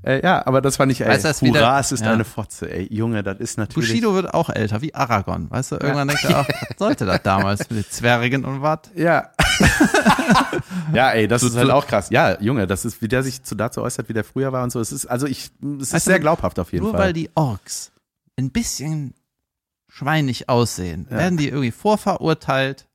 Äh, 0.03 0.23
ja, 0.23 0.47
aber 0.47 0.61
das 0.61 0.77
fand 0.77 0.93
ich, 0.93 1.01
ey, 1.01 1.09
Weißt 1.09 1.25
das 1.25 1.41
hurra, 1.41 1.49
wieder- 1.55 1.81
es 1.81 1.91
ist 1.91 2.05
ja. 2.05 2.13
eine 2.13 2.25
Fotze, 2.25 2.71
ey, 2.71 2.87
Junge, 2.95 3.23
das 3.23 3.39
ist 3.41 3.59
natürlich. 3.59 3.89
Bushido 3.89 4.15
wird 4.15 4.33
auch 4.35 4.51
älter, 4.51 4.81
wie 4.83 4.95
Aragorn. 4.95 5.51
Weißt 5.51 5.73
du, 5.73 5.77
irgendwann 5.77 6.07
denkt 6.09 6.25
er 6.25 6.41
auch, 6.41 6.49
was 6.49 6.79
sollte 6.79 7.07
das 7.07 7.23
damals 7.23 7.61
mit 7.71 7.79
den 7.85 7.91
Zwergen 7.91 8.45
und 8.45 8.63
was? 8.63 8.81
Ja. 8.95 9.31
ja, 10.93 11.11
ey, 11.13 11.27
das 11.27 11.41
So- 11.41 11.49
ist 11.49 11.57
halt 11.57 11.67
so- 11.69 11.73
auch 11.73 11.87
krass. 11.87 12.09
Ja, 12.11 12.41
Junge, 12.41 12.67
das 12.67 12.85
ist, 12.85 13.01
wie 13.03 13.09
der 13.09 13.23
sich 13.23 13.43
zu 13.43 13.55
dazu 13.55 13.83
äußert, 13.83 14.09
wie 14.09 14.13
der 14.13 14.23
früher 14.25 14.53
war 14.53 14.63
und 14.63 14.71
so. 14.71 14.81
Es 14.81 14.93
ist, 14.93 15.07
also 15.07 15.27
ich, 15.27 15.51
es 15.81 15.83
ist 15.89 15.93
Weißt 15.95 16.05
sehr 16.05 16.21
glaubhaft 16.21 16.59
auf 16.59 16.73
jeden 16.73 16.85
Nur 16.85 16.93
Fall. 16.93 17.07
weil 17.07 17.13
die 17.13 17.31
Orks 17.35 17.91
ein 18.39 18.51
bisschen 18.51 19.15
schweinig 19.97 20.49
aussehen, 20.49 21.07
Ja. 21.11 21.17
werden 21.19 21.39
die 21.39 21.49
irgendwie 21.49 21.71
vorverurteilt. 21.71 22.87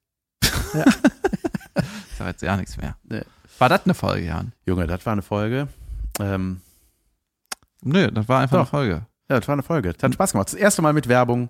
Ja. 0.74 0.86
ich 1.76 2.18
sag 2.18 2.28
jetzt 2.28 2.42
ja 2.44 2.56
nichts 2.58 2.78
mehr. 2.78 2.96
Nee. 3.04 3.24
War 3.58 3.70
das 3.70 3.86
eine 3.86 3.94
Folge, 3.94 4.28
Jan? 4.28 4.54
Junge, 4.66 4.88
das 4.88 5.06
war 5.06 5.14
eine 5.14 5.22
Folge. 5.22 5.68
Ähm, 6.20 6.62
Nö, 7.84 8.12
das 8.12 8.28
war 8.30 8.42
einfach 8.42 8.58
Doch. 8.58 8.74
eine 8.74 8.84
Folge. 8.84 9.06
Ja, 9.30 9.40
das 9.40 9.48
war 9.48 9.54
eine 9.54 9.64
Folge. 9.64 9.94
Das 9.94 10.04
hat 10.04 10.14
Spaß 10.14 10.34
gemacht. 10.34 10.48
Das 10.50 10.54
erste 10.54 10.82
Mal 10.84 10.94
mit 10.94 11.08
Werbung. 11.08 11.50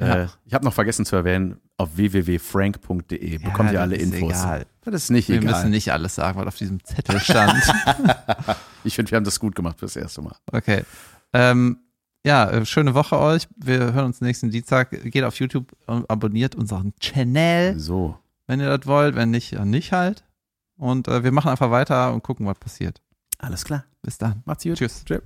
Ja. 0.00 0.22
Äh, 0.22 0.28
ich 0.46 0.54
habe 0.54 0.64
noch 0.64 0.72
vergessen 0.72 1.04
zu 1.04 1.16
erwähnen, 1.16 1.60
auf 1.76 1.96
www.frank.de 1.96 3.38
bekommt 3.38 3.72
ihr 3.72 3.80
alle 3.80 3.96
Infos. 3.96 4.30
Egal. 4.30 4.66
Das 4.84 4.94
ist 4.94 5.10
nicht 5.10 5.28
Wir 5.28 5.36
egal. 5.36 5.52
müssen 5.52 5.70
nicht 5.70 5.92
alles 5.92 6.14
sagen, 6.14 6.38
was 6.38 6.46
auf 6.46 6.56
diesem 6.56 6.82
Zettel 6.84 7.20
stand. 7.20 7.52
ich 8.84 8.94
finde, 8.94 9.10
wir 9.10 9.16
haben 9.16 9.24
das 9.24 9.38
gut 9.40 9.54
gemacht 9.54 9.78
fürs 9.80 9.96
erste 9.96 10.22
Mal. 10.22 10.36
okay. 10.52 10.84
Ähm, 11.34 11.80
ja, 12.26 12.50
äh, 12.50 12.66
schöne 12.66 12.94
Woche 12.94 13.18
euch. 13.18 13.48
Wir 13.56 13.92
hören 13.92 14.06
uns 14.06 14.20
nächsten 14.20 14.50
Dienstag. 14.50 14.90
Geht 14.90 15.24
auf 15.24 15.38
YouTube 15.38 15.72
und 15.86 16.08
abonniert 16.10 16.54
unseren 16.54 16.92
Channel, 17.00 17.78
So. 17.78 18.18
wenn 18.46 18.60
ihr 18.60 18.76
das 18.76 18.86
wollt. 18.86 19.14
Wenn 19.14 19.30
nicht, 19.30 19.54
dann 19.54 19.70
nicht 19.70 19.92
halt. 19.92 20.24
Und 20.76 21.08
äh, 21.08 21.24
wir 21.24 21.32
machen 21.32 21.50
einfach 21.50 21.70
weiter 21.70 22.12
und 22.12 22.22
gucken, 22.22 22.46
was 22.46 22.58
passiert. 22.58 23.00
Alles 23.38 23.64
klar. 23.64 23.84
Bis 24.02 24.18
dann. 24.18 24.42
Macht's 24.44 24.64
gut. 24.64 24.76
Tschüss. 24.76 25.04
Tschüss. 25.04 25.22